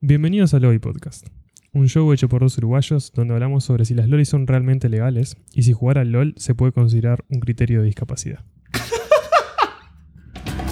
Bienvenidos 0.00 0.54
al 0.54 0.62
Lobby 0.62 0.78
Podcast, 0.78 1.26
un 1.72 1.88
show 1.88 2.12
hecho 2.12 2.28
por 2.28 2.40
dos 2.40 2.56
uruguayos 2.56 3.10
donde 3.12 3.34
hablamos 3.34 3.64
sobre 3.64 3.84
si 3.84 3.94
las 3.94 4.08
LOL 4.08 4.24
son 4.26 4.46
realmente 4.46 4.88
legales 4.88 5.36
y 5.52 5.64
si 5.64 5.72
jugar 5.72 5.98
al 5.98 6.12
LOL 6.12 6.34
se 6.36 6.54
puede 6.54 6.70
considerar 6.70 7.24
un 7.28 7.40
criterio 7.40 7.80
de 7.80 7.86
discapacidad. 7.86 8.44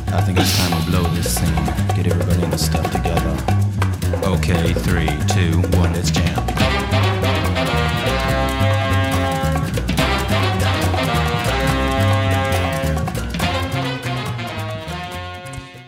I 0.07 0.23
think 0.25 0.39
it's 0.39 0.57
time 0.57 0.71
to 0.81 0.91
blow 0.93 1.03
this 1.13 1.27
scene. 1.27 1.53
Get 1.97 2.07
everybody 2.07 2.45
in 2.45 2.51
the 2.51 2.57
stuff 2.57 2.89
together. 2.93 3.35
Okay, 4.23 4.73
three, 4.75 5.09
two, 5.27 5.59
one, 5.77 5.93
let's 5.93 6.13
jam. 6.13 6.47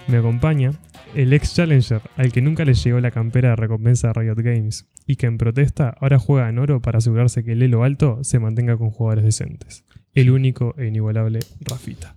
Me 0.09 0.17
acompaña 0.17 0.73
el 1.19 1.33
ex 1.33 1.53
Challenger 1.53 2.01
al 2.17 2.31
que 2.31 2.41
nunca 2.41 2.65
le 2.65 2.75
llegó 2.75 3.01
la 3.01 3.11
campera 3.11 3.51
de 3.51 3.57
recompensa 3.57 4.07
de 4.07 4.13
Riot 4.13 4.37
Games 4.37 4.87
y 5.05 5.17
que 5.17 5.27
en 5.27 5.37
protesta 5.37 5.93
ahora 6.01 6.21
juega 6.21 6.49
en 6.49 6.61
oro 6.61 6.81
para 6.81 6.99
asegurarse 6.99 7.43
que 7.43 7.53
el 7.53 7.63
elo 7.63 7.83
alto 7.83 8.21
se 8.23 8.39
mantenga 8.39 8.77
con 8.77 8.91
jugadores 8.91 9.25
decentes. 9.25 9.85
El 10.15 10.31
único 10.31 10.77
e 10.79 10.87
inigualable 10.87 11.41
Rafita. 11.63 12.15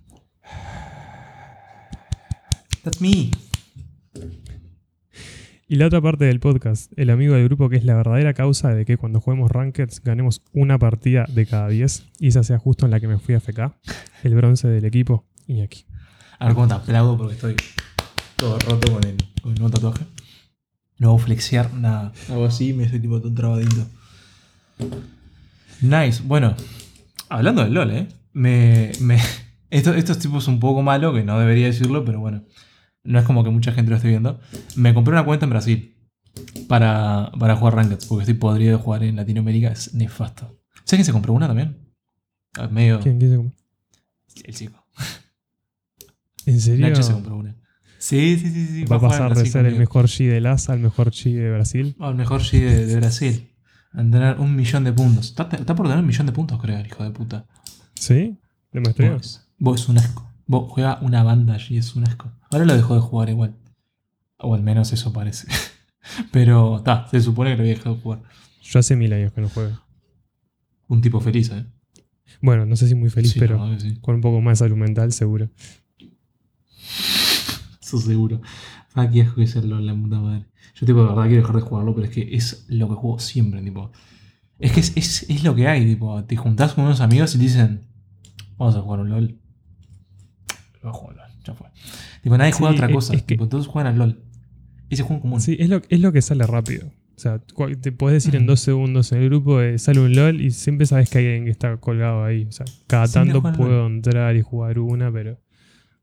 That's 2.84 3.00
me. 3.00 3.32
Y 5.66 5.76
la 5.76 5.86
otra 5.86 6.00
parte 6.00 6.26
del 6.26 6.38
podcast, 6.38 6.92
el 6.96 7.10
amigo 7.10 7.34
del 7.34 7.46
grupo 7.46 7.68
que 7.68 7.78
es 7.78 7.84
la 7.84 7.96
verdadera 7.96 8.34
causa 8.34 8.72
de 8.72 8.84
que 8.84 8.98
cuando 8.98 9.20
juguemos 9.20 9.50
Rankeds 9.50 10.00
ganemos 10.04 10.42
una 10.52 10.78
partida 10.78 11.26
de 11.28 11.44
cada 11.46 11.66
10 11.66 12.04
y 12.20 12.28
esa 12.28 12.44
sea 12.44 12.60
justo 12.60 12.84
en 12.84 12.92
la 12.92 13.00
que 13.00 13.08
me 13.08 13.18
fui 13.18 13.34
a 13.34 13.40
FK, 13.40 13.74
el 14.22 14.36
bronce 14.36 14.68
del 14.68 14.84
equipo, 14.84 15.26
Iñaki. 15.48 15.86
A 16.38 16.46
ver 16.46 16.54
cómo 16.54 16.68
te 16.68 16.74
aplaudo 16.74 17.16
porque 17.16 17.34
estoy 17.34 17.56
todo 18.42 18.58
roto 18.58 18.92
con 18.92 19.04
el, 19.04 19.16
con 19.40 19.52
el 19.52 19.58
nuevo 19.60 19.72
tatuaje. 19.72 20.04
No 20.98 21.10
hago 21.10 21.18
flexear 21.18 21.72
nada. 21.74 22.12
Hago 22.28 22.44
así 22.44 22.72
me 22.72 22.82
estoy 22.82 22.98
tipo 22.98 23.20
todo 23.20 23.32
trabadito. 23.32 23.86
Nice. 25.80 26.22
Bueno, 26.24 26.56
hablando 27.28 27.62
del 27.62 27.72
LOL, 27.72 27.90
¿eh? 27.92 28.08
Me, 28.32 28.90
me, 29.00 29.20
esto, 29.70 29.94
esto 29.94 30.10
es 30.10 30.18
tipo 30.18 30.40
un 30.44 30.58
poco 30.58 30.82
malo, 30.82 31.14
que 31.14 31.22
no 31.22 31.38
debería 31.38 31.66
decirlo, 31.66 32.04
pero 32.04 32.18
bueno. 32.18 32.42
No 33.04 33.20
es 33.20 33.24
como 33.24 33.44
que 33.44 33.50
mucha 33.50 33.70
gente 33.70 33.90
lo 33.90 33.96
esté 33.96 34.08
viendo. 34.08 34.40
Me 34.74 34.92
compré 34.92 35.12
una 35.12 35.24
cuenta 35.24 35.46
en 35.46 35.50
Brasil 35.50 35.96
para, 36.66 37.30
para 37.38 37.54
jugar 37.54 37.76
Rankeds, 37.76 38.06
porque 38.06 38.22
estoy 38.22 38.34
podrido 38.34 38.76
de 38.76 38.82
jugar 38.82 39.04
en 39.04 39.14
Latinoamérica. 39.14 39.70
Es 39.70 39.94
nefasto. 39.94 40.60
¿Sabes 40.84 40.88
quién 40.88 41.04
se 41.04 41.12
compró 41.12 41.32
una 41.32 41.46
también? 41.46 41.78
Ah, 42.54 42.66
Medio. 42.66 42.98
¿Quién 42.98 43.20
quién 43.20 43.30
se 43.30 43.36
compró? 43.36 43.56
El 44.44 44.54
chico. 44.54 44.84
¿En 46.46 46.60
serio? 46.60 46.88
Nacho 46.88 47.04
se 47.04 47.12
compró 47.12 47.36
una. 47.36 47.61
Sí, 48.02 48.36
sí, 48.36 48.50
sí. 48.50 48.66
sí 48.66 48.84
Va 48.86 48.96
a 48.96 49.00
pasar 49.00 49.32
de 49.32 49.46
ser 49.46 49.64
el 49.64 49.76
mejor 49.76 50.06
G 50.06 50.28
de 50.28 50.40
LAS 50.40 50.68
al 50.68 50.80
mejor 50.80 51.12
G 51.12 51.34
de 51.34 51.52
Brasil. 51.52 51.94
Al 52.00 52.16
mejor 52.16 52.40
G 52.40 52.58
de, 52.58 52.86
de 52.86 52.96
Brasil. 52.96 53.48
A 53.92 53.98
tener 53.98 54.40
un 54.40 54.56
millón 54.56 54.82
de 54.82 54.92
puntos. 54.92 55.28
Está, 55.28 55.48
está 55.52 55.76
por 55.76 55.86
tener 55.86 56.00
un 56.00 56.06
millón 56.08 56.26
de 56.26 56.32
puntos, 56.32 56.60
creo, 56.60 56.78
el 56.78 56.86
hijo 56.86 57.04
de 57.04 57.10
puta. 57.12 57.46
¿Sí? 57.94 58.36
¿De 58.72 58.80
maestría? 58.80 59.12
Vos, 59.12 59.46
vos 59.56 59.80
es 59.82 59.88
un 59.88 59.98
asco. 59.98 60.28
Vos 60.48 60.72
juega 60.72 60.98
una 61.00 61.22
banda 61.22 61.54
allí, 61.54 61.76
es 61.76 61.94
un 61.94 62.02
asco. 62.02 62.32
Ahora 62.50 62.64
lo 62.64 62.74
dejó 62.74 62.96
de 62.96 63.00
jugar 63.02 63.28
igual. 63.28 63.54
O 64.36 64.56
al 64.56 64.64
menos 64.64 64.92
eso 64.92 65.12
parece. 65.12 65.46
Pero 66.32 66.78
está, 66.78 67.06
se 67.08 67.20
supone 67.20 67.50
que 67.50 67.56
lo 67.58 67.62
había 67.62 67.74
dejado 67.74 67.94
de 67.94 68.02
jugar. 68.02 68.22
Yo 68.62 68.80
hace 68.80 68.96
mil 68.96 69.12
años 69.12 69.32
que 69.32 69.42
no 69.42 69.48
juego. 69.48 69.78
Un 70.88 71.00
tipo 71.02 71.20
feliz, 71.20 71.52
¿eh? 71.52 71.64
Bueno, 72.40 72.66
no 72.66 72.74
sé 72.74 72.88
si 72.88 72.96
muy 72.96 73.10
feliz, 73.10 73.30
Sí, 73.30 73.38
pero 73.38 73.78
sí. 73.78 73.96
con 74.00 74.16
un 74.16 74.20
poco 74.20 74.40
más 74.40 74.58
de 74.58 74.64
salud 74.64 74.76
mental, 74.76 75.12
seguro. 75.12 75.48
Eso 77.98 78.06
seguro. 78.06 78.40
Ah, 78.94 79.08
qué 79.10 79.22
asco 79.22 79.36
que 79.36 79.42
es 79.44 79.56
el 79.56 79.68
LOL, 79.68 79.86
la 79.86 79.94
puta 79.94 80.18
madre. 80.20 80.44
Yo, 80.74 80.86
tipo, 80.86 81.00
de 81.02 81.08
verdad 81.08 81.24
quiero 81.24 81.40
dejar 81.42 81.56
de 81.56 81.62
jugarlo, 81.62 81.94
pero 81.94 82.06
es 82.06 82.12
que 82.12 82.34
es 82.34 82.64
lo 82.68 82.88
que 82.88 82.94
juego 82.94 83.18
siempre, 83.18 83.60
tipo. 83.62 83.90
Es 84.58 84.72
que 84.72 84.80
es, 84.80 84.92
es, 84.96 85.26
es 85.28 85.44
lo 85.44 85.54
que 85.54 85.66
hay, 85.68 85.84
tipo. 85.86 86.22
Te 86.24 86.36
juntás 86.36 86.74
con 86.74 86.84
unos 86.84 87.00
amigos 87.00 87.34
y 87.34 87.38
dicen, 87.38 87.82
vamos 88.56 88.76
a 88.76 88.80
jugar 88.80 89.00
un 89.00 89.10
LOL. 89.10 89.38
Lo 90.82 90.90
a 90.90 90.92
jugar 90.92 91.16
LOL, 91.16 91.26
ya 91.44 91.54
fue. 91.54 91.66
Tipo, 92.22 92.36
nadie 92.38 92.52
juega 92.52 92.72
Sí, 92.72 92.76
otra 92.76 92.86
es- 92.88 92.94
cosa. 92.94 93.14
es 93.14 93.22
que- 93.22 93.26
tipo, 93.34 93.48
todos 93.48 93.66
juegan 93.66 93.92
al 93.92 93.98
LOL. 93.98 94.22
Ese 94.90 95.02
juego 95.02 95.14
en 95.16 95.20
común. 95.20 95.40
Sí, 95.40 95.56
es 95.58 95.68
lo, 95.68 95.80
es 95.88 96.00
lo 96.00 96.12
que 96.12 96.22
sale 96.22 96.46
rápido. 96.46 96.86
O 97.16 97.20
sea, 97.22 97.38
te 97.80 97.92
puedes 97.92 98.22
decir 98.24 98.34
en 98.36 98.42
Ujú. 98.44 98.52
dos 98.52 98.60
segundos 98.60 99.12
en 99.12 99.18
el 99.22 99.28
grupo, 99.28 99.60
eh, 99.60 99.78
sale 99.78 100.00
un 100.00 100.12
LOL 100.14 100.40
y 100.40 100.50
siempre 100.50 100.86
sabes 100.86 101.08
que 101.10 101.18
hay 101.18 101.26
alguien 101.26 101.44
que 101.44 101.50
está 101.50 101.76
colgado 101.76 102.24
ahí. 102.24 102.44
O 102.48 102.52
sea, 102.52 102.66
cada 102.88 103.06
tanto 103.06 103.42
puedo 103.42 103.86
entrar 103.86 104.34
y 104.36 104.42
jugar 104.42 104.78
una, 104.78 105.12
pero 105.12 105.38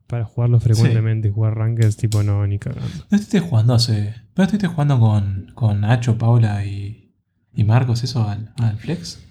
para 0.09 0.25
jugarlo 0.25 0.59
frecuentemente 0.59 1.27
y 1.27 1.31
jugar 1.31 1.55
rankings, 1.55 1.95
tipo, 1.95 2.23
no, 2.23 2.45
ni 2.47 2.57
cagando. 2.57 2.89
No 3.11 3.17
estuviste 3.17 3.39
jugando 3.41 3.75
hace. 3.75 4.15
¿No 4.35 4.43
estuviste 4.43 4.67
jugando 4.67 4.99
con, 4.99 5.51
con 5.53 5.81
Nacho, 5.81 6.17
Paula 6.17 6.65
y, 6.65 7.13
y 7.53 7.63
Marcos 7.63 8.03
eso 8.03 8.27
al, 8.27 8.51
al 8.57 8.77
Flex? 8.77 9.23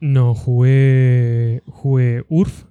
No, 0.00 0.34
jugué, 0.34 1.62
jugué 1.66 2.24
URF 2.30 2.64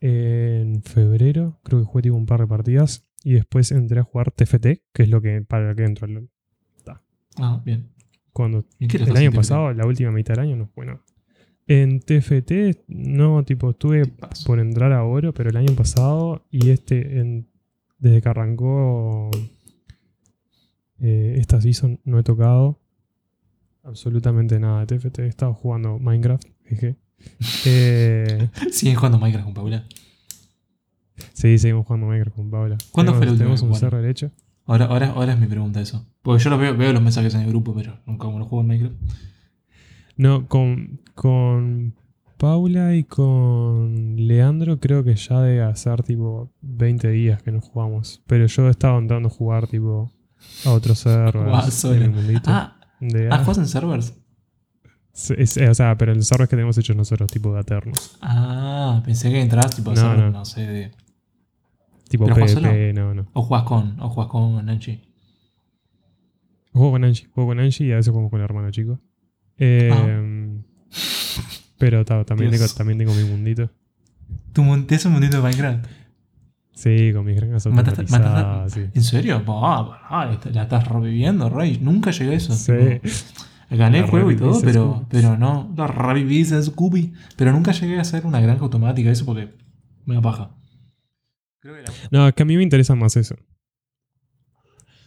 en 0.00 0.82
febrero. 0.82 1.60
Creo 1.64 1.80
que 1.80 1.86
jugué 1.86 2.02
tipo 2.02 2.16
un 2.16 2.24
par 2.24 2.40
de 2.40 2.46
partidas. 2.46 3.04
Y 3.22 3.34
después 3.34 3.70
entré 3.70 4.00
a 4.00 4.02
jugar 4.02 4.30
TFT, 4.30 4.80
que 4.94 5.02
es 5.02 5.10
lo 5.10 5.20
que 5.20 5.42
para 5.42 5.68
lo 5.68 5.76
que 5.76 5.84
entro. 5.84 6.06
al 6.06 6.14
LOL. 6.14 6.30
Ah, 7.36 7.60
bien. 7.62 7.90
Cuando 8.32 8.64
¿Y 8.78 8.88
qué 8.88 8.98
le 8.98 9.04
el 9.04 9.16
año 9.18 9.32
pasado, 9.32 9.72
la 9.74 9.86
última 9.86 10.10
mitad 10.10 10.34
del 10.34 10.44
año, 10.44 10.56
no 10.56 10.66
fue 10.66 10.86
nada. 10.86 11.02
En 11.68 12.00
TFT, 12.00 12.84
no, 12.88 13.44
tipo, 13.44 13.70
estuve 13.70 14.04
por 14.46 14.58
entrar 14.58 14.92
a 14.92 15.04
oro, 15.04 15.32
pero 15.32 15.48
el 15.50 15.56
año 15.56 15.74
pasado 15.74 16.44
y 16.50 16.70
este, 16.70 17.18
en- 17.20 17.46
desde 17.98 18.20
que 18.20 18.28
arrancó 18.28 19.30
eh, 21.00 21.36
esta 21.38 21.60
season, 21.60 22.00
no 22.04 22.18
he 22.18 22.22
tocado 22.22 22.80
absolutamente 23.84 24.58
nada 24.58 24.84
de 24.84 24.98
TFT. 24.98 25.20
He 25.20 25.26
estado 25.26 25.54
jugando 25.54 25.98
Minecraft, 25.98 26.44
jeje. 26.64 26.96
Eh, 27.66 28.48
¿Sigues 28.72 28.96
jugando 28.96 29.18
Minecraft 29.18 29.44
con 29.44 29.54
Paula? 29.54 29.84
sí, 31.34 31.56
seguimos 31.58 31.86
jugando 31.86 32.06
Minecraft 32.08 32.36
con 32.36 32.50
Paula. 32.50 32.76
¿Cuándo 32.90 33.12
Tenemos- 33.12 33.18
fue 33.18 33.26
la 33.26 33.32
última 33.32 33.44
Tenemos 33.44 33.62
un 33.62 33.68
jugaron? 33.68 33.90
server 33.90 34.10
hecho. 34.10 34.30
Ahora, 34.66 34.84
ahora, 34.86 35.06
ahora 35.10 35.32
es 35.34 35.38
mi 35.38 35.46
pregunta 35.46 35.80
eso. 35.80 36.04
Porque 36.22 36.42
yo 36.42 36.50
lo 36.50 36.58
veo, 36.58 36.76
veo 36.76 36.92
los 36.92 37.02
mensajes 37.02 37.34
en 37.34 37.42
el 37.42 37.48
grupo, 37.48 37.74
pero 37.74 37.98
nunca 38.06 38.24
como 38.24 38.38
lo 38.40 38.44
juego 38.46 38.62
en 38.62 38.66
Minecraft. 38.68 38.96
No, 40.16 40.46
con, 40.48 41.00
con 41.14 41.94
Paula 42.38 42.94
y 42.96 43.04
con 43.04 44.16
Leandro 44.16 44.78
creo 44.80 45.04
que 45.04 45.14
ya 45.16 45.40
debe 45.40 45.62
hacer 45.62 46.02
tipo 46.02 46.50
20 46.60 47.08
días 47.10 47.42
que 47.42 47.52
no 47.52 47.60
jugamos. 47.60 48.22
Pero 48.26 48.46
yo 48.46 48.68
estaba 48.68 48.98
entrando 48.98 49.28
a 49.28 49.32
jugar 49.32 49.66
tipo 49.68 50.12
a 50.66 50.70
otros 50.70 50.98
servers 51.00 51.84
en 51.84 52.02
el 52.02 52.10
mundito. 52.10 52.50
Ah, 52.50 52.76
de- 53.00 53.28
ah, 53.30 53.38
¿juegas 53.38 53.58
en 53.58 53.68
servers? 53.68 54.14
Es- 55.14 55.56
eh, 55.56 55.68
o 55.68 55.74
sea, 55.74 55.96
pero 55.98 56.12
el 56.12 56.22
server 56.24 56.48
que 56.48 56.56
tenemos 56.56 56.76
hechos 56.78 56.96
nosotros, 56.96 57.30
tipo 57.30 57.52
de 57.52 57.60
Aternos. 57.60 58.16
Ah, 58.22 59.02
pensé 59.04 59.30
que 59.30 59.40
entrabas 59.40 59.76
tipo 59.76 59.90
No, 59.90 59.96
servers, 59.96 60.32
no. 60.32 60.38
no. 60.38 60.44
sé, 60.44 60.66
de. 60.66 60.90
Tipo 62.08 62.24
¿Pero 62.24 62.34
juegas 62.36 62.54
PvP, 62.56 62.92
no, 62.92 63.14
no. 63.14 63.26
O 63.32 63.42
juegas 63.42 63.66
con, 63.66 63.98
o 64.00 64.08
juegas 64.10 64.30
con 64.30 64.64
Nanchi. 64.66 65.00
Juego 66.72 66.92
con 66.92 67.04
Angie, 67.04 67.26
juego 67.34 67.50
con 67.50 67.60
Angie 67.60 67.86
y 67.86 67.92
a 67.92 67.96
veces 67.96 68.10
jugamos 68.10 68.30
con 68.30 68.40
el 68.40 68.44
hermano 68.44 68.70
chico. 68.70 68.98
Eh, 69.58 70.60
Pero 71.78 72.04
ta, 72.04 72.24
también, 72.24 72.50
tengo, 72.50 72.66
también 72.76 72.98
tengo 72.98 73.14
mi 73.14 73.24
mundito. 73.24 73.70
¿Tú 74.52 74.62
montes 74.62 75.04
un 75.06 75.12
mundito 75.12 75.36
de 75.38 75.42
Minecraft? 75.42 75.86
Sí, 76.74 77.12
con 77.12 77.24
mis 77.24 77.36
granjas 77.36 77.66
automatizadas, 77.66 78.72
sí. 78.72 78.86
¿En 78.94 79.02
serio? 79.04 79.42
Bah, 79.46 79.82
bah, 80.10 80.38
la 80.52 80.62
estás 80.62 80.88
reviviendo, 80.88 81.48
Rey. 81.48 81.78
Nunca 81.80 82.10
llegué 82.10 82.32
a 82.32 82.34
eso. 82.34 82.54
Sí. 82.54 82.72
gané 83.70 84.00
el 84.00 84.06
juego 84.06 84.30
y 84.30 84.36
todo, 84.36 84.60
pero, 84.62 85.06
pero 85.10 85.36
no. 85.36 85.72
La 85.76 85.86
revivís 85.86 86.52
a 86.52 86.62
Scooby. 86.62 87.12
Pero 87.36 87.52
nunca 87.52 87.72
llegué 87.72 87.98
a 87.98 88.02
hacer 88.02 88.26
una 88.26 88.40
granja 88.40 88.62
automática, 88.62 89.10
eso 89.10 89.24
porque 89.26 89.54
me 90.06 90.14
da 90.14 90.22
paja. 90.22 90.50
Creo 91.60 91.74
que 91.76 91.82
la- 91.82 91.92
No, 92.10 92.28
es 92.28 92.34
que 92.34 92.42
a 92.42 92.46
mí 92.46 92.56
me 92.56 92.62
interesa 92.62 92.94
más 92.94 93.16
eso. 93.16 93.36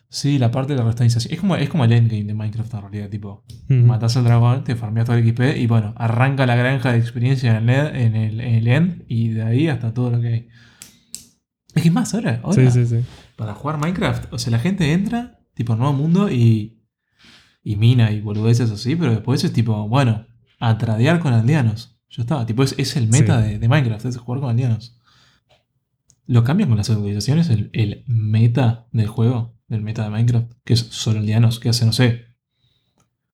Sí, 0.10 0.40
la 0.40 0.50
parte 0.52 0.74
de 0.74 0.80
la 0.80 0.86
restanización. 0.86 1.34
Es 1.34 1.40
como, 1.40 1.56
es 1.58 1.68
como 1.70 1.84
el 1.84 1.92
endgame 1.92 2.24
de 2.24 2.34
Minecraft 2.34 2.74
en 2.74 2.82
realidad, 2.82 3.10
tipo. 3.10 3.44
Ujú. 3.70 3.74
Matás 3.74 4.16
al 4.18 4.24
dragón, 4.24 4.64
te 4.64 4.76
farmeas 4.76 5.06
todo 5.08 5.18
el 5.18 5.24
XP 5.28 5.58
y 5.58 5.68
bueno, 5.68 5.94
arranca 5.98 6.46
la 6.46 6.56
granja 6.56 6.92
de 6.94 7.00
experiencia 7.00 7.58
en 7.58 7.70
el, 7.70 7.76
ed- 7.76 7.96
en 7.96 8.16
el, 8.16 8.40
en 8.42 8.56
el 8.56 8.68
end 8.68 9.04
y 9.08 9.30
de 9.30 9.44
ahí 9.44 9.68
hasta 9.68 9.94
todo 9.94 10.12
lo 10.12 10.22
que 10.22 10.28
hay. 10.28 10.48
Es 11.74 11.82
que 11.82 11.90
es 11.90 11.94
más, 11.94 12.14
ahora, 12.14 12.40
ahora 12.44 12.72
Sí, 12.72 12.86
sí, 12.86 12.86
sí. 12.86 13.06
para 13.36 13.54
jugar 13.54 13.78
Minecraft, 13.80 14.32
o 14.32 14.40
sea, 14.40 14.52
la 14.52 14.60
gente 14.60 14.94
entra, 14.94 15.40
tipo, 15.54 15.76
nuevo 15.76 15.92
mundo 15.92 16.32
y, 16.32 16.80
y 17.64 17.76
mina 17.76 18.12
y 18.12 18.22
boludeces 18.22 18.72
así, 18.72 18.96
pero 18.96 19.12
después 19.12 19.44
es 19.44 19.52
tipo, 19.52 19.86
bueno, 19.90 20.26
a 20.60 20.78
tradear 20.78 21.20
con 21.20 21.34
aldeanos. 21.34 22.00
Ya 22.10 22.22
está, 22.22 22.46
tipo, 22.46 22.64
es, 22.64 22.76
es 22.78 22.96
el 22.96 23.10
meta 23.10 23.42
de, 23.42 23.60
de 23.60 23.68
Minecraft, 23.68 24.06
es 24.06 24.16
jugar 24.18 24.40
con 24.40 24.52
aldeanos. 24.52 24.98
Lo 26.28 26.44
cambian 26.46 26.70
con 26.70 26.78
las 26.78 26.90
actualizaciones, 26.90 27.50
el, 27.50 27.70
el 27.74 28.04
meta 28.08 28.88
del 28.94 29.08
juego, 29.08 29.55
del 29.68 29.82
meta 29.82 30.04
de 30.04 30.10
Minecraft, 30.10 30.52
que 30.64 30.74
es 30.74 30.80
solo 30.80 31.20
aldeanos, 31.20 31.60
que 31.60 31.70
hace, 31.70 31.86
no 31.86 31.94
sé, 31.94 32.26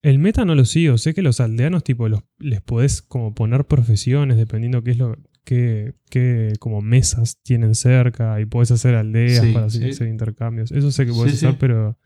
El 0.02 0.18
meta 0.20 0.46
no 0.46 0.56
lo 0.56 0.66
sigo. 0.66 0.98
Sé 0.98 1.14
que 1.14 1.22
los 1.22 1.40
aldeanos, 1.40 1.84
tipo, 1.84 2.10
los, 2.10 2.24
les 2.40 2.62
podés 2.62 3.02
como 3.02 3.34
poner 3.36 3.66
profesiones 3.66 4.38
dependiendo 4.38 4.84
qué 4.84 4.92
es 4.92 4.98
lo 4.98 5.18
qué, 5.44 5.94
qué 6.10 6.54
como 6.60 6.82
mesas 6.82 7.40
tienen 7.44 7.76
cerca 7.76 8.40
y 8.40 8.46
podés 8.46 8.72
hacer 8.72 8.96
aldeas 8.96 9.46
Sí, 9.46 9.52
para 9.54 9.70
sí. 9.70 9.90
hacer 9.90 10.08
intercambios. 10.08 10.72
Eso 10.72 10.92
sé 10.92 11.06
que 11.06 11.12
podés 11.14 11.38
sí. 11.38 11.46
hacer, 11.46 11.58
pero 11.60 11.98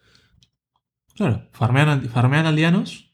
Claro, 1.15 1.47
farmean, 1.53 2.09
farmean 2.09 2.45
aldeanos 2.45 3.13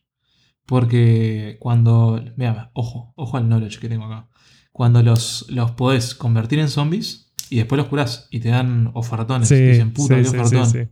porque 0.66 1.58
cuando... 1.60 2.24
Mira, 2.38 2.72
ojo, 2.74 3.14
ojo 3.16 3.38
al 3.38 3.48
knowledge 3.48 3.80
que 3.80 3.90
tengo 3.90 4.06
acá. 4.06 4.30
Cuando 4.72 5.04
los, 5.04 5.46
los 5.50 5.72
podés 5.72 6.16
convertir 6.16 6.60
en 6.60 6.70
zombies 6.70 7.31
y 7.52 7.58
después 7.58 7.78
los 7.78 7.88
curás 7.90 8.30
y 8.32 8.40
te 8.40 8.48
dan 8.48 8.92
ofertones. 8.94 9.50
Sí, 9.50 9.56
y 9.56 9.68
dicen, 9.72 9.92
puta, 9.92 10.16
sí, 10.16 10.22
qué 10.22 10.30
sí, 10.30 10.38
ofertón. 10.38 10.90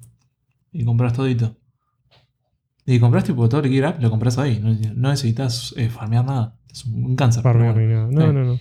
Y 0.74 0.84
compras 0.84 1.14
todito. 1.14 1.58
Y 2.86 3.00
compras 3.00 3.24
tipo 3.24 3.48
todo 3.48 3.62
el 3.62 3.72
gear 3.72 3.96
up, 3.96 4.02
lo 4.02 4.10
compras 4.10 4.38
ahí. 4.38 4.60
No, 4.62 4.78
no 4.94 5.10
necesitas 5.10 5.74
eh, 5.78 5.90
farmear 5.90 6.26
nada. 6.26 6.60
Es 6.70 6.84
un, 6.84 7.16
cáncer. 7.16 7.44
Farmear 7.44 7.78
ni 7.78 7.88
nada. 7.88 8.08
No, 8.12 8.34
no, 8.34 8.44
no. 8.44 8.60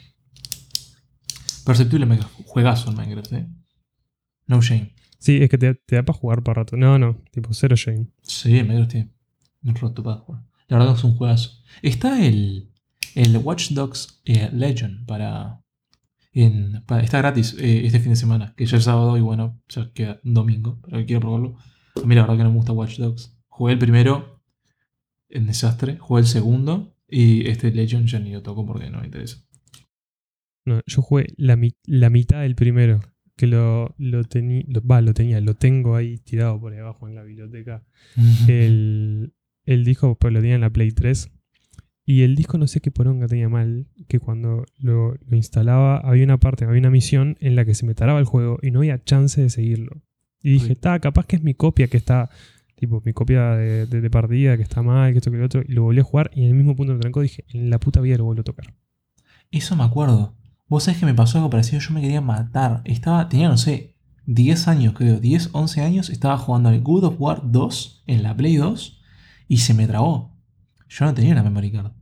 Perceptible 1.66 2.06
Minecraft. 2.06 2.34
Juegazo 2.46 2.90
en 2.90 2.96
Minecraft, 2.98 3.32
eh. 3.32 3.48
No 4.46 4.62
shame. 4.62 4.94
Sí, 5.18 5.38
es 5.42 5.50
que 5.50 5.58
te, 5.58 5.74
te 5.74 5.96
da 5.96 6.04
para 6.04 6.16
jugar 6.16 6.44
para 6.44 6.60
rato. 6.60 6.76
No, 6.76 7.00
no, 7.00 7.20
tipo 7.32 7.52
cero 7.52 7.74
shame. 7.74 8.06
Sí, 8.22 8.62
Minecraft 8.62 8.90
tiene 8.92 9.10
un 9.64 9.74
roto 9.74 10.04
para 10.04 10.18
jugar. 10.18 10.44
La 10.68 10.78
verdad 10.78 10.94
es 10.94 11.02
un 11.02 11.16
juegazo. 11.16 11.64
Está 11.82 12.24
el, 12.24 12.70
el 13.16 13.36
Watch 13.38 13.72
Dogs 13.72 14.22
eh, 14.24 14.50
Legend 14.52 15.04
para, 15.04 15.60
en- 16.44 16.82
Está 17.02 17.18
gratis 17.18 17.56
eh, 17.58 17.86
este 17.86 18.00
fin 18.00 18.10
de 18.10 18.16
semana, 18.16 18.54
que 18.56 18.66
ya 18.66 18.76
es 18.78 18.84
sábado 18.84 19.16
y 19.16 19.20
bueno, 19.20 19.60
ya 19.68 19.90
queda 19.92 20.20
un 20.24 20.34
domingo, 20.34 20.78
pero 20.82 20.98
que 20.98 21.06
quiero 21.06 21.20
probarlo. 21.20 21.56
A 22.02 22.06
mí 22.06 22.14
la 22.14 22.22
verdad 22.22 22.36
que 22.36 22.42
no 22.44 22.50
me 22.50 22.56
gusta 22.56 22.72
Watch 22.72 22.98
Dogs. 22.98 23.36
Jugué 23.48 23.72
el 23.72 23.78
primero 23.78 24.40
en 25.30 25.46
desastre, 25.46 25.98
jugué 25.98 26.20
el 26.22 26.26
segundo 26.26 26.94
y 27.08 27.48
este 27.48 27.70
Legend 27.72 28.06
ya 28.06 28.20
ni 28.20 28.32
lo 28.32 28.42
toco 28.42 28.64
porque 28.66 28.88
no 28.90 29.00
me 29.00 29.06
interesa. 29.06 29.44
No, 30.66 30.80
yo 30.86 31.02
jugué 31.02 31.26
la, 31.36 31.56
mi- 31.56 31.74
la 31.86 32.10
mitad 32.10 32.42
del 32.42 32.54
primero. 32.54 33.00
Que 33.36 33.46
lo, 33.46 33.94
lo, 33.98 34.24
tení- 34.24 34.64
lo, 34.66 34.84
va, 34.84 35.00
lo 35.00 35.14
tenía, 35.14 35.40
lo 35.40 35.54
tengo 35.54 35.94
ahí 35.94 36.18
tirado 36.18 36.58
por 36.60 36.72
ahí 36.72 36.80
abajo 36.80 37.08
en 37.08 37.14
la 37.14 37.22
biblioteca. 37.22 37.84
El, 38.48 39.32
el 39.64 39.84
disco 39.84 40.16
pues 40.18 40.32
lo 40.34 40.40
tenía 40.40 40.56
en 40.56 40.60
la 40.60 40.70
Play 40.70 40.90
3. 40.90 41.30
Y 42.10 42.22
el 42.22 42.36
disco 42.36 42.56
no 42.56 42.66
sé 42.66 42.80
qué 42.80 42.90
poronga 42.90 43.26
tenía 43.26 43.50
mal, 43.50 43.86
que 44.08 44.18
cuando 44.18 44.64
lo, 44.78 45.14
lo 45.26 45.36
instalaba 45.36 45.98
había 45.98 46.24
una 46.24 46.38
parte, 46.38 46.64
había 46.64 46.80
una 46.80 46.88
misión 46.88 47.36
en 47.40 47.54
la 47.54 47.66
que 47.66 47.74
se 47.74 47.84
me 47.84 47.94
taraba 47.94 48.18
el 48.18 48.24
juego 48.24 48.58
y 48.62 48.70
no 48.70 48.78
había 48.78 49.04
chance 49.04 49.42
de 49.42 49.50
seguirlo. 49.50 49.92
Y 50.42 50.52
dije, 50.52 50.72
está, 50.72 50.98
capaz 51.00 51.26
que 51.26 51.36
es 51.36 51.42
mi 51.42 51.52
copia 51.52 51.88
que 51.88 51.98
está, 51.98 52.30
tipo, 52.76 53.02
mi 53.04 53.12
copia 53.12 53.50
de, 53.56 53.84
de- 53.84 54.00
de 54.00 54.08
partida 54.10 54.56
que 54.56 54.62
está 54.62 54.80
mal, 54.82 55.12
que 55.12 55.18
esto, 55.18 55.30
que 55.30 55.36
lo 55.36 55.44
otro. 55.44 55.62
Y 55.68 55.72
lo 55.72 55.82
volví 55.82 56.00
a 56.00 56.04
jugar 56.04 56.30
y 56.32 56.44
en 56.44 56.48
el 56.48 56.54
mismo 56.54 56.74
punto 56.76 56.94
me 56.94 56.98
trancó, 57.00 57.20
dije, 57.20 57.44
en 57.52 57.68
la 57.68 57.78
puta 57.78 58.00
vida 58.00 58.16
lo 58.16 58.24
vuelvo 58.24 58.40
a 58.40 58.44
tocar. 58.44 58.72
Eso 59.50 59.76
me 59.76 59.84
acuerdo. 59.84 60.34
Vos 60.66 60.84
sabés 60.84 61.00
que 61.00 61.04
me 61.06 61.12
pasó 61.14 61.36
algo 61.36 61.50
parecido, 61.50 61.80
yo 61.80 61.92
me 61.92 62.00
quería 62.00 62.22
matar. 62.22 62.80
Estaba, 62.86 63.28
tenía, 63.28 63.48
no 63.50 63.58
sé, 63.58 63.96
10 64.24 64.66
años 64.68 64.94
creo, 64.94 65.20
10, 65.20 65.50
11 65.52 65.82
años, 65.82 66.08
estaba 66.08 66.38
jugando 66.38 66.70
al 66.70 66.80
God 66.80 67.04
of 67.04 67.16
War 67.18 67.42
2 67.44 68.04
en 68.06 68.22
la 68.22 68.34
Play 68.34 68.56
2 68.56 69.02
y 69.46 69.58
se 69.58 69.74
me 69.74 69.86
trabó. 69.86 70.34
Yo 70.88 71.04
no 71.04 71.12
tenía 71.12 71.32
una 71.32 71.42
memory 71.42 71.70
card. 71.70 71.92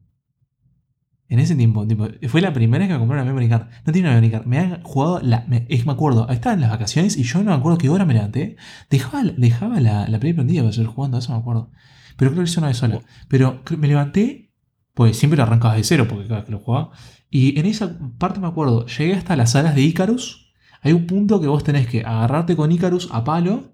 En 1.28 1.40
ese 1.40 1.56
tiempo, 1.56 1.86
tipo, 1.86 2.06
fue 2.28 2.40
la 2.40 2.52
primera 2.52 2.82
vez 2.82 2.88
que 2.88 2.94
me 2.94 3.00
compré 3.00 3.16
una 3.16 3.24
memory 3.24 3.48
card. 3.48 3.66
No 3.84 3.92
tenía 3.92 4.10
una 4.10 4.20
memory 4.20 4.30
card. 4.30 4.46
Me 4.46 4.58
han 4.58 4.82
jugado 4.82 5.20
la. 5.22 5.44
Me, 5.48 5.66
es 5.68 5.84
me 5.84 5.92
acuerdo, 5.92 6.28
estaba 6.28 6.54
en 6.54 6.60
las 6.60 6.70
vacaciones 6.70 7.16
y 7.16 7.24
yo 7.24 7.42
no 7.42 7.50
me 7.50 7.56
acuerdo 7.56 7.78
qué 7.78 7.88
hora 7.88 8.04
me 8.04 8.14
levanté. 8.14 8.56
Dejaba, 8.90 9.24
dejaba 9.36 9.80
la, 9.80 10.08
la 10.08 10.20
Play 10.20 10.34
prendida 10.34 10.62
para 10.62 10.72
seguir 10.72 10.88
jugando, 10.88 11.18
eso 11.18 11.32
me 11.32 11.38
acuerdo. 11.38 11.70
Pero 12.16 12.30
creo 12.30 12.44
que 12.44 12.50
hice 12.50 12.60
una 12.60 12.68
vez 12.68 12.76
sola. 12.76 13.00
Pero 13.28 13.62
me 13.76 13.88
levanté, 13.88 14.52
pues 14.94 15.18
siempre 15.18 15.36
lo 15.36 15.42
arrancabas 15.42 15.76
de 15.76 15.84
cero, 15.84 16.06
porque 16.08 16.28
cada 16.28 16.36
vez 16.36 16.46
que 16.46 16.52
lo 16.52 16.60
jugaba. 16.60 16.90
Y 17.28 17.58
en 17.58 17.66
esa 17.66 17.98
parte 18.18 18.40
me 18.40 18.46
acuerdo, 18.46 18.86
llegué 18.86 19.14
hasta 19.14 19.36
las 19.36 19.56
alas 19.56 19.74
de 19.74 19.82
Icarus. 19.82 20.54
Hay 20.80 20.92
un 20.92 21.06
punto 21.06 21.40
que 21.40 21.48
vos 21.48 21.64
tenés 21.64 21.88
que 21.88 22.02
agarrarte 22.02 22.54
con 22.54 22.70
Icarus 22.70 23.08
a 23.10 23.24
palo, 23.24 23.72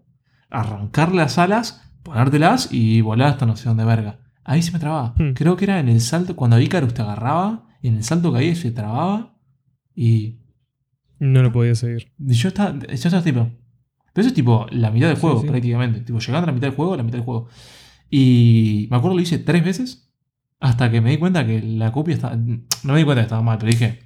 arrancar 0.50 1.14
las 1.14 1.36
alas, 1.38 1.82
ponértelas 2.02 2.72
y 2.72 3.02
volar 3.02 3.28
hasta 3.28 3.46
no 3.46 3.56
sé 3.56 3.68
dónde 3.68 3.84
verga. 3.84 4.21
Ahí 4.44 4.62
se 4.62 4.72
me 4.72 4.78
trababa. 4.78 5.14
Hmm. 5.16 5.32
Creo 5.34 5.56
que 5.56 5.64
era 5.64 5.78
en 5.80 5.88
el 5.88 6.00
salto, 6.00 6.34
cuando 6.36 6.58
Icarus 6.60 6.94
te 6.94 7.02
agarraba, 7.02 7.68
y 7.80 7.88
en 7.88 7.96
el 7.96 8.04
salto 8.04 8.32
caía 8.32 8.54
se 8.54 8.70
trababa. 8.72 9.36
Y 9.94 10.38
No 11.18 11.42
lo 11.42 11.52
podía 11.52 11.74
seguir. 11.74 12.12
y 12.18 12.32
yo 12.34 12.48
estaba, 12.48 12.78
yo 12.78 12.86
estaba 12.92 13.22
tipo. 13.22 13.50
Pero 14.12 14.20
eso 14.22 14.28
es 14.28 14.34
tipo 14.34 14.66
la 14.70 14.90
mitad 14.90 15.06
del 15.08 15.16
Sí, 15.16 15.22
juego, 15.22 15.40
sí. 15.42 15.46
prácticamente. 15.48 16.00
Tipo, 16.00 16.18
llegando 16.18 16.44
a 16.44 16.46
la 16.46 16.52
mitad 16.52 16.66
del 16.68 16.76
juego, 16.76 16.96
la 16.96 17.02
mitad 17.02 17.18
del 17.18 17.24
juego. 17.24 17.48
Y 18.10 18.88
me 18.90 18.96
acuerdo 18.96 19.16
lo 19.16 19.22
hice 19.22 19.38
tres 19.38 19.64
veces. 19.64 20.08
Hasta 20.60 20.90
que 20.90 21.00
me 21.00 21.10
di 21.10 21.16
cuenta 21.18 21.46
que 21.46 21.60
la 21.62 21.90
copia 21.92 22.14
estaba. 22.14 22.36
No 22.36 22.92
me 22.92 22.98
di 22.98 23.04
cuenta 23.04 23.22
que 23.22 23.26
estaba 23.26 23.42
mal, 23.42 23.58
pero 23.58 23.70
dije. 23.72 24.00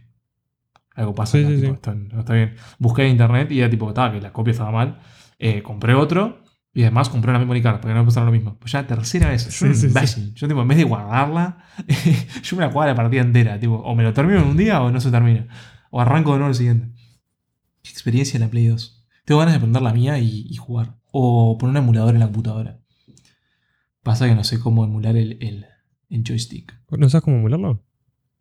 Algo 0.95 1.15
pasa, 1.15 1.37
Sí, 1.39 1.45
sí, 1.45 1.55
tipo, 1.57 1.67
sí. 1.67 1.73
Esto 1.75 1.95
no 1.95 2.21
está 2.21 2.33
bien. 2.35 2.55
Busqué 2.79 3.05
en 3.05 3.11
internet 3.13 3.51
y 3.53 3.57
ya 3.57 3.69
tipo, 3.69 3.89
estaba 3.89 4.13
que 4.13 4.21
la 4.21 4.33
copia 4.33 4.53
estaba 4.53 4.71
mal. 4.71 4.99
Eh, 5.39 5.63
compré 5.63 5.95
otro. 5.95 6.43
Y 6.77 6.83
además 6.83 7.09
compré 7.09 7.31
una 7.31 7.39
memory 7.39 7.63
card 7.63 7.77
para 7.77 7.89
que 7.89 7.95
no 7.95 8.01
me 8.03 8.05
pasara 8.05 8.27
lo 8.27 8.33
mismo. 8.33 8.59
Pues 8.59 8.71
ya 8.73 8.87
tercera 8.87 9.31
vez. 9.31 9.49
Yo, 9.49 9.73
Sí, 9.73 9.89
sí. 10.07 10.33
Yo, 10.35 10.47
tipo, 10.47 10.61
en 10.61 10.69
vez 10.69 10.77
de 10.77 10.85
guardarla, 10.85 11.65
yo 12.43 12.57
me 12.59 12.65
la 12.65 12.71
jugaba 12.71 12.93
la 12.93 12.95
partida 12.95 13.23
entera. 13.23 13.59
Tipo, 13.59 13.77
o 13.77 13.95
me 13.95 14.03
lo 14.03 14.13
termino 14.13 14.41
en 14.41 14.47
un 14.49 14.59
día 14.59 14.83
o 14.83 14.91
no 14.91 15.01
se 15.01 15.11
termina. 15.11 15.49
O 15.91 16.03
arranco 16.03 16.33
de 16.33 16.39
nuevo 16.41 16.51
el 16.51 16.55
siguiente. 16.55 16.89
Qué 17.83 17.89
experiencia 17.89 18.37
en 18.37 18.43
la 18.43 18.51
Play 18.51 18.67
2. 18.67 19.07
Tengo 19.25 19.39
ganas 19.41 19.55
de 19.55 19.61
prender 19.61 19.81
la 19.81 19.95
mía 19.95 20.19
y, 20.19 20.49
y 20.51 20.57
jugar. 20.57 20.99
O 21.13 21.57
poner 21.57 21.71
un 21.71 21.85
emulador 21.85 22.13
en 22.13 22.21
la 22.21 22.27
computadora. 22.27 22.79
Pasa 24.03 24.29
que 24.29 24.35
no 24.35 24.45
sé 24.45 24.61
cómo 24.61 24.85
emular 24.85 25.17
el, 25.17 25.39
el, 25.41 25.65
el 26.11 26.25
joystick. 26.25 26.79
¿No 26.91 27.09
sabes 27.09 27.25
cómo 27.25 27.39
emularlo? 27.39 27.83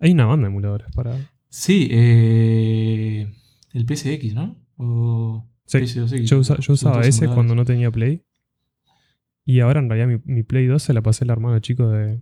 Hay 0.02 0.12
una 0.12 0.26
banda 0.26 0.48
de 0.48 0.52
emuladores 0.52 0.88
para. 0.94 1.16
Sí, 1.48 1.88
eh, 1.90 3.34
el 3.72 3.86
PSX, 3.88 4.34
¿no? 4.34 4.58
O 4.76 5.48
Sí, 5.66 5.78
PS2X. 5.80 6.26
Yo, 6.26 6.40
usa- 6.40 6.56
yo 6.58 6.62
Son 6.76 6.92
usaba 6.92 7.02
ese 7.02 7.28
cuando 7.28 7.56
no 7.56 7.66
tenía 7.66 7.90
Play. 7.92 8.24
Y 9.46 9.60
ahora 9.60 9.80
en 9.80 9.90
realidad 9.90 10.08
mi, 10.26 10.34
mi 10.34 10.44
Play 10.44 10.66
2 10.68 10.82
se 10.82 10.94
la 10.94 11.02
pasé 11.02 11.24
al 11.24 11.30
hermano 11.32 11.60
chico 11.60 11.90
de, 11.90 12.22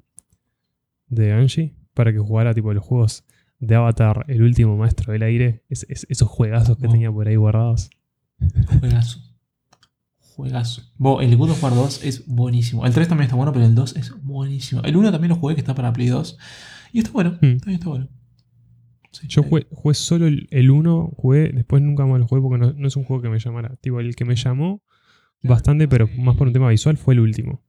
de 1.07 1.31
Angie 1.33 1.75
para 1.93 2.11
que 2.11 2.19
jugara 2.19 2.53
tipo 2.53 2.73
los 2.73 2.83
juegos 2.83 3.23
de 3.59 3.75
Avatar, 3.75 4.25
el 4.27 4.41
último 4.43 4.75
maestro 4.77 5.13
del 5.13 5.23
aire. 5.23 5.63
Es- 5.69 5.85
es- 5.89 6.05
esos 6.09 6.27
juegazos 6.27 6.77
que 6.77 6.87
Oh. 6.87 6.91
tenía 6.91 7.11
por 7.11 7.27
ahí 7.27 7.35
guardados. 7.35 7.89
Juegazo. 8.79 9.19
Juegazo. 10.35 10.81
Bo, 10.97 11.21
el 11.21 11.35
God 11.37 11.51
of 11.51 11.63
War 11.63 11.75
2 11.75 12.03
es 12.03 12.25
buenísimo. 12.27 12.85
El 12.85 12.93
3 12.93 13.07
también 13.07 13.25
está 13.25 13.35
bueno, 13.35 13.53
pero 13.53 13.65
el 13.65 13.75
2 13.75 13.95
es 13.95 14.11
buenísimo. 14.23 14.81
El 14.83 14.97
1 14.97 15.11
también 15.11 15.29
lo 15.29 15.35
jugué, 15.35 15.53
que 15.55 15.61
está 15.61 15.75
para 15.75 15.93
Play 15.93 16.07
2. 16.07 16.37
Y 16.91 16.99
está 16.99 17.11
bueno. 17.11 17.31
Hmm. 17.41 17.57
También 17.57 17.73
está 17.75 17.89
bueno. 17.89 18.07
Sí, 19.13 19.27
Yo 19.27 19.43
jugué, 19.43 19.67
jugué 19.71 19.93
solo 19.93 20.27
el, 20.27 20.47
el 20.51 20.69
1, 20.69 21.13
jugué, 21.15 21.51
después 21.53 21.81
nunca 21.81 22.05
más 22.05 22.19
lo 22.19 22.27
jugué 22.27 22.41
porque 22.41 22.57
no, 22.57 22.73
no 22.73 22.87
es 22.87 22.95
un 22.95 23.03
juego 23.03 23.21
que 23.21 23.29
me 23.29 23.39
llamara. 23.39 23.75
Tipo, 23.79 23.99
el 23.99 24.15
que 24.15 24.25
me 24.25 24.35
llamó 24.35 24.81
bastante, 25.43 25.87
pero 25.87 26.09
más 26.17 26.35
por 26.35 26.47
un 26.47 26.53
tema 26.53 26.69
visual, 26.69 26.97
fue 26.97 27.13
el 27.13 27.19
último. 27.19 27.61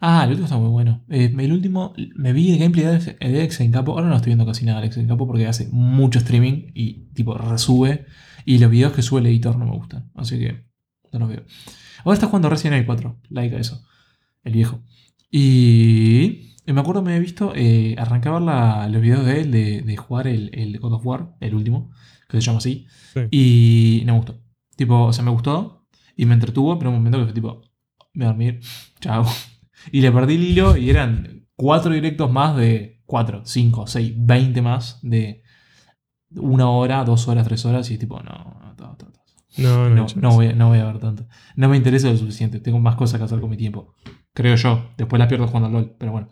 Ah, 0.00 0.24
el 0.24 0.30
último 0.30 0.46
está 0.46 0.58
muy 0.58 0.70
bueno. 0.70 1.04
Eh, 1.08 1.34
el 1.36 1.52
último, 1.52 1.94
me 2.14 2.32
vi 2.32 2.52
el 2.52 2.58
gameplay 2.58 2.84
de 2.84 2.90
Alex, 2.90 3.06
de 3.18 3.26
Alex 3.26 3.60
en 3.60 3.72
Capo. 3.72 3.92
Ahora 3.92 4.08
no 4.08 4.16
estoy 4.16 4.30
viendo 4.30 4.46
casi 4.46 4.64
nada 4.64 4.78
de 4.78 4.86
Alex 4.86 4.96
en 4.98 5.08
Capo 5.08 5.26
porque 5.26 5.46
hace 5.46 5.68
mucho 5.70 6.18
streaming 6.18 6.70
y 6.74 7.06
tipo 7.14 7.36
resube. 7.36 8.06
Y 8.44 8.58
los 8.58 8.70
videos 8.70 8.92
que 8.92 9.02
sube 9.02 9.20
el 9.20 9.26
editor 9.26 9.56
no 9.56 9.66
me 9.66 9.72
gustan. 9.72 10.10
Así 10.14 10.38
que 10.38 10.64
no 11.12 11.18
los 11.20 11.28
veo. 11.28 11.44
Ahora 12.04 12.14
está 12.14 12.26
jugando 12.26 12.48
Resident 12.48 12.76
Evil 12.76 12.86
4. 12.86 13.20
Like 13.30 13.56
a 13.56 13.58
eso. 13.58 13.84
El 14.44 14.52
viejo. 14.52 14.82
Y 15.30 16.54
y 16.68 16.72
me 16.72 16.80
acuerdo 16.80 17.02
me 17.02 17.16
he 17.16 17.20
visto, 17.20 17.52
eh, 17.54 17.94
arranqué 17.98 18.28
a 18.28 18.32
ver 18.32 18.42
la- 18.42 18.88
los 18.88 19.00
videos 19.02 19.24
de 19.24 19.40
él 19.40 19.50
de, 19.50 19.82
de 19.82 19.96
jugar 19.96 20.26
el, 20.28 20.50
el 20.52 20.78
God 20.78 20.92
of 20.94 21.06
War, 21.06 21.34
el 21.40 21.54
último, 21.54 21.90
que 22.28 22.36
se 22.40 22.46
llama 22.46 22.58
así. 22.58 22.86
Sí. 23.14 23.20
Y 23.30 24.02
no 24.06 24.12
me 24.12 24.18
gustó. 24.18 24.40
Tipo, 24.76 25.04
o 25.06 25.12
sea, 25.12 25.24
me 25.24 25.30
gustó 25.30 25.86
y 26.16 26.26
me 26.26 26.34
entretuvo, 26.34 26.78
pero 26.78 26.90
en 26.90 26.96
un 26.96 27.00
momento 27.02 27.18
que 27.18 27.24
fue 27.24 27.32
tipo, 27.32 27.62
me 28.14 28.24
voy 28.24 28.26
a 28.26 28.28
dormir, 28.28 28.60
chao. 29.00 29.24
Y 29.92 30.00
le 30.00 30.10
perdí 30.12 30.34
el 30.34 30.42
hilo 30.44 30.76
y 30.76 30.90
eran 30.90 31.46
cuatro 31.56 31.92
directos 31.92 32.30
más 32.30 32.56
de 32.56 33.00
cuatro, 33.06 33.42
cinco, 33.44 33.86
seis, 33.86 34.12
veinte 34.16 34.60
más 34.60 34.98
de 35.02 35.42
una 36.36 36.68
hora, 36.68 37.04
dos 37.04 37.26
horas, 37.28 37.46
tres 37.46 37.64
horas 37.64 37.90
y 37.90 37.94
es 37.94 38.00
tipo, 38.00 38.20
no, 38.22 38.32
no, 38.32 38.74
no, 38.78 38.96
no, 38.98 39.08
No, 39.56 39.88
no, 39.88 40.06
no, 40.20 40.30
voy, 40.34 40.46
a- 40.48 40.52
no 40.52 40.68
voy 40.68 40.78
a 40.78 40.84
ver 40.84 40.98
tanto. 40.98 41.26
No 41.56 41.68
me 41.68 41.76
interesa 41.76 42.10
lo 42.10 42.16
suficiente, 42.16 42.60
tengo 42.60 42.78
más 42.78 42.96
cosas 42.96 43.18
que 43.18 43.24
hacer 43.24 43.40
con 43.40 43.50
mi 43.50 43.56
tiempo. 43.56 43.94
Creo 44.34 44.54
yo, 44.56 44.90
después 44.98 45.18
la 45.18 45.26
pierdo 45.26 45.46
jugando 45.46 45.66
al 45.68 45.72
LOL, 45.72 45.96
pero 45.98 46.12
bueno. 46.12 46.28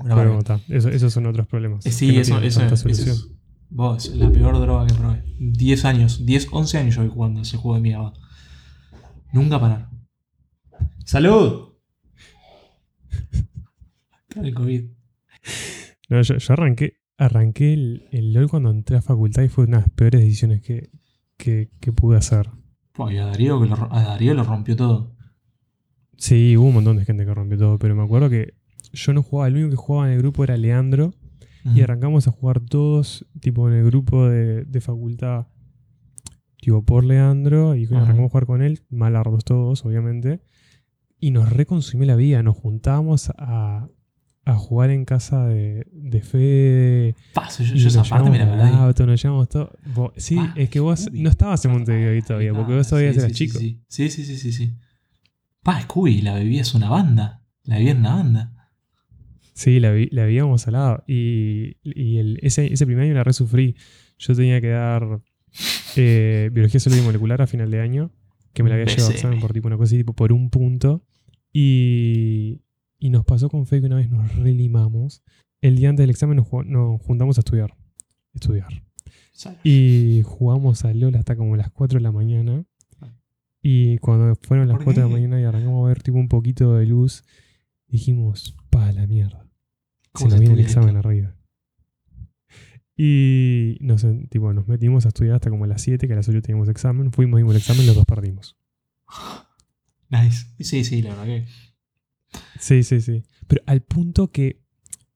Una 0.00 0.38
está, 0.38 0.60
eso- 0.68 0.88
esos 0.90 1.12
son 1.12 1.26
otros 1.26 1.46
problemas. 1.46 1.84
Eh, 1.86 1.90
Sí, 1.92 2.12
no 2.12 2.20
eso, 2.20 2.38
eso, 2.40 2.60
es, 2.60 2.66
eso 2.72 2.76
solución. 2.76 3.08
es. 3.10 3.28
Vos, 3.70 4.14
la 4.14 4.30
peor 4.30 4.60
droga 4.60 4.86
que 4.86 4.94
probé. 4.94 5.24
10 5.38 5.84
años, 5.86 6.24
10, 6.24 6.48
11 6.52 6.78
años 6.78 6.94
yo 6.94 7.02
voy 7.02 7.10
jugando 7.10 7.40
ese 7.42 7.56
juego 7.56 7.74
de 7.76 7.80
mierda. 7.82 8.12
Nunca 9.32 9.58
parar. 9.60 9.90
¡Salud! 11.04 11.72
El 14.34 14.54
COVID. 14.54 14.84
No, 16.10 16.22
yo, 16.22 16.36
yo 16.36 16.52
arranqué, 16.52 16.98
arranqué 17.16 17.72
el, 17.72 18.08
el 18.12 18.32
LOL 18.32 18.48
cuando 18.48 18.70
entré 18.70 18.96
a 18.98 19.02
facultad 19.02 19.42
y 19.42 19.48
fue 19.48 19.64
una 19.64 19.78
de 19.78 19.82
las 19.84 19.90
peores 19.92 20.20
decisiones 20.20 20.62
que, 20.62 20.90
que, 21.36 21.70
que 21.80 21.92
pude 21.92 22.18
hacer. 22.18 22.50
Fua, 22.92 23.12
y 23.12 23.16
a 23.18 23.26
Darío, 23.26 23.60
que 23.60 23.68
lo, 23.68 23.92
a 23.92 24.02
Darío 24.02 24.34
lo 24.34 24.44
rompió 24.44 24.76
todo. 24.76 25.14
Sí, 26.18 26.56
hubo 26.56 26.66
un 26.68 26.74
montón 26.74 26.96
de 26.98 27.04
gente 27.04 27.24
que 27.24 27.34
rompió 27.34 27.58
todo, 27.58 27.78
pero 27.78 27.94
me 27.96 28.02
acuerdo 28.02 28.30
que 28.30 28.54
yo 28.96 29.12
no 29.12 29.22
jugaba, 29.22 29.48
el 29.48 29.54
único 29.54 29.70
que 29.70 29.76
jugaba 29.76 30.06
en 30.08 30.12
el 30.14 30.18
grupo 30.18 30.42
era 30.44 30.56
Leandro 30.56 31.14
y 31.74 31.80
arrancamos 31.80 32.28
a 32.28 32.30
jugar 32.30 32.60
todos, 32.60 33.26
tipo 33.40 33.68
en 33.68 33.74
el 33.74 33.84
grupo 33.84 34.28
de, 34.28 34.64
de 34.64 34.80
facultad, 34.80 35.46
tipo 36.60 36.82
por 36.84 37.04
Leandro, 37.04 37.74
y 37.74 37.86
arrancamos 37.86 38.26
a 38.26 38.28
jugar 38.28 38.46
con 38.46 38.62
él, 38.62 38.80
malardos 38.90 39.44
todos, 39.44 39.84
obviamente. 39.84 40.40
y 41.18 41.30
nos 41.30 41.50
reconsumió 41.50 42.06
la 42.06 42.14
vida. 42.16 42.42
Nos 42.42 42.56
juntábamos 42.56 43.30
a, 43.38 43.88
a 44.44 44.54
jugar 44.54 44.90
en 44.90 45.04
casa 45.04 45.46
de, 45.46 45.86
de 45.92 46.20
Fede. 46.20 47.14
Paso, 47.34 47.62
yo, 47.64 47.74
yo 47.74 47.88
esa 47.88 48.04
parte 48.04 48.30
me 48.30 48.38
la 48.38 48.84
auto, 48.84 49.06
nos 49.06 49.20
llevamos 49.20 49.48
todo. 49.48 49.72
Vos- 49.94 50.12
sí, 50.16 50.36
Ah, 50.38 50.52
es 50.56 50.68
que 50.70 50.78
vos 50.78 51.00
Scooby. 51.00 51.22
no 51.22 51.30
estabas 51.30 51.64
en 51.64 51.72
Montevideo 51.72 52.12
ahí 52.12 52.22
todavía, 52.22 52.52
porque 52.52 52.74
vos 52.74 52.88
todavía 52.88 53.12
sí, 53.12 53.18
eras 53.18 53.32
sí, 53.32 53.34
chico. 53.46 53.58
Sí, 53.58 53.80
sí, 53.88 54.08
sí, 54.10 54.24
sí, 54.24 54.36
sí, 54.36 54.52
sí. 54.52 54.74
Pa, 55.64 55.80
Scooby, 55.82 56.22
la 56.22 56.34
bebida 56.34 56.60
es 56.60 56.74
una 56.74 56.90
banda. 56.90 57.42
La 57.64 57.76
bebida 57.76 57.92
es 57.92 57.98
una 57.98 58.14
banda. 58.14 58.52
Sí, 59.56 59.80
la, 59.80 59.90
vi- 59.90 60.10
la 60.12 60.26
vivíamos 60.26 60.66
al 60.66 60.74
lado. 60.74 61.02
Y, 61.08 61.78
y 61.82 62.18
el- 62.18 62.38
ese, 62.42 62.72
ese 62.72 62.84
primer 62.84 63.04
año 63.06 63.14
la 63.14 63.24
resufrí. 63.24 63.74
Yo 64.18 64.34
tenía 64.34 64.60
que 64.60 64.68
dar 64.68 65.20
eh, 65.96 66.50
biología 66.52 66.78
celular 66.78 67.02
y 67.02 67.06
molecular 67.06 67.40
a 67.42 67.46
final 67.46 67.70
de 67.70 67.80
año, 67.80 68.12
que 68.52 68.62
me 68.62 68.68
la 68.68 68.74
había 68.74 68.84
llevado 68.86 69.10
examen 69.12 69.40
por 69.40 69.52
tipo 69.54 69.66
una 69.68 69.76
cosa 69.78 69.86
así, 69.88 69.96
tipo 69.98 70.12
por 70.12 70.32
un 70.32 70.50
punto. 70.50 71.04
Y, 71.52 72.60
y 72.98 73.08
nos 73.10 73.24
pasó 73.24 73.48
con 73.48 73.66
Fe 73.66 73.80
que 73.80 73.86
una 73.86 73.96
vez 73.96 74.10
nos 74.10 74.34
relimamos. 74.36 75.22
El 75.62 75.76
día 75.76 75.88
antes 75.88 76.02
del 76.02 76.10
examen 76.10 76.36
nos, 76.36 76.46
nos 76.66 77.00
juntamos 77.00 77.38
a 77.38 77.40
estudiar. 77.40 77.74
Estudiar. 78.34 78.84
Y 79.64 80.20
jugamos 80.24 80.84
a 80.84 80.92
LOL 80.92 81.14
hasta 81.16 81.34
como 81.34 81.56
las 81.56 81.70
4 81.70 81.98
de 81.98 82.02
la 82.02 82.12
mañana. 82.12 82.64
Y 83.62 83.96
cuando 83.98 84.34
fueron 84.42 84.68
las 84.68 84.76
¿Por 84.76 84.84
4 84.84 85.02
de 85.02 85.08
la 85.08 85.12
mañana 85.14 85.40
y 85.40 85.44
arrancamos 85.44 85.84
a 85.84 85.88
ver 85.88 86.02
tipo 86.02 86.18
un 86.18 86.28
poquito 86.28 86.74
de 86.76 86.86
luz, 86.86 87.24
dijimos, 87.88 88.54
pa 88.70 88.92
la 88.92 89.06
mierda. 89.06 89.45
Se 90.16 90.24
¿Cómo 90.24 90.30
nos 90.30 90.40
viene 90.40 90.54
el 90.54 90.60
examen 90.60 90.96
esto? 90.96 91.08
arriba. 91.08 91.36
Y 92.96 93.76
nos, 93.80 94.06
tipo, 94.30 94.52
nos 94.52 94.66
metimos 94.68 95.04
a 95.04 95.08
estudiar 95.08 95.34
hasta 95.34 95.50
como 95.50 95.66
las 95.66 95.82
7, 95.82 96.06
que 96.06 96.12
a 96.14 96.16
las 96.16 96.28
8 96.28 96.40
teníamos 96.40 96.68
examen. 96.68 97.12
Fuimos, 97.12 97.38
dimos 97.38 97.54
el 97.54 97.60
examen, 97.60 97.86
los 97.86 97.94
dos 97.94 98.06
perdimos. 98.06 98.56
Nice. 100.08 100.46
Sí, 100.60 100.84
sí, 100.84 101.02
la 101.02 101.10
verdad 101.10 101.24
que. 101.24 101.46
Sí, 102.60 102.84
sí, 102.84 103.00
sí. 103.00 103.24
Pero 103.48 103.62
al 103.66 103.80
punto 103.82 104.30
que 104.30 104.62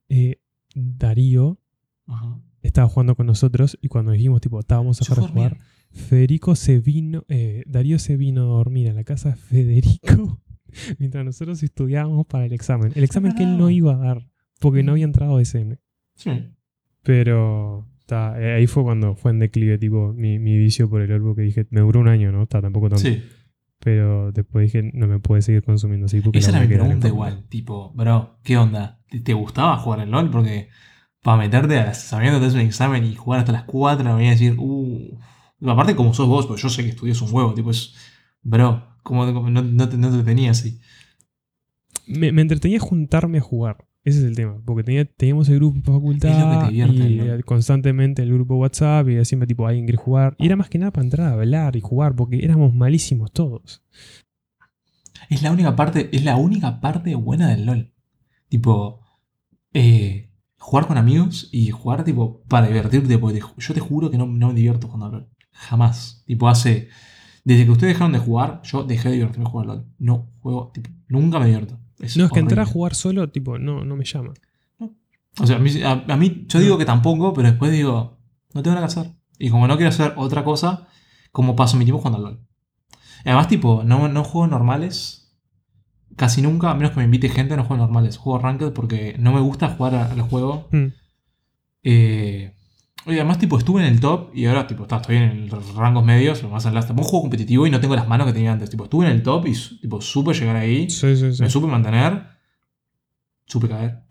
eh, 0.08 0.40
Darío 0.74 1.60
Ajá. 2.08 2.40
estaba 2.62 2.88
jugando 2.88 3.14
con 3.14 3.26
nosotros 3.26 3.78
y 3.80 3.86
cuando 3.86 4.10
dijimos, 4.10 4.40
tipo, 4.40 4.58
estábamos 4.58 5.00
a 5.00 5.04
fui 5.04 5.24
a 5.24 5.28
jugar, 5.28 5.58
Federico 5.92 6.56
se 6.56 6.80
vino, 6.80 7.24
eh, 7.28 7.62
Darío 7.66 8.00
se 8.00 8.16
vino 8.16 8.42
a 8.42 8.44
dormir 8.46 8.88
a 8.90 8.92
la 8.92 9.04
casa 9.04 9.30
de 9.30 9.36
Federico 9.36 10.40
mientras 10.98 11.24
nosotros 11.24 11.62
estudiábamos 11.62 12.26
para 12.26 12.46
el 12.46 12.52
examen. 12.52 12.92
El 12.96 13.04
examen 13.04 13.34
que 13.36 13.44
él 13.44 13.58
no 13.58 13.70
iba 13.70 13.94
a 13.94 13.98
dar 13.98 14.28
porque 14.60 14.84
no 14.84 14.92
había 14.92 15.04
entrado 15.04 15.38
a 15.38 15.42
SM. 15.42 15.78
Sí. 16.14 16.30
Pero 17.02 17.88
ta, 18.06 18.40
eh, 18.40 18.52
ahí 18.52 18.66
fue 18.66 18.84
cuando 18.84 19.16
fue 19.16 19.32
en 19.32 19.40
declive, 19.40 19.78
tipo, 19.78 20.12
mi, 20.12 20.38
mi 20.38 20.56
vicio 20.56 20.88
por 20.88 21.02
el 21.02 21.10
orbo 21.10 21.34
que 21.34 21.42
dije, 21.42 21.66
me 21.70 21.80
duró 21.80 22.00
un 22.00 22.08
año, 22.08 22.30
¿no? 22.30 22.46
Ta, 22.46 22.60
tampoco 22.60 22.90
tanto. 22.90 23.02
Sí. 23.02 23.22
Pero 23.80 24.30
después 24.30 24.70
dije, 24.70 24.90
no 24.92 25.08
me 25.08 25.18
puede 25.18 25.40
seguir 25.40 25.62
consumiendo 25.62 26.04
así 26.04 26.20
porque 26.20 26.38
Esa 26.38 26.52
la 26.52 26.58
era 26.58 26.68
mi 26.68 26.74
pregunta 26.74 27.08
igual. 27.08 27.44
Tipo, 27.48 27.92
bro, 27.94 28.38
¿qué 28.44 28.58
onda? 28.58 29.00
¿Te, 29.08 29.20
te 29.20 29.32
gustaba 29.32 29.78
jugar 29.78 30.00
en 30.00 30.10
LOL? 30.10 30.30
Porque 30.30 30.68
para 31.22 31.38
meterte 31.38 31.78
a 31.78 31.94
sabiendo 31.94 32.38
que 32.38 32.46
haces 32.46 32.60
un 32.60 32.66
examen 32.66 33.04
y 33.04 33.14
jugar 33.14 33.40
hasta 33.40 33.52
las 33.52 33.64
4 33.64 34.04
me 34.04 34.12
voy 34.12 34.26
a 34.26 34.30
decir, 34.30 34.54
uh. 34.58 35.18
Aparte, 35.66 35.94
como 35.94 36.14
sos 36.14 36.28
vos, 36.28 36.46
porque 36.46 36.62
yo 36.62 36.68
sé 36.68 36.82
que 36.82 36.90
estudias 36.90 37.20
un 37.22 37.32
huevo, 37.32 37.54
tipo, 37.54 37.70
es. 37.70 37.94
Bro, 38.42 38.98
como, 39.02 39.32
como 39.32 39.50
no, 39.50 39.62
no 39.62 39.88
te, 39.88 39.96
no 39.96 40.10
te 40.10 40.22
tenía 40.24 40.50
así. 40.50 40.80
Me, 42.06 42.32
me 42.32 42.42
entretenía 42.42 42.80
juntarme 42.80 43.38
a 43.38 43.42
jugar. 43.42 43.86
Ese 44.02 44.20
es 44.20 44.24
el 44.24 44.34
tema. 44.34 44.60
Porque 44.64 44.82
tenía, 44.82 45.04
teníamos 45.04 45.48
el 45.48 45.56
grupo 45.56 45.80
para 45.82 45.98
facultad. 45.98 46.70
Y 46.70 46.78
¿no? 46.78 47.44
constantemente 47.44 48.22
el 48.22 48.32
grupo 48.32 48.56
WhatsApp. 48.56 49.08
Y 49.08 49.24
siempre 49.24 49.46
tipo, 49.46 49.66
alguien 49.66 49.84
quiere 49.84 49.98
jugar. 49.98 50.34
Y 50.38 50.46
era 50.46 50.56
más 50.56 50.70
que 50.70 50.78
nada 50.78 50.90
para 50.90 51.04
entrar 51.04 51.26
a 51.28 51.32
hablar 51.32 51.76
y 51.76 51.80
jugar. 51.80 52.14
Porque 52.16 52.42
éramos 52.42 52.74
malísimos 52.74 53.32
todos. 53.32 53.82
Es 55.28 55.42
la 55.42 55.52
única 55.52 55.76
parte, 55.76 56.08
es 56.12 56.24
la 56.24 56.36
única 56.36 56.80
parte 56.80 57.14
buena 57.14 57.48
del 57.48 57.66
LOL. 57.66 57.92
Tipo, 58.48 59.00
eh, 59.74 60.30
jugar 60.58 60.86
con 60.86 60.96
amigos 60.96 61.48
y 61.52 61.70
jugar 61.70 62.04
tipo 62.04 62.42
para 62.48 62.68
divertirte. 62.68 63.18
Porque 63.18 63.40
te 63.40 63.46
yo 63.58 63.74
te 63.74 63.80
juro 63.80 64.10
que 64.10 64.16
no, 64.16 64.26
no 64.26 64.48
me 64.48 64.54
divierto 64.54 64.88
jugando 64.88 65.18
LOL. 65.18 65.28
Jamás. 65.52 66.24
Tipo, 66.26 66.48
hace. 66.48 66.88
Desde 67.44 67.64
que 67.64 67.70
ustedes 67.70 67.94
dejaron 67.94 68.12
de 68.12 68.18
jugar, 68.18 68.60
yo 68.64 68.84
dejé 68.84 69.10
de 69.10 69.16
divertirme 69.16 69.44
jugando 69.44 69.74
LOL. 69.74 69.86
No 69.98 70.32
juego, 70.40 70.70
tipo, 70.72 70.88
nunca 71.06 71.38
me 71.38 71.44
divierto. 71.46 71.78
Es 72.00 72.16
No, 72.16 72.24
es 72.26 72.32
que 72.32 72.40
entrar 72.40 72.60
a 72.60 72.66
jugar 72.66 72.94
solo, 72.94 73.28
tipo, 73.30 73.58
no, 73.58 73.84
no 73.84 73.96
me 73.96 74.04
llama. 74.04 74.32
O 75.40 75.46
sea, 75.46 75.56
a 75.56 75.58
mí, 75.58 75.70
a- 75.82 76.04
a 76.08 76.16
mí- 76.16 76.44
yo 76.48 76.58
digo 76.58 76.76
que 76.78 76.84
tampoco, 76.84 77.32
pero 77.32 77.48
después 77.48 77.70
digo, 77.72 78.18
no 78.52 78.62
tengo 78.62 78.74
nada 78.74 78.86
que 78.86 78.92
hacer. 78.98 79.12
Y 79.38 79.48
como 79.50 79.66
no 79.68 79.76
quiero 79.76 79.90
hacer 79.90 80.14
otra 80.16 80.44
cosa, 80.44 80.88
como 81.32 81.54
paso 81.56 81.76
mi 81.76 81.84
tiempo 81.84 81.98
jugando 82.02 82.18
al 82.18 82.24
LOL. 82.34 82.40
Además, 83.24 83.48
tipo, 83.48 83.82
no, 83.84 84.08
no 84.08 84.24
juego 84.24 84.46
normales. 84.48 85.32
Casi 86.16 86.42
nunca, 86.42 86.70
a 86.70 86.74
menos 86.74 86.90
que 86.90 86.98
me 86.98 87.04
invite 87.04 87.28
gente, 87.28 87.56
no 87.56 87.64
juego 87.64 87.82
normales. 87.82 88.16
Juego 88.18 88.38
ranked 88.40 88.72
porque 88.72 89.14
no 89.18 89.32
me 89.32 89.40
gusta 89.40 89.68
jugar 89.68 89.94
a- 89.94 90.10
al 90.10 90.20
juego. 90.22 90.68
Mm. 90.72 90.86
Eh, 91.84 92.54
y 93.12 93.16
además, 93.16 93.38
tipo, 93.38 93.58
estuve 93.58 93.80
en 93.80 93.92
el 93.92 94.00
top 94.00 94.30
y 94.34 94.46
ahora, 94.46 94.66
tipo, 94.66 94.82
está, 94.82 94.96
estoy 94.96 95.16
en 95.16 95.48
los 95.48 95.74
rangos 95.74 96.04
medios. 96.04 96.42
Lo 96.42 96.50
más 96.50 96.64
adelante. 96.66 96.88
Tampoco 96.88 97.08
juego 97.08 97.22
competitivo 97.22 97.66
y 97.66 97.70
no 97.70 97.80
tengo 97.80 97.94
las 97.96 98.08
manos 98.08 98.26
que 98.26 98.32
tenía 98.32 98.52
antes. 98.52 98.70
Tipo, 98.70 98.84
estuve 98.84 99.06
en 99.06 99.12
el 99.12 99.22
top 99.22 99.46
y, 99.46 99.52
tipo, 99.80 100.00
supe 100.00 100.34
llegar 100.34 100.56
ahí. 100.56 100.88
Sí, 100.90 101.16
sí, 101.16 101.32
sí. 101.32 101.42
Me 101.42 101.50
supe 101.50 101.66
mantener. 101.66 102.26
Supe 103.46 103.68
caer. 103.68 104.04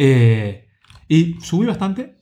Eh, 0.00 0.68
y 1.08 1.34
subí 1.40 1.66
bastante. 1.66 2.18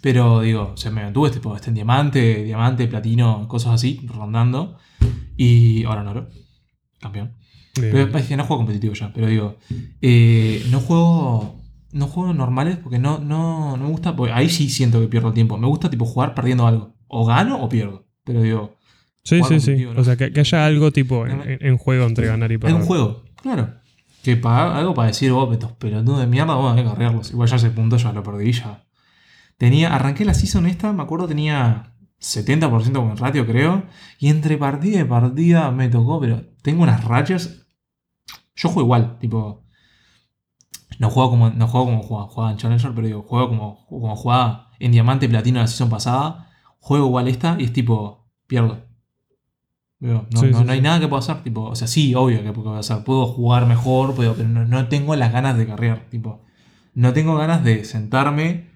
Pero 0.00 0.42
digo, 0.42 0.70
o 0.74 0.76
sea, 0.76 0.92
me 0.92 1.02
mantuve 1.02 1.30
tipo, 1.30 1.56
este 1.56 1.70
en 1.70 1.74
diamante, 1.74 2.44
diamante, 2.44 2.86
platino, 2.86 3.48
cosas 3.48 3.74
así, 3.74 4.06
rondando. 4.06 4.78
Y 5.36 5.82
ahora 5.82 6.02
en 6.02 6.06
oro. 6.06 6.30
Campeón. 7.00 7.34
Bien. 7.74 7.90
Pero 7.90 8.18
es 8.18 8.26
que 8.26 8.36
no 8.36 8.44
juego 8.44 8.60
competitivo 8.60 8.94
ya. 8.94 9.12
Pero 9.12 9.26
digo, 9.26 9.56
eh, 10.00 10.64
no 10.70 10.78
juego. 10.78 11.60
No 11.96 12.06
juego 12.06 12.32
normales 12.34 12.76
porque 12.76 12.98
no, 12.98 13.18
no, 13.18 13.76
no 13.76 13.84
me 13.84 13.90
gusta. 13.90 14.14
porque 14.14 14.32
ahí 14.32 14.48
sí 14.48 14.68
siento 14.68 15.00
que 15.00 15.08
pierdo 15.08 15.28
el 15.28 15.34
tiempo. 15.34 15.56
Me 15.58 15.66
gusta 15.66 15.88
tipo 15.90 16.04
jugar 16.04 16.34
perdiendo 16.34 16.66
algo. 16.66 16.94
O 17.08 17.24
gano 17.26 17.62
o 17.62 17.68
pierdo. 17.68 18.06
Pero 18.24 18.42
digo, 18.42 18.76
Sí, 19.22 19.40
sí, 19.48 19.58
sí. 19.60 19.84
O 19.86 20.04
sea, 20.04 20.16
que, 20.16 20.32
que 20.32 20.40
haya 20.40 20.66
algo 20.66 20.92
tipo 20.92 21.26
en, 21.26 21.40
en- 21.42 21.58
en 21.66 21.76
juego 21.78 22.04
entre 22.06 22.26
ganar 22.26 22.52
y 22.52 22.58
perder. 22.58 22.76
un 22.76 22.86
juego, 22.86 23.24
claro. 23.42 23.74
Que 24.22 24.36
para, 24.36 24.76
algo 24.76 24.94
para 24.94 25.08
decir, 25.08 25.30
oh, 25.32 25.52
estos 25.52 25.72
pelotudos 25.72 26.20
de 26.20 26.26
mierda, 26.28 26.54
vamos 26.54 26.78
a 26.78 26.84
cargarlos. 26.84 27.30
Igual 27.32 27.48
ya 27.48 27.56
ese 27.56 27.70
punto 27.70 27.96
ya 27.96 28.12
lo 28.12 28.22
perdí 28.22 28.52
ya. 28.52 28.84
Tenía, 29.58 29.94
arranqué 29.94 30.24
la 30.24 30.34
season 30.34 30.66
esta, 30.66 30.92
me 30.92 31.02
acuerdo 31.02 31.26
tenía 31.26 31.92
70% 32.20 32.92
con 32.92 33.16
ratio, 33.16 33.46
creo. 33.46 33.84
Y 34.18 34.28
entre 34.28 34.58
partida 34.58 35.00
y 35.00 35.04
partida 35.04 35.70
me 35.72 35.88
tocó, 35.88 36.20
pero 36.20 36.42
tengo 36.62 36.82
unas 36.84 37.02
rachas. 37.04 37.66
Yo 38.54 38.68
juego 38.68 38.82
igual, 38.86 39.18
tipo. 39.18 39.65
No 40.98 41.10
juego 41.10 41.30
como, 41.30 41.50
no 41.50 41.66
juego 41.68 41.86
como 41.86 42.02
jugaba, 42.02 42.28
jugaba 42.28 42.50
en 42.52 42.58
Challenger, 42.58 42.92
pero 42.94 43.06
digo, 43.06 43.22
juego 43.22 43.48
como, 43.48 43.86
como 43.88 44.16
jugaba 44.16 44.70
en 44.78 44.92
Diamante 44.92 45.26
y 45.26 45.28
Platino 45.28 45.60
la 45.60 45.66
season 45.66 45.88
pasada. 45.90 46.50
Juego 46.80 47.06
igual 47.06 47.28
esta 47.28 47.56
y 47.58 47.64
es 47.64 47.72
tipo, 47.72 48.26
pierdo. 48.46 48.84
Digo, 49.98 50.26
no, 50.30 50.40
Sí, 50.40 50.46
no- 50.50 50.58
sí, 50.58 50.64
no 50.64 50.72
hay 50.72 50.78
sí. 50.78 50.82
nada 50.84 51.00
que 51.00 51.08
pueda 51.08 51.20
hacer. 51.20 51.42
Tipo, 51.42 51.62
o 51.64 51.74
sea, 51.74 51.88
sí, 51.88 52.14
obvio 52.14 52.42
que 52.42 52.52
puedo 52.52 52.74
hacer. 52.76 53.02
Puedo 53.04 53.26
jugar 53.26 53.66
mejor, 53.66 54.14
puedo- 54.14 54.34
pero 54.34 54.48
no, 54.48 54.64
no 54.64 54.88
tengo 54.88 55.16
las 55.16 55.32
ganas 55.32 55.56
de 55.56 55.66
carrear. 55.66 56.06
Tipo, 56.10 56.42
no 56.94 57.12
tengo 57.12 57.36
ganas 57.36 57.64
de 57.64 57.84
sentarme 57.84 58.70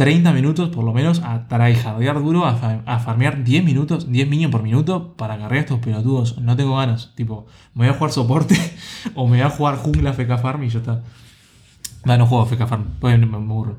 30 0.00 0.32
minutos 0.32 0.70
por 0.70 0.82
lo 0.82 0.94
menos 0.94 1.20
a 1.22 1.46
tryhardear 1.46 2.22
duro, 2.22 2.46
a, 2.46 2.54
fa- 2.54 2.82
a 2.86 2.98
farmear 3.00 3.44
10 3.44 3.62
minutos, 3.64 4.10
10 4.10 4.28
minions 4.28 4.50
por 4.50 4.62
minuto 4.62 5.14
para 5.14 5.36
carrear 5.36 5.64
estos 5.64 5.78
pelotudos. 5.80 6.38
No 6.38 6.56
tengo 6.56 6.76
ganas. 6.78 7.12
Tipo, 7.16 7.44
me 7.74 7.84
voy 7.84 7.94
a 7.94 7.98
jugar 7.98 8.10
soporte 8.10 8.56
o 9.14 9.24
me 9.28 9.36
voy 9.36 9.40
a 9.46 9.50
jugar 9.50 9.76
jungla 9.76 10.14
FK 10.14 10.38
Farm 10.40 10.62
y 10.64 10.70
ya 10.70 10.78
está. 10.78 11.02
No, 12.06 12.16
no 12.16 12.26
juego 12.26 12.46
FK 12.46 12.66
Farm, 12.66 12.84
pues 12.98 13.18
me, 13.18 13.26
me 13.26 13.36
aburro. 13.36 13.76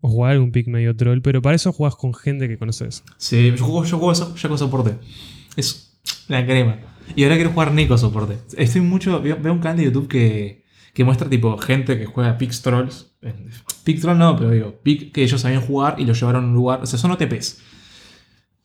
O 0.00 0.08
jugar 0.08 0.32
algún 0.34 0.52
pick 0.52 0.68
medio 0.68 0.94
troll, 0.96 1.20
pero 1.22 1.42
para 1.42 1.56
eso 1.56 1.72
juegas 1.72 1.96
con 1.96 2.14
gente 2.14 2.46
que 2.46 2.56
conoces. 2.56 3.02
Sí, 3.16 3.50
yo 3.56 3.64
juego, 3.64 3.84
yo 3.84 3.96
juego 3.98 4.12
eso 4.12 4.32
ya 4.36 4.48
con 4.48 4.58
soporte. 4.58 4.96
Es 5.56 5.98
la 6.28 6.46
crema. 6.46 6.76
Y 7.16 7.24
ahora 7.24 7.34
quiero 7.34 7.50
jugar 7.50 7.72
Nico 7.72 7.98
soporte. 7.98 8.38
Estoy 8.56 8.80
mucho. 8.82 9.20
Veo, 9.20 9.36
veo 9.42 9.52
un 9.52 9.58
canal 9.58 9.78
de 9.78 9.84
YouTube 9.86 10.06
que, 10.06 10.64
que 10.94 11.02
muestra 11.02 11.28
tipo 11.28 11.58
gente 11.58 11.98
que 11.98 12.06
juega 12.06 12.38
Pix 12.38 12.62
Trolls. 12.62 13.07
Pick 13.84 14.00
Troll 14.00 14.18
no, 14.18 14.36
pero 14.36 14.50
digo, 14.50 14.74
Pick 14.82 15.12
que 15.12 15.22
ellos 15.22 15.40
sabían 15.40 15.62
jugar 15.62 15.96
y 15.98 16.04
lo 16.04 16.12
llevaron 16.14 16.44
a 16.44 16.48
un 16.48 16.54
lugar. 16.54 16.80
O 16.82 16.86
sea, 16.86 16.98
son 16.98 17.10
OTPs. 17.10 17.62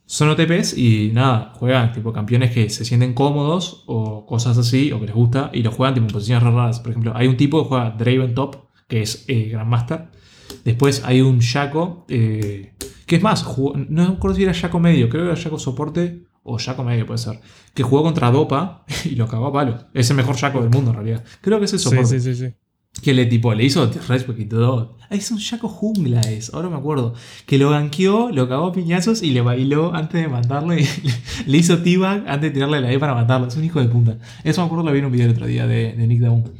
Son 0.06 0.30
OTPs 0.30 0.78
y 0.78 1.12
nada, 1.14 1.54
juegan 1.56 1.94
tipo 1.94 2.12
campeones 2.12 2.52
que 2.52 2.70
se 2.70 2.84
sienten 2.86 3.14
cómodos 3.14 3.84
o 3.88 4.26
cosas 4.26 4.58
así, 4.58 4.92
o 4.92 5.00
que 5.00 5.06
les 5.08 5.16
gusta, 5.16 5.50
y 5.54 5.64
lo 5.64 5.72
juegan 5.72 5.94
tipo 5.96 6.06
en 6.08 6.12
posiciones 6.14 6.44
raras. 6.44 6.80
Por 6.82 6.92
ejemplo, 6.92 7.14
hay 7.16 7.28
un 7.28 7.38
tipo 7.38 7.64
que 7.64 7.70
juega 7.70 7.92
Draven 7.92 8.36
Top, 8.36 8.68
que 8.88 9.02
es 9.02 9.24
eh, 9.28 9.50
Grandmaster. 9.50 10.10
Después 10.66 11.04
hay 11.06 11.22
un 11.22 11.40
Shaco, 11.40 12.06
eh, 12.10 12.74
que 13.08 13.16
es 13.16 13.24
más, 13.24 13.44
jugó- 13.44 13.74
no 13.76 14.08
me 14.10 14.14
acuerdo 14.16 14.36
si 14.36 14.44
era 14.44 14.52
Shaco 14.52 14.80
medio, 14.80 15.10
creo 15.10 15.24
que 15.24 15.32
era 15.32 15.40
Shaco 15.42 15.58
soporte 15.58 16.26
o 16.44 16.60
Shaco 16.60 16.84
medio 16.84 17.06
puede 17.08 17.18
ser, 17.20 17.40
que 17.74 17.82
jugó 17.84 18.04
contra 18.04 18.30
Dopa 18.30 18.84
y 19.06 19.16
lo 19.16 19.28
cagó 19.28 19.48
a 19.48 19.54
palo. 19.54 19.86
Es 19.94 20.10
el 20.12 20.18
mejor 20.18 20.36
Shaco 20.36 20.60
del 20.62 20.70
mundo 20.70 20.92
en 20.92 20.98
realidad. 20.98 21.24
Creo 21.42 21.60
que 21.60 21.66
es 21.66 21.74
el 21.74 21.80
Sí, 21.80 21.90
soporte. 21.90 22.20
sí, 22.20 22.36
sí, 22.36 22.48
sí. 22.50 22.54
Que 23.02 23.14
le 23.14 23.26
tipo, 23.26 23.54
le 23.54 23.66
hizo 23.66 23.90
respect 24.08 24.40
y 24.40 24.46
todo. 24.46 24.98
Es 25.10 25.30
un 25.32 25.38
Shaco 25.38 25.68
jungla 25.68 26.22
es, 26.22 26.54
ahora 26.54 26.70
me 26.70 26.78
acuerdo. 26.78 27.16
Que 27.46 27.58
lo 27.58 27.72
ganqueó, 27.72 28.30
lo 28.32 28.48
cagó 28.48 28.68
a 28.68 28.72
piñazos 28.72 29.24
y 29.24 29.32
le 29.32 29.42
bailó 29.42 29.94
antes 29.96 30.22
de 30.22 30.28
matarlo. 30.28 30.74
Le 31.48 31.58
hizo 31.58 31.80
T-Bag 31.80 32.24
antes 32.28 32.42
de 32.42 32.52
tirarle 32.52 32.80
la 32.82 32.92
E 32.92 33.00
para 33.00 33.14
matarlo. 33.16 33.48
Es 33.48 33.56
un 33.58 33.64
hijo 33.64 33.80
de 33.80 33.88
puta. 33.88 34.18
Eso 34.44 34.62
me 34.62 34.66
acuerdo, 34.68 34.86
lo 34.86 34.92
vi 34.92 35.00
en 35.00 35.06
un 35.06 35.12
video 35.12 35.26
el 35.26 35.32
otro 35.34 35.48
día 35.48 35.66
de, 35.68 35.94
de 35.94 36.08
Nick 36.08 36.20
Dawn. 36.22 36.52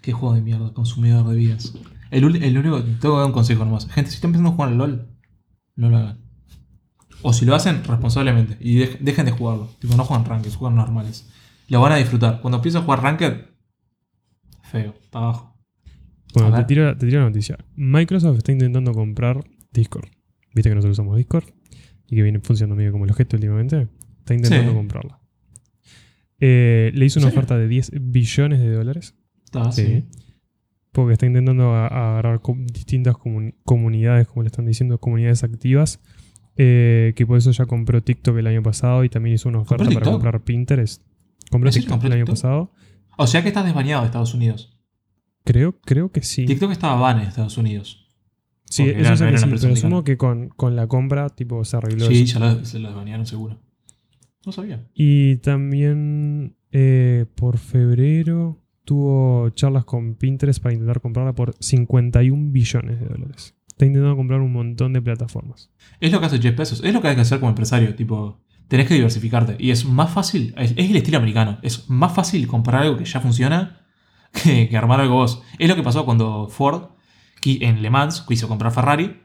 Qué 0.00 0.12
juego 0.12 0.34
de 0.34 0.40
mierda, 0.40 0.72
consumidor 0.72 1.28
de 1.28 1.34
vidas. 1.36 1.74
El, 2.10 2.42
el 2.42 2.58
único, 2.58 2.82
tengo 2.82 3.14
que 3.14 3.18
dar 3.18 3.26
un 3.26 3.32
consejo 3.32 3.64
nomás. 3.64 3.86
Gente, 3.88 4.10
si 4.10 4.16
están 4.16 4.28
empezando 4.30 4.50
a 4.50 4.52
jugar 4.54 4.68
al 4.70 4.78
LOL, 4.78 5.08
no 5.76 5.90
lo 5.90 5.96
hagan. 5.98 6.20
O 7.22 7.32
si 7.32 7.44
lo 7.44 7.54
hacen, 7.54 7.82
responsablemente. 7.84 8.56
Y 8.60 8.78
dej- 8.78 8.98
dejen 9.00 9.26
de 9.26 9.32
jugarlo. 9.32 9.68
Tipo, 9.80 9.96
no 9.96 10.04
juegan 10.04 10.24
ranked, 10.26 10.52
juegan 10.54 10.76
normales. 10.76 11.28
Lo 11.68 11.80
van 11.80 11.92
a 11.92 11.96
disfrutar. 11.96 12.40
Cuando 12.40 12.58
empiezas 12.58 12.82
a 12.82 12.84
jugar 12.84 13.02
ranked, 13.02 13.46
feo, 14.62 14.94
para 15.10 15.26
abajo. 15.26 15.51
Bueno, 16.34 16.54
te 16.56 16.64
tiro, 16.64 16.96
te 16.96 17.06
tiro 17.06 17.20
la 17.20 17.26
noticia. 17.26 17.58
Microsoft 17.76 18.38
está 18.38 18.52
intentando 18.52 18.92
comprar 18.92 19.44
Discord. 19.72 20.08
Viste 20.54 20.70
que 20.70 20.74
nosotros 20.74 20.94
usamos 20.98 21.16
Discord 21.16 21.44
y 22.08 22.16
que 22.16 22.22
viene 22.22 22.40
funcionando 22.40 22.76
medio 22.76 22.92
como 22.92 23.04
el 23.04 23.10
objeto 23.10 23.36
últimamente. 23.36 23.88
Está 24.20 24.34
intentando 24.34 24.70
Sí. 24.72 24.76
comprarla. 24.76 25.18
Eh, 26.40 26.90
le 26.94 27.04
hizo 27.04 27.18
¿En 27.18 27.24
una 27.24 27.30
serio? 27.30 27.40
oferta 27.40 27.58
de 27.58 27.68
10 27.68 27.92
billones 28.00 28.60
de 28.60 28.70
dólares. 28.72 29.14
Está 29.44 29.70
Sí. 29.72 30.04
Porque 30.90 31.14
está 31.14 31.26
intentando 31.26 31.74
agarrar 31.74 32.40
distintas 32.72 33.14
comun- 33.16 33.54
comunidades, 33.64 34.26
como 34.28 34.42
le 34.42 34.48
están 34.48 34.66
diciendo, 34.66 34.98
comunidades 34.98 35.44
activas. 35.44 36.00
eh, 36.58 37.14
que 37.16 37.26
por 37.26 37.38
eso 37.38 37.50
ya 37.50 37.64
compró 37.64 38.02
TikTok 38.02 38.36
el 38.36 38.46
año 38.46 38.62
pasado 38.62 39.04
y 39.04 39.08
también 39.08 39.36
hizo 39.36 39.48
una 39.48 39.60
oferta 39.60 39.88
para 39.90 40.04
comprar 40.04 40.42
Pinterest. 40.44 41.02
Compró 41.50 41.70
¿En 41.70 41.72
serio 41.72 41.88
TikTok 41.88 42.04
el 42.04 42.12
año 42.12 42.24
TikTok? 42.24 42.34
pasado. 42.34 42.72
O 43.16 43.26
sea 43.26 43.40
que 43.40 43.48
estás 43.48 43.64
desbañado 43.64 44.02
de 44.02 44.08
Estados 44.08 44.34
Unidos. 44.34 44.71
Creo, 45.44 45.80
creo 45.80 46.10
que 46.12 46.22
sí. 46.22 46.44
TikTok 46.46 46.70
estaba 46.72 46.94
ban 47.00 47.20
en 47.20 47.28
Estados 47.28 47.56
Unidos. 47.58 48.08
Sí, 48.64 48.84
Porque 48.84 49.00
eso 49.00 49.08
era- 49.08 49.16
sé 49.16 49.30
que 49.30 49.38
sí, 49.38 49.46
pero 49.60 49.72
asumo 49.74 50.04
que 50.04 50.16
con, 50.16 50.48
con 50.48 50.76
la 50.76 50.86
compra 50.86 51.28
tipo 51.30 51.64
se 51.64 51.76
arregló 51.76 52.06
Sí, 52.06 52.22
eso. 52.22 52.38
ya 52.38 52.64
se 52.64 52.78
lo 52.78 52.88
desbanearon 52.88 53.26
seguro. 53.26 53.58
No 54.46 54.52
sabía. 54.52 54.86
Y 54.94 55.36
también 55.36 56.56
eh, 56.70 57.26
por 57.34 57.58
febrero 57.58 58.58
tuvo 58.84 59.50
charlas 59.50 59.84
con 59.84 60.14
Pinterest 60.14 60.60
para 60.62 60.72
intentar 60.74 61.00
comprarla 61.00 61.34
por 61.34 61.54
51 61.60 62.50
billones 62.50 62.98
de 63.00 63.06
dólares. 63.06 63.54
Está 63.68 63.86
intentando 63.86 64.16
comprar 64.16 64.40
un 64.40 64.52
montón 64.52 64.92
de 64.92 65.02
plataformas. 65.02 65.70
Es 66.00 66.10
lo 66.12 66.20
que 66.20 66.26
hace 66.26 66.40
Jeff 66.40 66.56
Bezos. 66.56 66.82
Es 66.84 66.92
lo 66.92 67.00
que 67.00 67.08
hay 67.08 67.14
que 67.14 67.20
hacer 67.22 67.38
como 67.40 67.50
empresario. 67.50 67.94
Tipo, 67.94 68.40
tenés 68.68 68.86
que 68.88 68.94
diversificarte. 68.94 69.56
Y 69.58 69.70
es 69.70 69.84
más 69.84 70.10
fácil. 70.10 70.54
Es, 70.56 70.72
es 70.76 70.90
el 70.90 70.96
estilo 70.96 71.18
americano. 71.18 71.58
Es 71.62 71.88
más 71.88 72.12
fácil 72.14 72.46
comprar 72.46 72.82
algo 72.82 72.96
que 72.96 73.04
ya 73.04 73.20
funciona 73.20 73.81
que, 74.32 74.68
que 74.70 74.76
armar 74.76 75.00
algo 75.00 75.16
vos. 75.16 75.42
Es 75.58 75.68
lo 75.68 75.76
que 75.76 75.82
pasó 75.82 76.04
cuando 76.04 76.48
Ford 76.48 76.90
en 77.44 77.82
Le 77.82 77.90
Mans 77.90 78.22
quiso 78.22 78.48
comprar 78.48 78.72
Ferrari. 78.72 79.20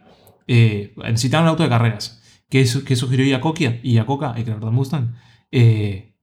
eh, 0.47 0.93
un 0.97 1.33
auto 1.47 1.63
de 1.63 1.69
carreras. 1.69 2.21
¿Qué, 2.49 2.65
qué 2.85 2.95
sugirió 2.95 3.25
Iacocca? 3.25 3.75
Y 3.83 3.93
Iacocca, 3.93 4.33
el 4.35 4.43
creador 4.43 4.65
de 4.65 4.71
Mustang. 4.71 5.15
eh, 5.51 6.15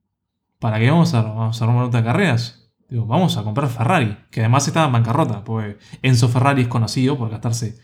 ¿Para 0.59 0.79
qué 0.79 0.91
vamos 0.91 1.13
a, 1.15 1.23
vamos 1.23 1.61
armar 1.61 1.77
un 1.77 1.83
auto 1.83 1.97
de 1.99 2.05
carreras? 2.05 2.71
Digo, 2.89 3.07
vamos 3.07 3.37
a 3.37 3.45
comprar 3.45 3.69
Ferrari. 3.69 4.17
Que 4.31 4.41
además 4.41 4.67
estaba 4.67 4.87
en 4.87 4.93
bancarrota. 4.93 5.45
Porque 5.45 5.79
Enzo 6.03 6.29
Ferrari 6.29 6.63
es 6.63 6.69
conocido 6.69 7.19
por 7.19 7.29
gastarse 7.31 7.79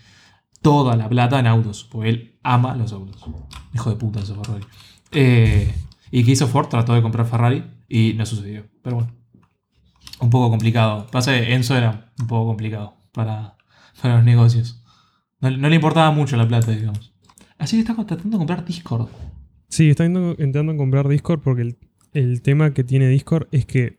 toda 0.63 0.97
la 0.97 1.09
plata 1.09 1.39
en 1.39 1.47
autos, 1.47 1.85
porque 1.85 2.09
él 2.09 2.39
ama 2.43 2.75
los 2.75 2.93
autos. 2.93 3.23
Hijo 3.75 3.91
de 3.91 3.97
puta 3.97 4.21
ese 4.21 4.35
Ferrari. 4.35 4.65
Eh, 5.13 5.75
¿Y 6.11 6.25
qué 6.25 6.33
hizo 6.33 6.47
Ford? 6.49 6.69
Trató 6.69 6.95
de 6.95 7.03
comprar 7.03 7.27
Ferrari 7.27 7.65
y 7.89 8.15
no 8.15 8.25
sucedió. 8.27 8.67
Pero 8.83 8.97
bueno, 8.97 9.13
un 10.21 10.31
poco 10.31 10.51
complicado. 10.51 11.07
Pasa 11.11 11.33
que 11.33 11.55
Enzo 11.55 11.77
era 11.77 12.13
un 12.19 12.27
poco 12.27 12.49
complicado 12.49 12.95
para, 13.13 13.57
para 14.01 14.17
los 14.17 14.25
negocios. 14.25 14.83
No, 15.41 15.51
no 15.51 15.69
le 15.69 15.75
importaba 15.75 16.11
mucho 16.11 16.37
la 16.37 16.47
plata, 16.47 16.73
digamos. 16.73 17.13
Así 17.59 17.77
que 17.77 17.81
está 17.81 17.95
tratando 17.95 18.31
de 18.31 18.39
comprar 18.39 18.65
Discord. 18.65 19.09
Sí, 19.69 19.91
está 19.91 20.05
intentando, 20.05 20.77
comprar 20.77 21.09
Discord 21.09 21.41
porque 21.41 21.63
el, 21.63 21.79
el 22.13 22.43
tema 22.43 22.73
que 22.73 22.85
tiene 22.85 23.09
Discord 23.09 23.49
es 23.53 23.67
que 23.67 23.99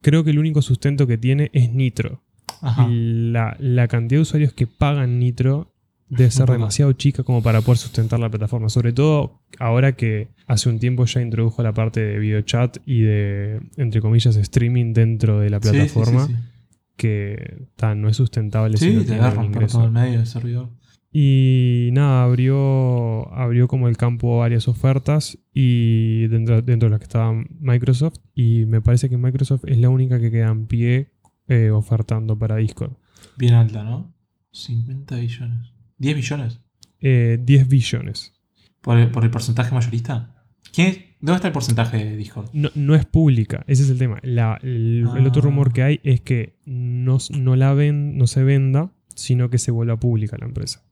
creo 0.00 0.24
que 0.24 0.30
el 0.30 0.38
único 0.38 0.62
sustento 0.62 1.06
que 1.06 1.18
tiene 1.18 1.50
es 1.52 1.72
Nitro. 1.72 2.22
Ajá. 2.60 2.86
La, 2.88 3.56
la 3.58 3.88
cantidad 3.88 4.18
de 4.18 4.22
usuarios 4.22 4.52
que 4.52 4.66
pagan 4.66 5.18
Nitro 5.18 5.72
debe 6.10 6.30
ser 6.30 6.48
demasiado 6.48 6.92
chica 6.92 7.22
como 7.22 7.42
para 7.42 7.60
poder 7.60 7.78
sustentar 7.78 8.18
la 8.18 8.30
plataforma. 8.30 8.68
Sobre 8.68 8.92
todo 8.92 9.42
ahora 9.58 9.92
que 9.96 10.28
hace 10.46 10.68
un 10.68 10.78
tiempo 10.78 11.04
ya 11.04 11.20
introdujo 11.20 11.62
la 11.62 11.72
parte 11.74 12.00
de 12.00 12.18
videochat 12.18 12.78
y 12.86 13.02
de, 13.02 13.60
entre 13.76 14.00
comillas, 14.00 14.36
streaming 14.36 14.92
dentro 14.92 15.40
de 15.40 15.50
la 15.50 15.58
Sí, 15.60 15.68
sí, 15.68 15.74
sí, 15.74 15.76
plataforma, 15.78 16.26
sí. 16.26 16.34
que 16.96 17.66
no 17.96 18.08
es 18.08 18.16
sustentable 18.16 18.76
si 18.76 18.90
Sí, 18.90 18.96
no 18.96 19.04
te 19.04 19.14
agarran 19.14 19.50
por 19.52 19.66
todo 19.66 19.84
el 19.84 19.90
medio 19.92 20.18
del 20.18 20.26
servidor. 20.26 20.70
Y 21.10 21.88
nada, 21.92 22.24
abrió, 22.24 23.32
abrió 23.32 23.66
como 23.66 23.88
el 23.88 23.96
campo 23.96 24.38
varias 24.38 24.68
ofertas 24.68 25.38
y 25.54 26.26
dentro, 26.28 26.60
dentro 26.60 26.88
de 26.88 26.90
las 26.90 27.00
que 27.00 27.04
estaba 27.04 27.32
Microsoft. 27.60 28.18
Y 28.34 28.66
me 28.66 28.80
parece 28.82 29.08
que 29.08 29.16
Microsoft 29.16 29.64
es 29.66 29.78
la 29.78 29.88
única 29.88 30.20
que 30.20 30.30
queda 30.30 30.48
en 30.48 30.66
pie 30.66 31.10
eh, 31.48 31.70
ofertando 31.70 32.38
para 32.38 32.56
Discord. 32.56 32.92
Bien 33.38 33.54
alta, 33.54 33.84
¿no? 33.84 34.12
50 34.52 35.16
billones. 35.16 35.72
10 35.98 36.16
billones. 36.16 36.60
Eh, 37.00 37.38
10 37.42 37.68
billones. 37.68 38.32
¿Por 38.80 38.98
el, 38.98 39.10
por 39.10 39.24
el 39.24 39.30
porcentaje 39.30 39.74
mayorista? 39.74 40.34
¿Quién 40.72 40.88
es- 40.88 40.98
¿Dónde 41.20 41.36
está 41.36 41.48
el 41.48 41.52
porcentaje 41.52 41.96
de 42.04 42.16
Discord? 42.16 42.48
No, 42.52 42.70
no 42.76 42.94
es 42.94 43.04
pública, 43.04 43.64
ese 43.66 43.82
es 43.82 43.90
el 43.90 43.98
tema. 43.98 44.18
La- 44.22 44.58
el, 44.62 45.04
el 45.16 45.26
otro 45.26 45.42
Ah. 45.42 45.44
rumor 45.46 45.72
que 45.72 45.82
hay 45.82 46.00
es 46.04 46.20
que 46.20 46.54
no, 46.64 47.18
no 47.36 47.56
la 47.56 47.74
ven, 47.74 48.16
no 48.16 48.26
se 48.28 48.44
venda, 48.44 48.92
sino 49.16 49.50
que 49.50 49.58
se 49.58 49.72
vuelva 49.72 49.98
pública 49.98 50.36
la 50.38 50.46
empresa. 50.46 50.84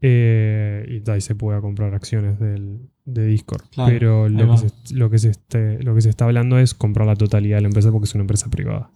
Eh, 0.00 1.02
y, 1.06 1.10
y 1.10 1.20
se 1.20 1.34
pueda 1.34 1.60
comprar 1.60 1.94
acciones 1.94 2.38
del, 2.40 2.88
de 3.04 3.26
Discord. 3.26 3.62
Claro, 3.70 3.92
Pero 3.92 4.24
ahí 4.24 4.30
lo 4.32 4.50
que, 4.50 4.58
se, 4.58 4.94
lo, 4.94 5.10
que 5.10 5.18
se 5.18 5.30
esté- 5.30 5.82
lo 5.82 5.94
que 5.94 6.00
se 6.00 6.08
está 6.10 6.24
hablando 6.24 6.58
es 6.58 6.74
comprar 6.74 7.06
la 7.06 7.14
totalidad 7.16 7.58
de 7.58 7.62
la 7.62 7.68
empresa 7.68 7.92
porque 7.92 8.04
es 8.06 8.14
una 8.14 8.22
empresa 8.22 8.50
privada. 8.50 8.90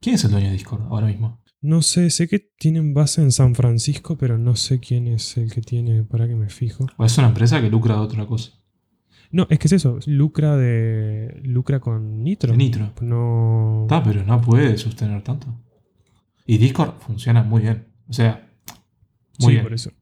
¿Quién 0.00 0.14
es 0.16 0.24
el 0.24 0.30
dueño 0.32 0.48
de 0.48 0.52
Discord 0.52 0.82
ahora 0.82 1.06
mismo? 1.06 1.40
No 1.62 1.80
sé, 1.80 2.10
sé 2.10 2.26
que 2.26 2.40
tienen 2.40 2.92
base 2.92 3.22
en 3.22 3.30
San 3.30 3.54
Francisco, 3.54 4.18
pero 4.18 4.36
no 4.36 4.56
sé 4.56 4.80
quién 4.80 5.06
es 5.06 5.36
el 5.36 5.52
que 5.52 5.60
tiene. 5.60 6.02
Para 6.02 6.26
que 6.26 6.34
me 6.34 6.48
fijo. 6.48 6.86
¿O 6.96 7.04
es 7.04 7.16
una 7.18 7.28
empresa 7.28 7.60
que 7.60 7.70
lucra 7.70 7.94
de 7.94 8.00
otra 8.00 8.26
cosa? 8.26 8.50
No, 9.30 9.46
es 9.48 9.60
que 9.60 9.68
es 9.68 9.72
eso, 9.72 9.98
lucra 10.06 10.56
de. 10.56 11.40
lucra 11.44 11.78
con 11.78 12.24
Nitro. 12.24 12.50
De 12.50 12.58
Nitro. 12.58 12.92
No. 13.00 13.82
Está, 13.84 14.02
pero 14.02 14.24
no 14.24 14.40
puede 14.40 14.76
sostener 14.76 15.22
tanto. 15.22 15.46
Y 16.46 16.58
Discord 16.58 16.98
funciona 16.98 17.44
muy 17.44 17.62
bien. 17.62 17.86
O 18.08 18.12
sea, 18.12 18.50
muy 19.38 19.46
sí, 19.46 19.52
bien. 19.52 19.62
por 19.62 19.72
eso. 19.72 19.92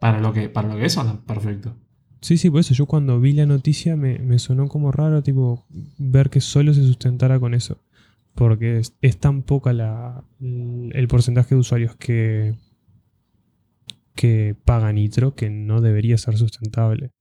Para 0.00 0.20
lo 0.20 0.32
que, 0.32 0.48
para 0.48 0.68
lo 0.68 0.76
que 0.76 0.86
es, 0.86 0.98
perfecto. 1.26 1.76
Sí, 2.22 2.38
sí, 2.38 2.48
por 2.48 2.60
eso 2.60 2.72
yo 2.72 2.86
cuando 2.86 3.20
vi 3.20 3.32
la 3.32 3.44
noticia 3.44 3.96
me, 3.96 4.18
me 4.18 4.38
sonó 4.38 4.68
como 4.68 4.90
raro, 4.90 5.22
tipo, 5.22 5.66
ver 5.98 6.30
que 6.30 6.40
solo 6.40 6.72
se 6.72 6.82
sustentara 6.82 7.38
con 7.38 7.52
eso. 7.52 7.78
Porque 8.34 8.78
es, 8.78 8.96
es 9.00 9.18
tan 9.18 9.42
poca 9.42 9.72
la, 9.72 10.24
el 10.40 11.06
porcentaje 11.08 11.54
de 11.54 11.60
usuarios 11.60 11.94
que, 11.96 12.56
que 14.16 14.56
paga 14.64 14.92
Nitro 14.92 15.34
que 15.34 15.50
no 15.50 15.80
debería 15.80 16.18
ser 16.18 16.36
sustentable. 16.36 17.12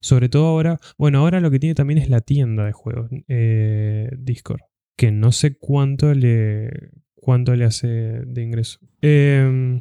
Sobre 0.00 0.28
todo 0.28 0.46
ahora, 0.46 0.78
bueno, 0.98 1.18
ahora 1.18 1.40
lo 1.40 1.50
que 1.50 1.58
tiene 1.58 1.74
también 1.74 1.98
es 1.98 2.08
la 2.08 2.20
tienda 2.20 2.64
de 2.64 2.72
juegos, 2.72 3.10
eh, 3.28 4.10
Discord, 4.18 4.60
que 4.96 5.10
no 5.10 5.32
sé 5.32 5.56
cuánto 5.56 6.14
le, 6.14 6.90
cuánto 7.14 7.54
le 7.56 7.64
hace 7.64 7.88
de 7.88 8.42
ingreso. 8.42 8.78
Eh, 9.02 9.80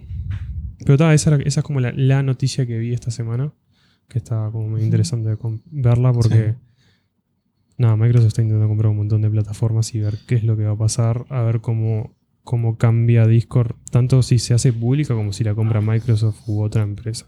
pero 0.80 0.97
ta, 0.97 1.13
esa, 1.13 1.36
esa 1.36 1.60
es 1.60 1.63
como 1.63 1.80
la, 1.80 1.91
la 1.91 2.23
noticia 2.23 2.65
que 2.65 2.80
vi 2.80 2.93
esta 2.93 3.12
semana, 3.12 3.54
que 4.08 4.17
estaba 4.17 4.51
como 4.51 4.69
muy 4.69 4.82
interesante 4.82 5.38
verla 5.65 6.12
porque... 6.12 6.54
Sí. 6.54 6.64
Nada, 7.78 7.96
Microsoft 7.98 8.28
está 8.28 8.42
intentando 8.42 8.68
comprar 8.70 8.90
un 8.92 8.98
montón 8.98 9.22
de 9.22 9.30
plataformas 9.30 9.94
y 9.96 10.00
ver 10.00 10.18
qué 10.28 10.36
es 10.36 10.44
lo 10.44 10.56
que 10.56 10.64
va 10.64 10.72
a 10.72 10.78
pasar, 10.78 11.26
a 11.30 11.42
ver 11.42 11.60
cómo, 11.62 12.16
cómo 12.44 12.78
cambia 12.78 13.28
Discord, 13.28 13.76
tanto 13.92 14.22
si 14.24 14.40
se 14.40 14.54
hace 14.54 14.72
pública 14.72 15.14
como 15.14 15.34
si 15.34 15.44
la 15.44 15.54
compra 15.56 15.82
Microsoft 15.82 16.48
u 16.48 16.62
otra 16.62 16.84
empresa. 16.84 17.28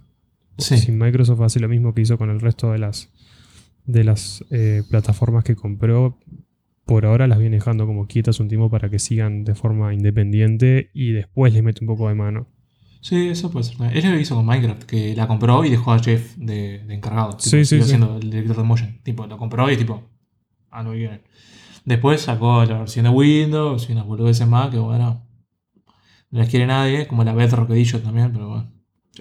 Sí. 0.58 0.78
Si 0.78 0.92
Microsoft 0.92 1.42
hace 1.42 1.60
lo 1.60 1.68
mismo 1.68 1.94
que 1.94 2.02
hizo 2.02 2.18
con 2.18 2.30
el 2.30 2.40
resto 2.40 2.72
de 2.72 2.80
las, 2.80 3.12
de 3.86 4.04
las 4.04 4.44
eh, 4.50 4.84
plataformas 4.90 5.44
que 5.44 5.56
compró, 5.56 6.18
por 6.86 7.06
ahora 7.06 7.28
las 7.28 7.40
viene 7.40 7.58
dejando 7.58 7.86
como 7.86 8.08
quietas 8.08 8.40
un 8.40 8.48
tiempo 8.48 8.70
para 8.70 8.90
que 8.90 9.00
sigan 9.00 9.44
de 9.44 9.54
forma 9.54 9.94
independiente 9.94 10.90
y 10.94 11.12
después 11.12 11.54
les 11.54 11.62
mete 11.62 11.84
un 11.84 11.88
poco 11.88 12.08
de 12.08 12.16
mano. 12.16 12.48
Sí, 13.02 13.28
eso 13.28 13.52
puede 13.52 13.66
ser. 13.66 13.76
Es 13.96 14.04
lo 14.06 14.12
que 14.12 14.22
hizo 14.22 14.36
con 14.36 14.46
Minecraft, 14.46 14.84
que 14.84 15.14
la 15.16 15.28
compró 15.28 15.64
y 15.66 15.70
dejó 15.70 15.92
a 15.92 16.00
Jeff 16.00 16.36
de, 16.38 16.80
de 16.88 16.94
encargado. 16.96 17.32
Tipo, 17.32 17.42
Sí, 17.50 17.66
sí, 17.66 17.82
sí. 17.82 17.90
siendo 17.90 18.18
el 18.18 18.30
director 18.32 18.58
de 18.58 18.64
Motion. 18.64 19.00
Tipo, 19.04 19.28
lo 19.28 19.38
compró 19.38 19.70
y 19.72 19.78
tipo, 19.78 20.04
ah, 20.72 20.84
no 20.84 20.92
viene. 20.92 21.22
Después 21.86 22.22
sacó 22.22 22.64
la 22.66 22.80
versión 22.80 23.06
de 23.06 23.12
Windows 23.12 23.90
y 23.90 23.94
unas 23.94 24.06
boludeces 24.06 24.48
más 24.48 24.70
que 24.70 24.78
bueno, 24.78 25.26
no 26.32 26.40
las 26.40 26.50
quiere 26.50 26.66
nadie, 26.68 27.08
como 27.08 27.24
la 27.24 27.34
Bedrock 27.34 27.70
Edition 27.72 28.02
también, 28.04 28.32
pero 28.34 28.50
bueno. 28.50 28.72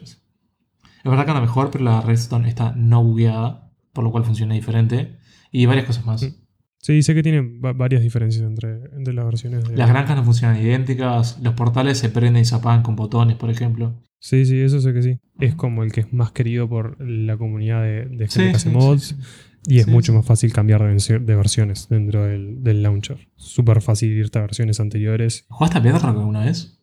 Es 0.02 1.10
verdad 1.10 1.24
que 1.24 1.30
anda 1.30 1.40
mejor, 1.40 1.70
pero 1.70 1.84
la 1.84 2.00
Redstone 2.00 2.48
está 2.48 2.72
no 2.76 3.02
bugueada, 3.04 3.70
por 3.92 4.02
lo 4.02 4.10
cual 4.10 4.24
funciona 4.24 4.54
diferente. 4.54 5.16
Y 5.52 5.66
varias 5.66 5.86
cosas 5.86 6.04
más. 6.04 6.22
Mm. 6.22 6.34
Sí, 6.80 7.02
sé 7.02 7.14
que 7.14 7.22
tiene 7.22 7.40
va- 7.60 7.72
varias 7.72 8.02
diferencias 8.02 8.44
entre, 8.44 8.74
entre 8.96 9.14
las 9.14 9.24
versiones 9.24 9.68
de. 9.68 9.76
Las 9.76 9.88
granjas 9.88 10.16
no 10.16 10.24
funcionan 10.24 10.60
idénticas, 10.60 11.38
los 11.42 11.54
portales 11.54 11.98
se 11.98 12.08
prenden 12.10 12.42
y 12.42 12.44
se 12.44 12.54
apagan 12.56 12.82
con 12.82 12.96
botones, 12.96 13.36
por 13.36 13.50
ejemplo. 13.50 13.94
Sí, 14.18 14.44
sí, 14.46 14.58
eso 14.60 14.80
sé 14.80 14.92
que 14.92 15.02
sí. 15.02 15.18
Es 15.38 15.54
como 15.54 15.84
el 15.84 15.92
que 15.92 16.00
es 16.00 16.12
más 16.12 16.32
querido 16.32 16.68
por 16.68 17.00
la 17.00 17.36
comunidad 17.36 17.82
de, 17.82 18.06
de 18.06 18.28
gente 18.28 18.30
Sí, 18.30 18.42
que 18.50 18.56
hace 18.56 18.70
sí, 18.70 18.76
mods. 18.76 19.02
sí, 19.04 19.14
sí. 19.14 19.20
Y 19.66 19.78
es 19.78 19.86
Sí, 19.86 19.90
mucho 19.90 20.12
sí. 20.12 20.18
más 20.18 20.26
fácil 20.26 20.52
cambiar 20.52 20.82
de, 20.82 21.18
de 21.18 21.34
versiones 21.36 21.88
dentro 21.88 22.24
del, 22.24 22.62
del 22.62 22.82
launcher. 22.82 23.28
Súper 23.36 23.82
fácil 23.82 24.10
irte 24.12 24.38
a 24.38 24.42
versiones 24.42 24.80
anteriores. 24.80 25.44
¿Jugaste 25.48 25.78
a 25.78 25.80
Bedrock 25.80 26.04
alguna 26.16 26.44
vez? 26.44 26.78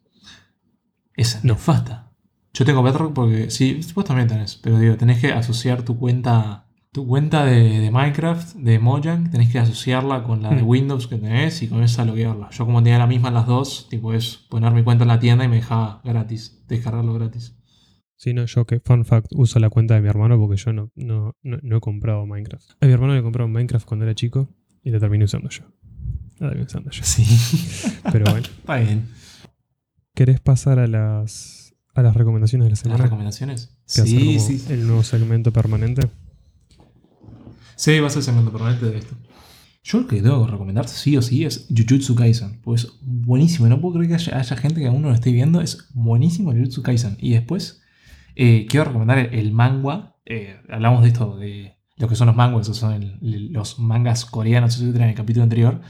Esa 1.15 1.39
No. 1.43 1.55
Mm. 10.63 10.67
Windows 10.67 11.07
que 11.07 11.17
tenés 11.17 11.63
y 11.63 11.67
con 11.67 11.81
esa 11.81 12.05
loguearla. 12.05 12.49
Yo 12.51 12.65
como 12.65 12.83
tenía 12.83 12.99
la 12.99 13.07
misma 13.07 13.29
en 13.29 13.33
las 13.33 13.47
dos, 13.47 13.87
tipo 13.89 14.13
es 14.13 14.37
poner 14.49 14.71
mi 14.73 14.83
cuenta 14.83 15.03
en 15.03 15.07
la 15.07 15.19
tienda 15.19 15.45
y 15.45 15.47
me 15.47 15.55
dejaba 15.55 16.01
gratis, 16.03 16.63
descargarlo 16.67 17.15
gratis. 17.15 17.55
Sí, 18.15 18.33
no, 18.33 18.45
yo 18.45 18.65
que, 18.65 18.79
fun 18.79 19.05
fact, 19.05 19.27
uso 19.33 19.59
la 19.59 19.69
cuenta 19.69 19.95
de 19.95 20.01
mi 20.01 20.07
hermano 20.07 20.37
porque 20.39 20.55
yo 20.57 20.71
no, 20.71 20.91
no, 20.95 21.35
no, 21.43 21.57
no 21.61 21.77
he 21.77 21.79
comprado 21.81 22.25
Minecraft. 22.25 22.71
A 22.79 22.85
mi 22.85 22.93
hermano 22.93 23.15
le 23.15 23.21
compró 23.21 23.47
Minecraft 23.47 23.85
cuando 23.85 24.05
era 24.05 24.15
chico 24.15 24.49
y 24.83 24.91
la 24.91 24.99
terminé 24.99 25.25
usando 25.25 25.49
yo. 25.49 25.63
La 26.39 26.49
terminé 26.49 26.65
usando 26.67 26.89
yo. 26.91 27.03
Sí, 27.03 27.25
Pero 28.11 28.25
bueno. 28.31 28.47
está 28.59 28.77
bien. 28.77 29.09
¿Querés 30.13 30.39
pasar 30.39 30.79
a 30.79 30.87
las, 30.87 31.73
a 31.95 32.01
las 32.01 32.15
recomendaciones 32.15 32.65
de 32.65 32.69
la 32.69 32.71
¿Las 32.73 32.79
semana? 32.79 33.03
recomendaciones? 33.03 33.75
Que 33.93 34.01
hacer 34.01 34.07
Sí, 34.07 34.39
sí. 34.39 34.65
El 34.73 34.87
nuevo 34.87 35.03
segmento 35.03 35.51
permanente. 35.51 36.07
Sí, 37.75 37.99
va 37.99 38.07
a 38.07 38.09
ser 38.09 38.19
el 38.19 38.23
segmento 38.23 38.51
permanente 38.51 38.85
de 38.85 38.97
esto. 38.99 39.15
Yo 39.83 39.99
lo 39.99 40.07
que 40.07 40.21
que 40.21 40.29
recomendar 40.29 40.87
sí 40.87 41.17
o 41.17 41.21
sí 41.21 41.43
es 41.43 41.67
Jujutsu 41.67 42.15
Kaisen. 42.15 42.61
Pues 42.61 42.87
buenísimo. 43.01 43.67
No 43.67 43.81
puedo 43.81 43.95
creer 43.95 44.09
que 44.09 44.15
haya, 44.15 44.39
haya 44.39 44.55
gente 44.55 44.79
que 44.79 44.87
aún 44.87 45.01
no 45.01 45.09
lo 45.09 45.13
esté 45.15 45.31
viendo. 45.33 45.59
Es 45.59 45.89
buenísimo 45.93 46.53
Jujutsu 46.53 46.83
Kaisen. 46.83 47.17
Y 47.19 47.31
después 47.31 47.81
eh, 48.35 48.65
quiero 48.69 48.85
recomendar 48.85 49.17
el, 49.19 49.51
manga. 49.51 50.15
Eh, 50.25 50.57
hablamos 50.69 51.01
de 51.03 51.07
esto, 51.09 51.37
de 51.37 51.75
lo 51.97 52.07
que 52.07 52.15
son 52.15 52.27
los 52.27 52.35
manguas. 52.35 52.67
Esos 52.67 52.77
son 52.77 52.93
el- 52.93 53.51
los 53.51 53.79
mangas 53.79 54.25
coreanos, 54.25 54.75
etcétera, 54.79 55.05
en 55.05 55.09
el 55.11 55.15
capítulo 55.15 55.43
anterior. 55.43 55.81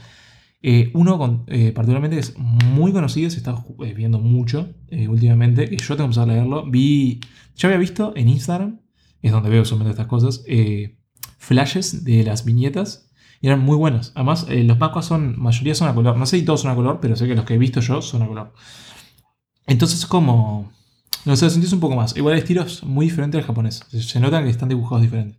Eh, 0.62 0.90
uno 0.94 1.18
con- 1.18 1.44
eh, 1.48 1.72
particularmente 1.72 2.18
es 2.18 2.38
muy 2.38 2.92
conocido, 2.92 3.28
se 3.30 3.36
está 3.38 3.54
eh, 3.84 3.92
viendo 3.94 4.18
mucho 4.18 4.74
eh, 4.88 5.08
últimamente, 5.08 5.68
que 5.68 5.76
yo 5.76 5.88
tengo 5.88 5.98
que 5.98 6.04
empezar 6.04 6.30
a 6.30 6.32
leerlo. 6.32 6.70
Vi, 6.70 7.20
ya 7.54 7.68
había 7.68 7.78
visto 7.78 8.12
en 8.16 8.28
Instagram, 8.30 8.80
es 9.22 9.30
donde 9.32 9.50
veo 9.50 9.62
usualmente 9.62 9.90
estas 9.90 10.06
cosas, 10.06 10.42
flashes 11.38 12.04
de 12.04 12.24
las 12.24 12.44
viñetas 12.44 13.10
y 13.40 13.46
eran 13.48 13.60
muy 13.60 13.76
buenos. 13.76 14.12
Además, 14.14 14.46
los 14.48 14.78
mangas 14.78 15.04
son, 15.06 15.38
mayoría 15.38 15.74
son 15.74 15.88
a 15.88 15.94
color. 15.94 16.16
No 16.16 16.24
sé 16.26 16.38
si 16.38 16.44
todos 16.46 16.62
son 16.62 16.70
a 16.70 16.74
color, 16.74 16.98
pero 17.00 17.14
sé 17.16 17.26
que 17.26 17.34
los 17.34 17.44
que 17.44 17.54
he 17.54 17.58
visto 17.58 17.80
yo 17.80 18.00
son 18.00 18.22
a 18.22 18.26
color. 18.26 18.52
Entonces 19.66 19.98
es 20.00 20.06
como... 20.06 20.72
No 21.24 21.36
sé, 21.36 21.46
lo 21.46 21.50
sentís 21.50 21.72
un 21.72 21.80
poco 21.80 21.96
más. 21.96 22.16
Igual 22.16 22.34
el 22.34 22.40
estilo 22.40 22.62
es 22.62 22.82
muy 22.82 23.06
diferente 23.06 23.36
al 23.38 23.44
japonés. 23.44 23.80
Se, 23.90 24.02
se 24.02 24.20
nota 24.20 24.42
que 24.42 24.50
están 24.50 24.68
dibujados 24.68 25.02
diferentes. 25.02 25.38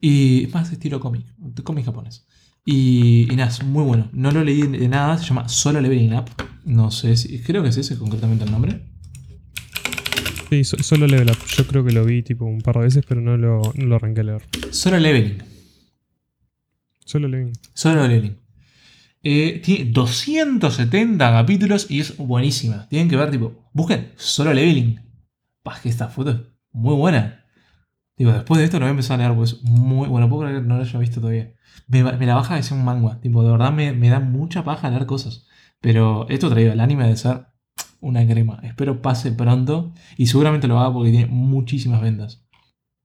Y 0.00 0.44
es 0.44 0.54
más 0.54 0.70
estilo 0.72 1.00
cómic, 1.00 1.26
cómic 1.62 1.84
japonés. 1.84 2.26
Y, 2.64 3.30
y 3.30 3.36
nada, 3.36 3.50
es 3.50 3.62
muy 3.62 3.84
bueno. 3.84 4.08
No 4.12 4.30
lo 4.30 4.42
leí 4.42 4.62
de 4.62 4.88
nada, 4.88 5.18
se 5.18 5.24
llama 5.26 5.48
Solo 5.48 5.80
Leveling 5.80 6.14
Up. 6.14 6.26
No 6.64 6.90
sé 6.90 7.16
si. 7.16 7.38
Creo 7.40 7.62
que 7.62 7.68
es 7.68 7.76
ese 7.76 7.98
concretamente 7.98 8.44
el 8.44 8.50
nombre. 8.50 8.86
Sí, 10.50 10.64
so- 10.64 10.82
solo 10.82 11.06
Level 11.06 11.30
Up. 11.30 11.38
Yo 11.56 11.66
creo 11.66 11.84
que 11.84 11.92
lo 11.92 12.04
vi 12.04 12.22
tipo 12.22 12.44
un 12.44 12.60
par 12.60 12.76
de 12.76 12.84
veces, 12.84 13.04
pero 13.06 13.20
no 13.20 13.36
lo, 13.36 13.60
no 13.74 13.84
lo 13.86 13.96
arranqué 13.96 14.20
a 14.20 14.24
leer. 14.24 14.42
Solo 14.70 14.98
Leveling. 14.98 15.42
Solo 17.04 17.28
leí. 17.28 17.52
Solo 17.74 18.06
Leveling. 18.08 18.36
Eh, 19.24 19.62
tiene 19.64 19.90
270 19.90 21.32
capítulos 21.32 21.90
y 21.90 22.00
es 22.00 22.16
buenísima. 22.18 22.86
Tienen 22.88 23.08
que 23.08 23.16
ver, 23.16 23.30
tipo, 23.30 23.70
busquen 23.72 24.12
Solo 24.16 24.52
Leveling. 24.52 25.00
Paz, 25.62 25.80
que 25.80 25.88
esta 25.88 26.08
foto 26.08 26.30
es 26.30 26.36
muy 26.72 26.94
buena. 26.94 27.46
Digo, 28.18 28.32
después 28.32 28.58
de 28.58 28.64
esto 28.66 28.78
lo 28.78 28.84
voy 28.84 28.90
a 28.90 28.90
empezar 28.90 29.18
a 29.18 29.24
leer, 29.24 29.34
pues 29.34 29.62
muy 29.62 30.08
bueno. 30.08 30.28
Puedo 30.28 30.42
creer 30.42 30.60
que 30.60 30.68
no 30.68 30.76
lo 30.76 30.82
haya 30.82 30.98
visto 30.98 31.20
todavía. 31.20 31.54
Me, 31.88 32.04
me 32.04 32.26
la 32.26 32.34
baja 32.34 32.56
de 32.56 32.62
ser 32.62 32.76
un 32.76 32.84
manga. 32.84 33.18
Tipo, 33.20 33.42
de 33.42 33.50
verdad 33.50 33.72
me, 33.72 33.92
me 33.92 34.10
da 34.10 34.20
mucha 34.20 34.62
paja 34.62 34.90
leer 34.90 35.06
cosas. 35.06 35.46
Pero 35.80 36.28
esto 36.28 36.50
traído, 36.50 36.72
el 36.72 36.80
anime 36.80 37.08
de 37.08 37.16
ser 37.16 37.46
una 38.00 38.26
crema. 38.26 38.60
Espero 38.62 39.00
pase 39.00 39.32
pronto 39.32 39.94
y 40.18 40.26
seguramente 40.26 40.68
lo 40.68 40.78
haga 40.78 40.92
porque 40.92 41.10
tiene 41.10 41.26
muchísimas 41.26 42.02
ventas. 42.02 42.46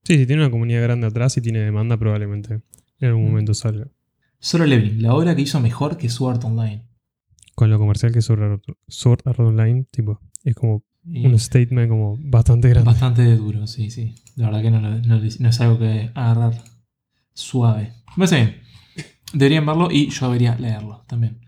Sí, 0.04 0.18
si 0.18 0.26
tiene 0.26 0.42
una 0.42 0.52
comunidad 0.52 0.84
grande 0.84 1.08
atrás 1.08 1.38
y 1.38 1.42
tiene 1.42 1.60
demanda, 1.60 1.98
probablemente 1.98 2.62
en 3.00 3.08
algún 3.08 3.26
momento 3.26 3.54
salga. 3.54 3.88
Solo 4.40 4.66
Leveling, 4.66 5.02
la 5.02 5.14
obra 5.14 5.36
que 5.36 5.42
hizo 5.42 5.60
mejor 5.60 5.98
que 5.98 6.10
Sword 6.10 6.44
Online. 6.46 6.86
Con 7.56 7.70
lo 7.70 7.78
comercial 7.78 8.12
que 8.14 8.20
es 8.20 8.26
Sword 8.26 9.22
Art, 9.26 9.40
Online, 9.40 9.86
tipo, 9.92 10.22
es 10.44 10.56
como 10.56 10.84
Y- 11.06 11.26
un 11.26 11.38
statement 11.38 11.90
como 11.90 12.18
bastante 12.20 12.70
grande. 12.70 12.90
Bastante 12.90 13.36
duro, 13.36 13.68
sí, 13.68 13.92
sí. 13.92 14.16
La 14.36 14.50
verdad 14.50 14.62
que 14.62 14.72
no, 14.72 15.50
es 15.50 15.62
algo 15.62 15.78
que 15.80 16.12
agarrar 16.16 16.54
suave. 17.34 17.94
Me 18.16 18.26
parece 18.28 18.36
bien. 18.38 18.62
Deberían 19.34 19.66
verlo 19.66 19.90
y 19.92 20.10
yo 20.10 20.26
debería 20.28 20.56
leerlo 20.56 21.04
también. 21.08 21.40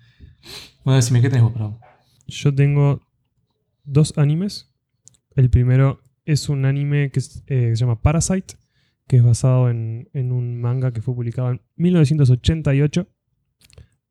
Bueno, 0.83 0.97
decime, 0.97 1.21
¿qué 1.21 1.29
tenés 1.29 1.43
vos 1.43 1.53
para 1.53 1.67
vos? 1.67 1.77
Yo 2.27 2.53
tengo 2.53 3.01
dos 3.83 4.17
animes. 4.17 4.69
El 5.35 5.49
primero 5.49 6.01
es 6.25 6.49
un 6.49 6.65
anime 6.65 7.09
que, 7.11 7.19
es- 7.19 7.37
eh, 7.47 7.69
que 7.69 7.75
se 7.75 7.81
llama 7.81 8.01
Parasite, 8.01 8.55
que 9.07 9.17
es 9.17 9.23
basado 9.23 9.69
en, 9.69 10.09
en 10.13 10.31
un 10.31 10.59
manga 10.61 10.91
que 10.93 11.01
fue 11.01 11.13
publicado 11.13 11.51
en 11.51 11.61
1988, 11.75 13.07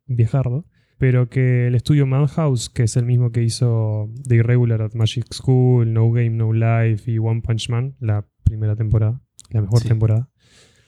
viejardo, 0.06 0.66
pero 0.98 1.28
que 1.30 1.66
el 1.66 1.74
estudio 1.74 2.06
Madhouse, 2.06 2.68
que 2.68 2.82
es 2.82 2.96
el 2.96 3.06
mismo 3.06 3.32
que 3.32 3.42
hizo 3.42 4.10
The 4.28 4.36
Irregular 4.36 4.82
at 4.82 4.92
Magic 4.94 5.32
School, 5.32 5.92
No 5.92 6.10
Game, 6.10 6.30
No 6.30 6.52
Life 6.52 7.10
y 7.10 7.18
One 7.18 7.40
Punch 7.42 7.70
Man, 7.70 7.96
la 8.00 8.26
primera 8.44 8.76
temporada, 8.76 9.22
la 9.50 9.62
mejor 9.62 9.80
Sí. 9.80 9.88
temporada, 9.88 10.28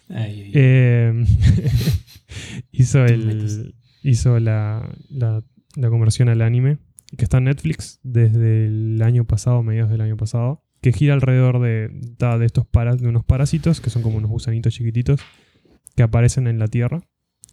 Ay, 0.08 0.16
ay, 0.18 0.42
ay. 0.44 0.52
eh, 0.54 1.24
hizo 2.72 3.04
el, 3.04 3.74
hizo 4.02 4.38
la, 4.40 4.94
la, 5.08 5.42
la 5.76 5.88
conversión 5.90 6.28
al 6.28 6.42
anime, 6.42 6.78
que 7.16 7.24
está 7.24 7.38
en 7.38 7.44
Netflix 7.44 8.00
desde 8.02 8.66
el 8.66 9.00
año 9.02 9.24
pasado, 9.26 9.62
mediados 9.62 9.90
del 9.90 10.00
año 10.00 10.16
pasado, 10.16 10.64
que 10.82 10.92
gira 10.92 11.14
alrededor 11.14 11.60
de, 11.60 11.88
de 11.88 12.44
estos 12.44 12.66
de 12.72 13.08
unos 13.08 13.24
parásitos, 13.24 13.80
que 13.80 13.88
son 13.88 14.02
como 14.02 14.18
unos 14.18 14.30
gusanitos 14.30 14.74
chiquititos, 14.74 15.20
que 15.96 16.02
aparecen 16.02 16.48
en 16.48 16.58
la 16.58 16.66
Tierra 16.66 17.00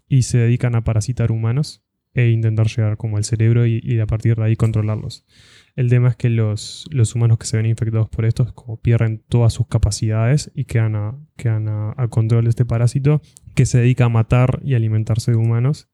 y 0.07 0.23
se 0.23 0.39
dedican 0.39 0.75
a 0.75 0.83
parasitar 0.83 1.31
humanos 1.31 1.83
e 2.15 2.31
intentar 2.31 2.67
llegar 2.67 2.97
como 2.97 3.17
al 3.17 3.23
cerebro 3.23 3.67
y, 3.67 3.99
a 3.99 4.07
partir 4.07 4.35
de 4.35 4.43
ahí 4.43 4.55
controlarlos. 4.55 5.27
El 5.75 5.89
tema 5.89 6.09
es 6.09 6.15
que 6.15 6.31
los, 6.31 6.89
los 6.91 7.13
humanos 7.13 7.37
que 7.37 7.45
se 7.45 7.57
ven 7.57 7.67
infectados 7.67 8.09
por 8.09 8.25
estos 8.25 8.51
pierden 8.81 9.23
todas 9.29 9.53
sus 9.53 9.67
capacidades 9.67 10.51
y 10.55 10.65
quedan, 10.65 10.95
a, 10.95 11.15
quedan 11.37 11.69
a, 11.69 11.93
a 11.97 12.07
control 12.07 12.45
de 12.45 12.49
este 12.49 12.65
parásito 12.65 13.21
que 13.53 13.67
se 13.67 13.77
dedica 13.77 14.05
a 14.05 14.09
matar 14.09 14.59
y 14.63 14.73
alimentarse 14.73 15.31
de 15.31 15.37
humanos. 15.37 15.87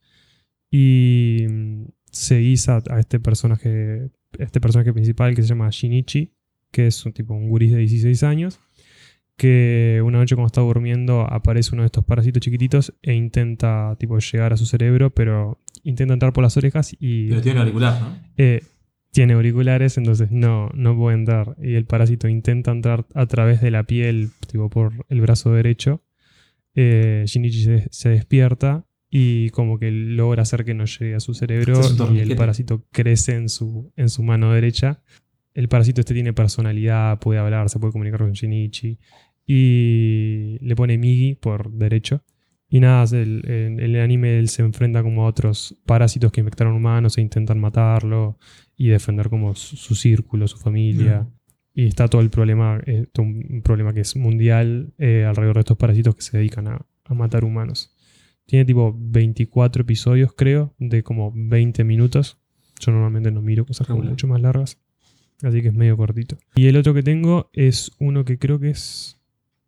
Y 0.71 1.47
mm, 1.49 1.83
seguís 2.11 2.69
a, 2.69 2.81
a 2.89 2.99
este 3.01 3.19
personaje, 3.19 4.09
este 4.39 4.61
personaje 4.61 4.93
principal 4.93 5.35
que 5.35 5.41
se 5.41 5.49
llama 5.49 5.69
Shinichi, 5.69 6.31
que 6.75 6.87
es 6.87 7.05
un 7.05 7.13
tipo 7.13 7.33
un 7.33 7.47
guris 7.47 7.71
de 7.71 7.77
16 7.77 8.23
años, 8.23 8.59
que 9.37 10.01
una 10.03 10.17
noche 10.17 10.35
cuando 10.35 10.47
está 10.47 10.59
durmiendo 10.59 11.21
aparece 11.21 11.69
uno 11.71 11.83
de 11.83 11.85
estos 11.85 12.03
parásitos 12.03 12.41
chiquititos 12.41 12.93
e 13.01 13.13
intenta 13.13 13.95
tipo 13.97 14.19
llegar 14.19 14.51
a 14.51 14.57
su 14.57 14.65
cerebro, 14.65 15.09
pero 15.09 15.57
intenta 15.83 16.13
entrar 16.13 16.33
por 16.33 16.43
las 16.43 16.57
orejas 16.57 16.93
y 16.99 17.29
Pero 17.29 17.41
tiene 17.41 17.61
auricular, 17.61 18.01
¿no? 18.01 18.17
eh, 18.35 18.61
tiene 19.11 19.35
auriculares, 19.35 19.97
entonces 19.97 20.31
no, 20.31 20.69
no 20.73 20.97
puede 20.97 21.15
entrar. 21.15 21.55
Y 21.61 21.75
el 21.75 21.85
parásito 21.85 22.27
intenta 22.27 22.71
entrar 22.71 23.05
a 23.13 23.25
través 23.25 23.61
de 23.61 23.71
la 23.71 23.83
piel, 23.83 24.31
tipo 24.45 24.69
por 24.69 25.05
el 25.07 25.21
brazo 25.21 25.53
derecho. 25.53 26.03
Eh, 26.73 27.23
Shinichi 27.25 27.63
se, 27.63 27.87
se 27.89 28.09
despierta 28.09 28.85
y 29.09 29.49
como 29.51 29.79
que 29.79 29.91
logra 29.91 30.41
hacer 30.41 30.65
que 30.65 30.73
no 30.73 30.83
llegue 30.83 31.15
a 31.15 31.21
su 31.21 31.33
cerebro 31.33 31.79
y 32.11 32.19
el 32.19 32.35
parásito 32.35 32.83
crece 32.91 33.35
en 33.35 33.47
su, 33.47 33.93
en 33.95 34.09
su 34.09 34.23
mano 34.23 34.51
derecha. 34.51 35.01
El 35.55 35.69
parásito 35.69 36.01
este 36.01 36.13
tiene 36.13 36.33
personalidad, 36.33 37.17
puede 37.19 37.39
hablar, 37.39 37.69
se 37.69 37.79
puede 37.79 37.93
comunicar 37.93 38.19
con 38.19 38.33
Shinichi. 38.33 38.99
Y 39.47 40.57
le 40.59 40.75
pone 40.75 40.97
Migi 40.97 41.35
por 41.35 41.71
derecho. 41.71 42.23
Y 42.67 42.81
nada, 42.81 43.05
el, 43.17 43.41
en 43.49 43.79
el 43.79 43.99
anime 44.01 44.37
él 44.37 44.49
se 44.49 44.63
enfrenta 44.63 45.01
como 45.01 45.23
a 45.23 45.27
otros 45.27 45.79
parásitos 45.85 46.31
que 46.31 46.41
infectaron 46.41 46.75
humanos 46.75 47.17
e 47.17 47.21
intentan 47.21 47.59
matarlo 47.59 48.37
y 48.75 48.89
defender 48.89 49.29
como 49.29 49.55
su, 49.55 49.77
su 49.77 49.95
círculo, 49.95 50.47
su 50.47 50.57
familia. 50.57 51.27
Y 51.73 51.87
está 51.87 52.09
todo 52.09 52.21
el 52.21 52.29
problema, 52.29 52.81
eh, 52.85 53.05
todo 53.13 53.25
un 53.25 53.61
problema 53.63 53.93
que 53.93 54.01
es 54.01 54.15
mundial 54.17 54.93
eh, 54.97 55.23
alrededor 55.25 55.55
de 55.55 55.61
estos 55.61 55.77
parásitos 55.77 56.15
que 56.15 56.21
se 56.21 56.37
dedican 56.37 56.67
a, 56.67 56.85
a 57.05 57.13
matar 57.13 57.45
humanos. 57.45 57.95
Tiene 58.45 58.65
tipo 58.65 58.93
24 58.97 59.83
episodios, 59.83 60.33
creo, 60.33 60.73
de 60.79 61.01
como 61.01 61.31
20 61.33 61.83
minutos. 61.85 62.41
Yo 62.79 62.91
normalmente 62.91 63.31
no 63.31 63.41
miro 63.41 63.65
cosas 63.65 63.87
como 63.87 64.03
mucho 64.03 64.27
más 64.27 64.41
largas. 64.41 64.84
Así 65.43 65.61
que 65.61 65.67
es 65.69 65.73
medio 65.73 65.97
cortito. 65.97 66.37
Y 66.55 66.67
el 66.67 66.77
otro 66.77 66.93
que 66.93 67.03
tengo 67.03 67.49
es 67.53 67.91
uno 67.99 68.23
que 68.25 68.37
creo 68.37 68.59
que 68.59 68.69
es. 68.69 69.19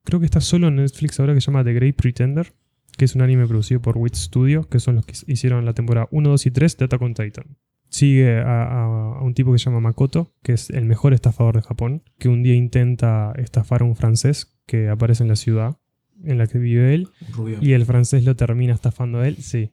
Creo 0.03 0.19
que 0.19 0.25
está 0.25 0.39
solo 0.41 0.67
en 0.69 0.77
Netflix 0.77 1.19
ahora 1.19 1.33
que 1.33 1.41
se 1.41 1.47
llama 1.47 1.63
The 1.63 1.73
Great 1.73 1.95
Pretender. 1.95 2.53
que 2.97 3.05
es 3.05 3.13
un 3.13 3.21
anime 3.21 3.45
producido 3.45 3.79
por 3.79 3.95
Wit 3.97 4.15
Studio, 4.15 4.63
que 4.69 4.79
son 4.79 4.95
los 4.95 5.05
que 5.05 5.13
hicieron 5.27 5.65
la 5.65 5.73
temporada 5.73 6.07
1, 6.09 6.29
2 6.29 6.45
y 6.47 6.51
3 6.51 6.77
de 6.77 6.85
Attack 6.85 7.01
on 7.03 7.13
Titan. 7.13 7.45
Sigue 7.89 8.37
a, 8.39 8.63
a- 8.63 9.17
a 9.19 9.21
un 9.21 9.33
tipo 9.35 9.51
que 9.53 9.59
se 9.59 9.65
llama 9.65 9.79
Makoto, 9.81 10.33
que 10.41 10.53
es 10.53 10.71
el 10.71 10.85
mejor 10.85 11.13
estafador 11.13 11.55
de 11.57 11.61
Japón, 11.61 12.01
que 12.17 12.27
un 12.27 12.41
día 12.41 12.55
intenta 12.55 13.33
estafar 13.37 13.81
a 13.81 13.85
un 13.85 13.95
francés 13.95 14.57
que 14.65 14.89
aparece 14.89 15.21
en 15.23 15.29
la 15.29 15.35
ciudad 15.35 15.77
en 16.23 16.39
la 16.39 16.47
que 16.47 16.57
vive 16.57 16.95
él, 16.95 17.07
Rubio. 17.33 17.59
y 17.61 17.73
el 17.73 17.85
francés 17.85 18.23
lo 18.25 18.35
termina 18.35 18.73
estafando 18.73 19.19
a 19.19 19.27
él, 19.27 19.37
sí, 19.37 19.71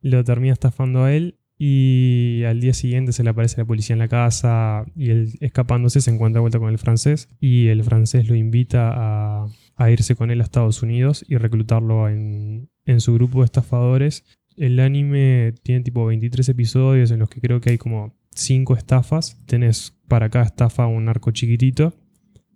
lo 0.00 0.24
termina 0.24 0.52
estafando 0.52 1.04
a 1.04 1.14
él 1.14 1.38
y 1.56 2.42
al 2.44 2.60
día 2.60 2.74
siguiente 2.74 3.12
se 3.12 3.22
le 3.22 3.30
aparece 3.30 3.58
la 3.58 3.64
policía 3.64 3.94
en 3.94 4.00
la 4.00 4.08
casa 4.08 4.84
y 4.96 5.10
él 5.10 5.32
escapándose 5.40 6.00
se 6.00 6.10
encuentra 6.10 6.38
de 6.38 6.42
vuelta 6.42 6.58
con 6.58 6.70
el 6.70 6.78
francés 6.78 7.28
y 7.40 7.68
el 7.68 7.84
francés 7.84 8.28
lo 8.28 8.34
invita 8.34 8.90
a, 8.92 9.46
a 9.76 9.90
irse 9.90 10.16
con 10.16 10.30
él 10.30 10.40
a 10.40 10.44
Estados 10.44 10.82
Unidos 10.82 11.24
y 11.28 11.36
reclutarlo 11.36 12.08
en, 12.08 12.68
en 12.86 13.00
su 13.00 13.14
grupo 13.14 13.40
de 13.40 13.46
estafadores. 13.46 14.24
El 14.56 14.78
anime 14.80 15.54
tiene 15.62 15.82
tipo 15.82 16.06
23 16.06 16.48
episodios 16.48 17.10
en 17.10 17.20
los 17.20 17.28
que 17.28 17.40
creo 17.40 17.60
que 17.60 17.70
hay 17.70 17.78
como 17.78 18.16
5 18.34 18.76
estafas. 18.76 19.44
Tenés 19.46 19.96
para 20.08 20.30
cada 20.30 20.44
estafa 20.44 20.86
un 20.86 21.08
arco 21.08 21.30
chiquitito 21.30 21.94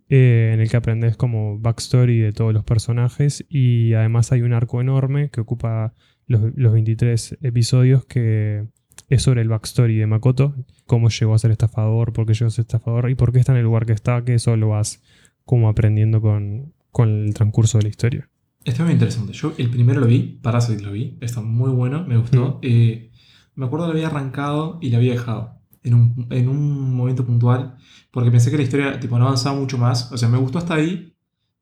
eh, 0.08 0.52
en 0.54 0.60
el 0.60 0.70
que 0.70 0.76
aprendes 0.76 1.16
como 1.16 1.58
backstory 1.58 2.18
de 2.18 2.32
todos 2.32 2.52
los 2.52 2.64
personajes 2.64 3.44
y 3.48 3.94
además 3.94 4.32
hay 4.32 4.42
un 4.42 4.52
arco 4.52 4.80
enorme 4.80 5.30
que 5.30 5.40
ocupa 5.40 5.94
los, 6.26 6.52
los 6.56 6.72
23 6.72 7.38
episodios 7.42 8.04
que 8.06 8.66
es 9.08 9.22
sobre 9.22 9.42
el 9.42 9.48
backstory 9.48 9.96
de 9.96 10.06
Makoto, 10.06 10.54
cómo 10.86 11.08
llegó 11.08 11.34
a 11.34 11.38
ser 11.38 11.50
estafador, 11.50 12.12
por 12.12 12.26
qué 12.26 12.34
llegó 12.34 12.48
a 12.48 12.50
ser 12.50 12.62
estafador 12.62 13.10
y 13.10 13.14
por 13.14 13.32
qué 13.32 13.38
está 13.38 13.52
en 13.52 13.58
el 13.58 13.64
lugar 13.64 13.86
que 13.86 13.92
está, 13.92 14.24
que 14.24 14.34
eso 14.34 14.56
lo 14.56 14.68
vas 14.68 15.02
como 15.44 15.68
aprendiendo 15.68 16.20
con, 16.20 16.74
con 16.90 17.26
el 17.26 17.34
transcurso 17.34 17.78
de 17.78 17.84
la 17.84 17.88
historia. 17.88 18.28
Está 18.64 18.84
muy 18.84 18.92
interesante. 18.92 19.32
Yo 19.32 19.54
el 19.56 19.70
primero 19.70 20.00
lo 20.00 20.06
vi, 20.06 20.38
Parasite 20.42 20.82
lo 20.82 20.92
vi, 20.92 21.16
está 21.20 21.40
muy 21.40 21.70
bueno, 21.70 22.04
me 22.06 22.18
gustó. 22.18 22.58
Eh, 22.62 23.10
me 23.54 23.66
acuerdo 23.66 23.86
que 23.86 23.92
lo 23.92 23.98
había 23.98 24.08
arrancado 24.08 24.78
y 24.82 24.90
lo 24.90 24.98
había 24.98 25.12
dejado 25.12 25.58
en 25.82 25.94
un, 25.94 26.26
en 26.30 26.48
un 26.48 26.94
momento 26.94 27.24
puntual, 27.24 27.76
porque 28.10 28.30
pensé 28.30 28.50
que 28.50 28.58
la 28.58 28.62
historia 28.62 29.00
tipo, 29.00 29.18
no 29.18 29.24
avanzaba 29.24 29.58
mucho 29.58 29.78
más. 29.78 30.12
O 30.12 30.18
sea, 30.18 30.28
me 30.28 30.38
gustó 30.38 30.58
hasta 30.58 30.74
ahí, 30.74 31.14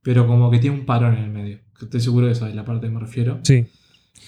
pero 0.02 0.26
como 0.26 0.50
que 0.50 0.58
tiene 0.58 0.78
un 0.78 0.86
parón 0.86 1.14
en 1.14 1.24
el 1.24 1.30
medio. 1.30 1.60
Estoy 1.80 2.00
seguro 2.00 2.26
de 2.26 2.32
esa 2.32 2.48
es 2.48 2.54
la 2.54 2.64
parte 2.64 2.86
que 2.86 2.92
me 2.92 3.00
refiero. 3.00 3.38
Sí, 3.42 3.66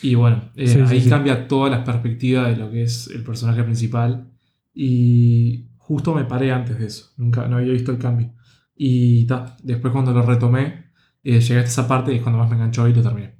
Y 0.03 0.14
bueno, 0.14 0.51
eh, 0.55 0.66
Sí, 0.68 0.74
sí, 0.74 0.81
ahí 0.87 1.01
sí. 1.01 1.09
cambia 1.09 1.48
toda 1.48 1.70
la 1.70 1.85
perspectiva 1.85 2.48
de 2.48 2.57
lo 2.57 2.70
que 2.70 2.83
es 2.83 3.09
el 3.09 3.22
personaje 3.24 3.62
principal. 3.64 4.31
Y 4.74 5.66
justo 5.77 6.14
me 6.14 6.24
paré 6.24 6.53
antes 6.53 6.79
de 6.79 6.87
eso. 6.87 7.12
Nunca 7.16 7.48
no 7.48 7.57
había 7.57 7.72
visto 7.72 7.90
el 7.92 7.98
cambio. 7.98 8.33
Y 8.77 9.27
ta, 9.27 9.57
después 9.62 9.92
cuando 9.92 10.12
lo 10.12 10.22
retomé, 10.22 10.85
eh, 11.24 11.40
llegué 11.40 11.59
hasta 11.59 11.70
esa 11.70 11.88
parte 11.88 12.12
y 12.12 12.16
es 12.16 12.22
cuando 12.22 12.38
más 12.38 12.48
me 12.48 12.55
enganchó 12.57 12.87
y 12.88 12.94
lo 12.94 13.03
terminé. 13.03 13.35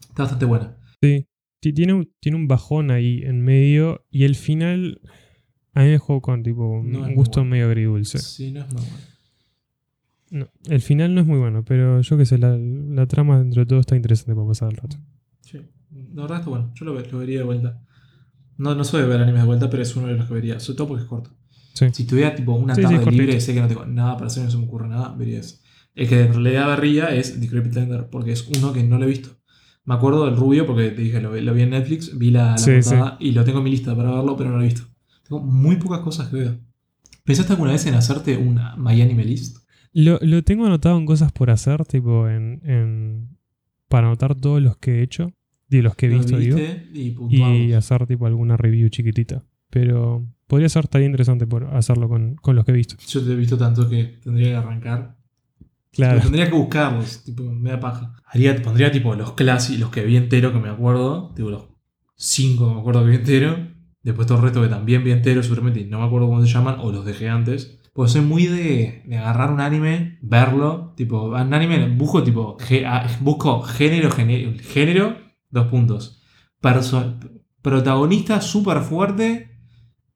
Está 0.00 0.22
bastante 0.22 0.44
buena. 0.46 0.76
sí. 1.02 1.26
Ti- 1.60 1.74
Tiene 1.74 1.92
un, 1.92 2.10
tiene 2.20 2.38
un 2.38 2.48
bajón 2.48 2.90
ahí 2.90 3.20
en 3.22 3.42
medio 3.42 4.06
y 4.10 4.24
el 4.24 4.34
final 4.34 5.02
a 5.74 5.80
mí 5.80 5.86
me 5.86 5.92
dejó 5.92 6.22
con 6.22 6.42
tipo 6.42 6.66
un 6.66 6.90
No 6.90 7.10
gusto 7.14 7.40
bueno. 7.40 7.50
medio 7.50 7.66
agridulce. 7.66 8.18
Sí, 8.18 8.50
no 8.50 8.60
es 8.60 8.72
muy 8.72 8.80
bueno. 8.80 8.96
No, 10.30 10.48
el 10.72 10.80
final 10.80 11.14
no 11.14 11.20
es 11.20 11.26
muy 11.26 11.38
bueno, 11.38 11.62
pero 11.64 12.00
yo 12.00 12.16
qué 12.16 12.24
sé, 12.24 12.38
la, 12.38 12.56
la 12.56 13.06
trama 13.06 13.38
dentro 13.40 13.60
de 13.62 13.66
todo 13.66 13.80
está 13.80 13.94
interesante 13.96 14.34
para 14.34 14.46
pasar 14.46 14.70
el 14.70 14.76
rato. 14.78 14.96
La 16.14 16.22
verdad 16.22 16.38
está 16.38 16.50
bueno. 16.50 16.72
Yo 16.74 16.84
lo, 16.84 16.94
ve- 16.94 17.08
lo 17.10 17.18
vería 17.18 17.38
de 17.38 17.44
vuelta. 17.44 17.82
No, 18.58 18.74
no 18.74 18.84
soy 18.84 19.02
de 19.02 19.08
ver 19.08 19.20
animes 19.20 19.40
de 19.42 19.46
vuelta, 19.46 19.70
pero 19.70 19.82
es 19.82 19.94
uno 19.96 20.06
de 20.08 20.14
los 20.14 20.26
que 20.26 20.34
vería. 20.34 20.60
Sobre 20.60 20.76
todo 20.76 20.88
porque 20.88 21.02
es 21.04 21.08
corto. 21.08 21.30
Sí. 21.74 21.86
Si 21.92 22.04
tuviera 22.06 22.34
tipo 22.34 22.52
una 22.54 22.74
Sí, 22.74 22.82
tarde 22.82 23.10
libre 23.10 23.36
y 23.36 23.40
sé 23.40 23.54
que 23.54 23.60
no 23.60 23.68
tengo 23.68 23.86
nada 23.86 24.14
para 24.14 24.26
hacer, 24.26 24.44
no 24.44 24.50
se 24.50 24.58
me 24.58 24.64
ocurre 24.64 24.88
nada, 24.88 25.14
vería 25.16 25.40
eso. 25.40 25.56
El 25.94 26.08
que 26.08 26.20
en 26.22 26.32
realidad 26.32 26.66
berría 26.68 27.14
es 27.14 27.40
Decrepit 27.40 27.72
Tender, 27.72 28.08
porque 28.10 28.32
es 28.32 28.46
uno 28.56 28.72
que 28.72 28.82
no 28.82 28.98
lo 28.98 29.04
he 29.04 29.08
visto. 29.08 29.30
Me 29.84 29.94
acuerdo 29.94 30.26
del 30.26 30.36
rubio, 30.36 30.66
porque 30.66 30.90
te 30.90 31.00
dije, 31.02 31.20
lo, 31.20 31.32
vi- 31.32 31.40
lo 31.40 31.54
vi 31.54 31.62
en 31.62 31.70
Netflix, 31.70 32.16
vi 32.18 32.30
la, 32.30 32.50
la 32.50 32.56
portada 32.90 33.16
y 33.18 33.32
lo 33.32 33.44
tengo 33.44 33.58
en 33.58 33.64
mi 33.64 33.70
lista 33.70 33.96
para 33.96 34.10
verlo, 34.12 34.36
pero 34.36 34.50
no 34.50 34.56
lo 34.56 34.62
he 34.62 34.66
visto. 34.66 34.82
Tengo 35.26 35.42
muy 35.42 35.76
pocas 35.76 36.00
cosas 36.00 36.28
que 36.28 36.36
veo. 36.36 36.58
¿Pensaste 37.24 37.52
alguna 37.54 37.72
vez 37.72 37.86
en 37.86 37.94
hacerte 37.94 38.36
una 38.36 38.76
My 38.76 39.00
Anime 39.00 39.24
List? 39.24 39.58
Lo, 39.92 40.18
lo 40.22 40.42
tengo 40.44 40.66
anotado 40.66 40.98
en 40.98 41.06
cosas 41.06 41.32
por 41.32 41.50
hacer, 41.50 41.84
tipo 41.86 42.28
en, 42.28 42.60
en- 42.64 43.36
para 43.88 44.06
anotar 44.08 44.34
todos 44.34 44.60
los 44.62 44.76
que 44.76 44.98
he 44.98 45.02
hecho, 45.02 45.32
de 45.70 45.82
los 45.82 45.94
que 45.96 46.06
he 46.06 46.08
visto, 46.10 46.36
digo, 46.36 46.58
y 47.30 47.72
hacer 47.72 48.06
tipo 48.06 48.26
alguna 48.26 48.56
review 48.56 48.88
chiquitita. 48.88 49.42
Pero 49.70 50.26
podría 50.46 50.68
ser 50.68 50.88
tan 50.88 51.02
interesante 51.04 51.46
por 51.46 51.64
hacerlo 51.76 52.08
con, 52.08 52.34
con 52.36 52.56
los 52.56 52.64
que 52.64 52.72
he 52.72 52.74
visto. 52.74 52.96
Yo 53.06 53.24
te 53.24 53.32
he 53.32 53.36
visto 53.36 53.56
tanto 53.56 53.88
que 53.88 54.18
tendría 54.22 54.48
que 54.50 54.56
arrancar. 54.56 55.16
Claro. 55.92 56.14
Pero 56.18 56.22
tendría 56.22 56.48
que 56.50 56.56
buscarlos, 56.56 57.24
tipo, 57.24 57.44
me 57.44 57.70
da 57.70 57.80
paja. 57.80 58.14
Haría, 58.26 58.60
pondría 58.62 58.90
tipo 58.92 59.14
los 59.14 59.32
clásicos, 59.34 59.80
los 59.80 59.90
que 59.90 60.04
vi 60.04 60.16
entero 60.16 60.52
que 60.52 60.58
me 60.58 60.68
acuerdo, 60.68 61.32
tipo 61.34 61.50
los 61.50 61.64
cinco 62.16 62.68
que 62.68 62.74
me 62.74 62.80
acuerdo 62.80 63.04
que 63.04 63.10
vi 63.10 63.16
entero. 63.16 63.68
Después 64.02 64.26
todo 64.26 64.38
el 64.38 64.44
resto 64.44 64.62
que 64.62 64.68
también 64.68 65.04
vi 65.04 65.10
entero, 65.12 65.42
seguramente 65.42 65.80
y 65.80 65.84
no 65.84 66.00
me 66.00 66.06
acuerdo 66.06 66.26
cómo 66.28 66.44
se 66.44 66.52
llaman, 66.52 66.76
o 66.80 66.90
los 66.90 67.04
dejé 67.04 67.28
antes. 67.28 67.76
Pues 67.92 68.12
soy 68.12 68.22
muy 68.22 68.46
de, 68.46 69.02
de 69.06 69.16
agarrar 69.18 69.52
un 69.52 69.60
anime, 69.60 70.18
verlo, 70.22 70.94
tipo, 70.96 71.24
un 71.30 71.54
anime, 71.54 71.88
busco 71.96 72.22
tipo, 72.22 72.56
ge- 72.60 72.86
busco 73.20 73.62
género, 73.62 74.10
género, 74.12 74.52
género, 74.62 75.16
dos 75.50 75.66
puntos. 75.68 76.22
Perso- 76.62 77.16
protagonista 77.62 78.40
súper 78.40 78.80
fuerte, 78.80 79.58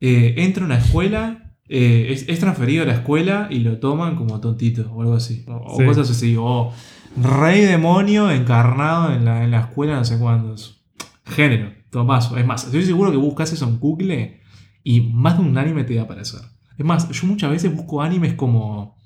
eh, 0.00 0.34
entra 0.38 0.62
a 0.64 0.66
una 0.66 0.78
escuela, 0.78 1.56
eh, 1.68 2.08
es, 2.10 2.28
es 2.28 2.38
transferido 2.40 2.82
a 2.82 2.86
la 2.86 2.94
escuela 2.94 3.48
y 3.50 3.60
lo 3.60 3.78
toman 3.78 4.16
como 4.16 4.40
tontito 4.40 4.90
o 4.92 5.02
algo 5.02 5.14
así. 5.14 5.44
O, 5.48 5.76
Sí. 5.78 5.84
cosas 5.84 6.10
así. 6.10 6.36
O 6.38 6.72
rey 7.16 7.60
demonio 7.62 8.30
encarnado 8.30 9.12
en 9.12 9.24
la, 9.24 9.44
en 9.44 9.50
la 9.50 9.60
escuela 9.60 9.96
no 9.96 10.04
sé 10.04 10.18
cuántos. 10.18 10.84
Género, 11.24 11.72
tomazo. 11.90 12.36
Es 12.36 12.46
más, 12.46 12.64
estoy 12.64 12.84
seguro 12.84 13.10
que 13.10 13.16
buscas 13.16 13.52
eso 13.52 13.66
en 13.66 13.78
Google 13.78 14.40
y 14.82 15.00
más 15.00 15.38
de 15.38 15.44
un 15.44 15.56
anime 15.56 15.84
te 15.84 15.94
va 15.96 16.02
a 16.02 16.04
aparecer. 16.04 16.40
Es 16.76 16.84
más, 16.84 17.08
yo 17.08 17.26
muchas 17.26 17.50
veces 17.50 17.74
busco 17.74 18.02
animes 18.02 18.34
como... 18.34 18.96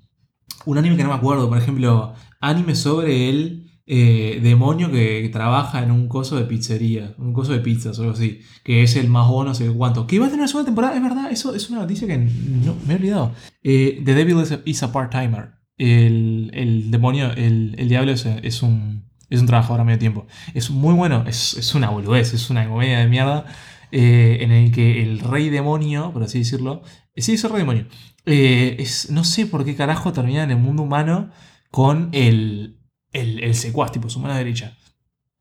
Un 0.64 0.78
anime 0.78 0.96
que 0.96 1.02
no 1.04 1.10
me 1.10 1.14
acuerdo, 1.14 1.48
por 1.48 1.58
ejemplo, 1.58 2.14
anime 2.40 2.74
sobre 2.74 3.28
el 3.30 3.67
eh, 3.90 4.40
demonio 4.42 4.92
que 4.92 5.26
trabaja 5.32 5.82
en 5.82 5.90
un 5.90 6.08
coso 6.08 6.36
de 6.36 6.44
pizzería, 6.44 7.14
un 7.16 7.32
coso 7.32 7.52
de 7.52 7.60
pizzas 7.60 7.98
o 7.98 8.02
algo 8.02 8.12
así, 8.12 8.40
que 8.62 8.82
es 8.82 8.94
el 8.96 9.08
más 9.08 9.26
bueno, 9.28 9.48
no 9.50 9.54
sé 9.54 9.66
cuánto. 9.70 10.06
Que 10.06 10.18
va 10.18 10.26
a 10.26 10.28
tener 10.28 10.40
una 10.40 10.48
segunda 10.48 10.66
temporada, 10.66 10.94
es 10.94 11.02
verdad, 11.02 11.32
eso 11.32 11.54
es 11.54 11.70
una 11.70 11.80
noticia 11.80 12.06
que 12.06 12.18
me 12.18 12.92
he 12.92 12.96
olvidado. 12.96 13.32
Eh, 13.62 14.02
The 14.04 14.14
Devil 14.14 14.44
is 14.66 14.82
a, 14.82 14.92
part-timer. 14.92 15.52
El, 15.78 16.90
demonio, 16.90 17.32
el, 17.32 17.88
diablo 17.88 18.12
es, 18.12 18.26
un, 18.62 19.08
es 19.30 19.40
un 19.40 19.46
trabajador 19.46 19.80
a 19.80 19.84
medio 19.84 19.98
tiempo. 19.98 20.26
Es 20.52 20.70
muy 20.70 20.92
bueno, 20.92 21.24
es, 21.26 21.54
es 21.54 21.74
una 21.74 21.88
boludez, 21.88 22.34
es 22.34 22.50
una 22.50 22.68
comedia 22.68 22.98
de 22.98 23.08
mierda. 23.08 23.46
eh, 23.90 24.38
en 24.42 24.50
el 24.52 24.70
que 24.70 25.02
el 25.02 25.20
rey 25.20 25.48
demonio, 25.48 26.12
por 26.12 26.22
así 26.22 26.40
decirlo, 26.40 26.82
eh, 27.14 27.22
sí, 27.22 27.32
es 27.34 27.44
el 27.44 27.50
rey 27.52 27.60
demonio. 27.60 27.86
eh, 28.26 28.76
es, 28.78 29.10
no 29.10 29.24
sé 29.24 29.46
por 29.46 29.64
qué 29.64 29.74
carajo 29.74 30.12
termina 30.12 30.42
en 30.42 30.50
el 30.50 30.58
mundo 30.58 30.82
humano 30.82 31.30
con 31.70 32.10
el, 32.12 32.77
el, 33.12 33.42
el 33.42 33.54
secuaz, 33.54 33.92
tipo 33.92 34.08
su 34.10 34.20
mano 34.20 34.34
derecha. 34.34 34.76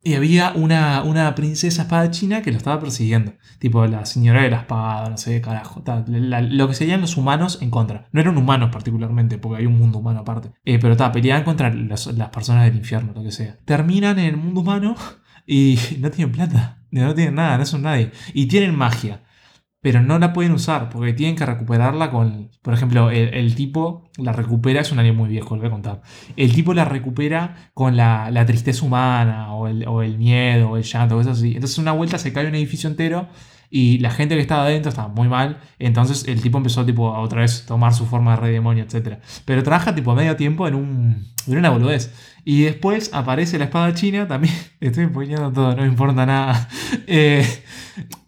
Y 0.03 0.13
había 0.13 0.53
una, 0.53 1.03
una 1.03 1.36
princesa 1.36 1.82
espadachina 1.82 2.41
que 2.41 2.51
lo 2.51 2.58
estaba 2.58 2.80
persiguiendo. 2.80 3.34
Tipo 3.60 3.86
la 3.88 4.06
señora 4.06 4.43
de 4.43 4.51
la 4.51 4.58
espada, 4.62 5.10
no 5.10 5.17
sé 5.17 5.41
carajo. 5.41 5.82
tal, 5.82 6.06
lo 6.56 6.67
que 6.69 6.75
serían 6.75 7.01
los 7.01 7.17
humanos 7.17 7.58
en 7.62 7.71
contra. 7.71 8.08
No 8.13 8.21
eran 8.21 8.38
humanos 8.38 8.69
particularmente, 8.71 9.38
porque 9.38 9.60
hay 9.62 9.65
un 9.65 9.77
mundo 9.77 9.97
humano 9.97 10.19
aparte. 10.19 10.51
Eh, 10.63 10.77
pero 10.80 10.95
ta, 10.95 11.12
peleaban 11.12 11.43
contra 11.43 11.69
los- 11.73 12.15
las 12.15 12.30
personas 12.30 12.65
del 12.65 12.77
infierno, 12.77 13.12
lo 13.13 13.23
que 13.23 13.32
sea. 13.32 13.58
Terminan 13.65 14.17
en 14.19 14.25
el 14.25 14.38
mundo 14.38 14.62
humano 14.62 14.95
y 15.47 15.77
no 15.99 16.10
tienen 16.12 16.32
plata. 16.32 16.77
No 16.89 17.13
tienen 17.13 17.36
nada, 17.36 17.58
no 17.58 17.65
son 17.65 17.82
nadie. 17.82 18.12
Y 18.34 18.45
tienen 18.45 18.75
magia. 18.75 19.23
Pero 19.88 20.02
no 20.02 20.19
la 20.19 20.34
pueden 20.34 20.52
usar 20.52 20.89
porque 20.89 21.13
tienen 21.13 21.38
que 21.38 21.45
recuperarla 21.45 22.12
con. 22.12 22.50
Por 22.62 22.73
ejemplo, 22.73 23.10
el, 23.10 23.56
tipo 23.56 24.10
la 24.17 24.34
recupera, 24.34 24.82
es 24.82 24.91
un 24.91 25.00
anime 25.00 25.15
muy 25.15 25.30
viejo, 25.30 25.56
lo 25.56 25.62
voy 25.62 25.69
a 25.69 25.71
contar. 25.71 26.02
El 26.36 26.54
tipo 26.54 26.73
la 26.73 26.84
recupera 26.84 27.71
con 27.73 27.95
la, 27.95 28.30
la 28.30 28.45
tristeza 28.45 28.86
humana, 28.86 29.54
o 29.54 29.65
el, 29.65 29.88
o 29.88 30.02
el 30.02 30.17
miedo, 30.17 30.71
o 30.71 30.76
el 30.76 30.84
llanto, 30.84 31.15
cosas 31.15 31.38
así. 31.38 31.54
Entonces, 31.54 31.78
una 31.78 31.93
vuelta 31.93 32.17
se 32.17 32.34
cae 32.34 32.47
un 32.47 32.56
edificio 32.56 32.89
entero 32.89 33.30
y 33.69 33.99
la 33.99 34.12
gente 34.12 34.36
que 34.36 34.41
estaba 34.41 34.63
adentro 34.63 34.89
estaba 34.89 35.10
muy 35.10 35.27
mal. 35.27 35.60
Entonces, 35.80 36.27
el 36.27 36.41
tipo 36.41 36.58
empezó 36.58 36.86
tipo, 36.86 37.13
a 37.13 37.19
otra 37.19 37.41
vez 37.41 37.65
tomar 37.65 37.93
su 37.93 38.06
forma 38.06 38.32
de 38.36 38.41
rey 38.41 38.53
demonio, 38.53 38.86
etc. 38.86 39.19
Pero 39.45 39.63
trabaja 39.63 39.93
tipo 39.93 40.12
a 40.12 40.15
medio 40.15 40.36
tiempo 40.36 40.67
en, 40.67 40.75
un, 40.75 41.25
en 41.47 41.58
una 41.58 41.69
boludez. 41.69 42.13
Y 42.45 42.62
después 42.63 43.13
aparece 43.13 43.58
la 43.58 43.65
espada 43.65 43.93
china, 43.93 44.27
también 44.27 44.53
estoy 44.80 45.08
poniendo 45.08 45.51
todo, 45.51 45.75
no 45.75 45.82
me 45.82 45.88
importa 45.88 46.25
nada. 46.25 46.69
Eh, 47.10 47.45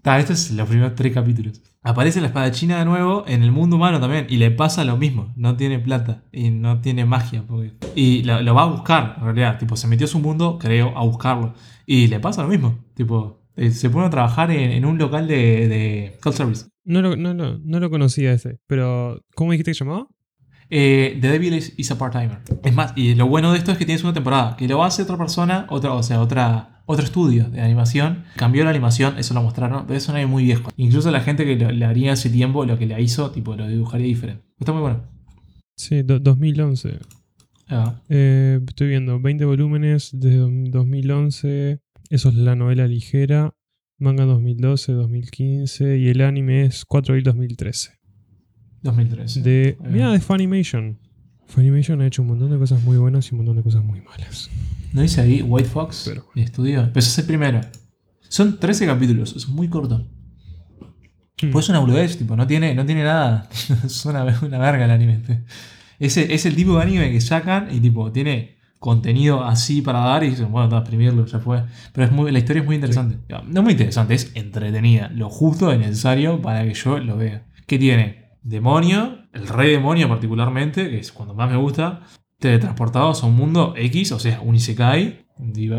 estos 0.04 0.40
son 0.40 0.58
los 0.58 0.68
primeros 0.68 0.96
tres 0.96 1.14
capítulos. 1.14 1.62
Aparece 1.82 2.20
la 2.20 2.28
espada 2.28 2.52
china 2.52 2.80
de 2.80 2.86
nuevo 2.86 3.24
en 3.28 3.44
el 3.44 3.52
mundo 3.52 3.76
humano 3.76 4.00
también 4.00 4.26
y 4.30 4.38
le 4.38 4.52
pasa 4.52 4.84
lo 4.84 4.98
mismo. 4.98 5.34
No 5.36 5.56
tiene 5.56 5.80
plata 5.80 6.24
y 6.32 6.50
no 6.50 6.82
tiene 6.82 7.06
magia. 7.06 7.44
Y 7.96 8.24
lo, 8.24 8.42
lo 8.42 8.54
va 8.56 8.64
a 8.64 8.66
buscar, 8.66 9.16
en 9.18 9.24
realidad. 9.26 9.60
Tipo, 9.60 9.76
se 9.76 9.88
metió 9.88 10.06
a 10.06 10.10
su 10.10 10.20
mundo, 10.20 10.58
creo, 10.60 10.98
a 10.98 11.04
buscarlo. 11.04 11.54
Y 11.86 12.08
le 12.08 12.20
pasa 12.20 12.42
lo 12.42 12.50
mismo. 12.50 12.80
Tipo, 12.96 13.39
eh, 13.60 13.72
se 13.72 13.90
pone 13.90 14.08
a 14.08 14.10
trabajar 14.10 14.50
en, 14.52 14.72
en 14.72 14.86
un 14.86 14.98
local 14.98 15.28
de, 15.28 15.68
de 15.68 16.18
call 16.22 16.34
service. 16.34 16.66
No 16.86 17.02
lo, 17.02 17.16
no, 17.16 17.34
lo- 17.34 17.60
no 17.60 17.80
lo 17.80 17.90
conocía 17.90 18.34
ese, 18.34 18.58
pero 18.68 19.22
¿cómo 19.36 19.52
dijiste 19.52 19.72
que 19.74 19.78
llamaba? 19.78 20.08
Eh, 20.72 21.18
The 21.20 21.28
Devil 21.30 21.54
is, 21.56 21.74
is 21.78 21.92
a 21.92 21.98
part-timer. 21.98 22.40
Es 22.64 22.74
más, 22.76 22.94
y 22.96 23.16
lo 23.16 23.28
bueno 23.28 23.52
de 23.52 23.58
esto 23.58 23.72
es 23.72 23.78
que 23.78 23.86
tienes 23.86 24.04
una 24.04 24.14
temporada. 24.14 24.56
Que 24.56 24.68
lo 24.68 24.84
hace 24.84 25.02
otra 25.04 25.18
persona, 25.18 25.66
otra, 25.70 25.94
o 25.94 26.04
sea, 26.04 26.22
otra, 26.22 26.84
otro 26.86 27.04
estudio 27.04 27.50
de 27.50 27.62
animación. 27.62 28.24
Cambió 28.36 28.64
la 28.64 28.70
animación, 28.70 29.18
eso 29.18 29.34
lo 29.34 29.42
mostraron, 29.42 29.86
pero 29.88 29.98
es 29.98 30.08
un 30.10 30.16
anime 30.16 30.30
muy 30.32 30.44
viejo. 30.44 30.70
Incluso 30.78 31.10
la 31.12 31.22
gente 31.22 31.44
que 31.46 31.56
lo- 31.56 31.72
le 31.72 31.86
haría 31.86 32.14
ese 32.14 32.30
tiempo, 32.30 32.66
lo 32.66 32.78
que 32.78 32.86
le 32.86 33.02
hizo, 33.02 33.32
tipo, 33.32 33.56
lo 33.56 33.68
dibujaría 33.68 34.06
diferente. 34.08 34.44
Está 34.60 34.72
muy 34.72 34.82
bueno. 34.82 35.02
Sí, 35.76 36.04
do- 36.04 36.20
2011. 36.20 37.00
Ah, 37.70 37.96
Eh, 38.10 38.60
estoy 38.68 38.88
viendo 38.90 39.20
20 39.20 39.46
volúmenes 39.46 40.12
desde 40.14 40.38
do- 40.38 40.50
2011. 40.72 41.80
Eso 42.10 42.30
es 42.30 42.36
la 42.36 42.56
novela 42.56 42.88
ligera. 42.88 43.54
Manga 44.00 44.26
2012, 44.26 44.94
2015. 44.94 45.98
Y 45.98 46.08
el 46.08 46.22
anime 46.22 46.66
es 46.66 46.86
4 46.86 47.14
abril 47.14 47.24
2013. 47.24 48.00
2013. 48.82 49.42
De, 49.42 49.78
mira, 49.90 50.12
de 50.12 50.20
Funimation. 50.20 51.00
Funimation 51.46 52.02
ha 52.02 52.08
hecho 52.08 52.22
un 52.24 52.30
montón 52.30 52.50
de 52.52 52.58
cosas 52.58 52.82
muy 52.84 52.98
buenas 52.98 53.28
y 53.28 53.36
un 53.36 53.38
montón 53.40 53.58
de 53.58 53.64
cosas 53.64 53.84
muy 53.84 54.02
malas. 54.02 54.50
¿No 54.94 55.02
dice 55.02 55.22
ahí 55.22 55.42
White 55.42 55.70
Fox? 55.70 56.04
Pero 56.06 56.26
estudio. 56.36 56.90
Ese 56.96 57.10
es 57.10 57.20
el 57.20 57.26
primero. 57.26 57.62
Son 58.28 58.60
13 58.60 58.86
capítulos, 58.88 59.36
es 59.36 59.48
muy 59.48 59.68
corto. 59.68 60.08
Hmm. 61.42 61.52
Pues 61.52 61.66
es 61.66 61.70
una 61.70 61.80
boludez, 61.80 62.18
tipo, 62.18 62.36
no 62.36 62.48
tiene, 62.48 62.74
no 62.74 62.86
tiene 62.86 63.04
nada. 63.04 63.50
es 63.86 64.06
una, 64.06 64.24
una 64.42 64.58
verga 64.58 64.86
el 64.86 64.92
anime. 64.92 65.22
Es 66.00 66.18
el, 66.18 66.32
es 66.32 66.46
el 66.46 66.56
tipo 66.56 66.76
de 66.76 66.84
anime 66.84 67.12
que 67.12 67.22
sacan 67.22 67.68
y 67.72 67.80
tipo, 67.80 68.12
tiene 68.12 68.59
contenido 68.80 69.44
así 69.44 69.82
para 69.82 70.00
dar 70.00 70.24
y 70.24 70.30
dicen, 70.30 70.52
bueno, 70.52 70.66
está, 70.68 70.80
exprimirlo, 70.80 71.26
ya 71.26 71.40
fue. 71.40 71.64
Pero 71.94 72.06
es 72.08 72.12
muy, 72.12 72.32
la 72.32 72.40
historia 72.40 72.62
es 72.62 72.66
muy 72.66 72.76
interesante. 72.76 73.18
No 73.48 73.62
muy 73.62 73.74
interesante, 73.74 74.14
es 74.16 74.32
entretenida. 74.36 75.10
Lo 75.14 75.30
justo 75.30 75.74
y 75.74 75.78
necesario 75.78 76.42
para 76.42 76.64
que 76.66 76.74
yo 76.74 76.98
lo 77.00 77.18
vea. 77.18 77.46
¿Qué 77.68 77.78
tiene? 77.78 78.30
Demonio, 78.42 79.20
el 79.34 79.48
rey 79.48 79.72
demonio 79.72 80.08
particularmente, 80.08 80.90
que 80.90 81.00
es 81.00 81.12
cuando 81.12 81.36
más 81.36 81.52
me 81.52 81.58
gusta, 81.58 82.02
teletransportados 82.40 83.24
a 83.24 83.28
un 83.28 83.36
mundo 83.36 83.74
X, 83.78 84.12
o 84.14 84.20
sea, 84.20 84.42
un 84.42 84.56
Isekai. 84.56 85.26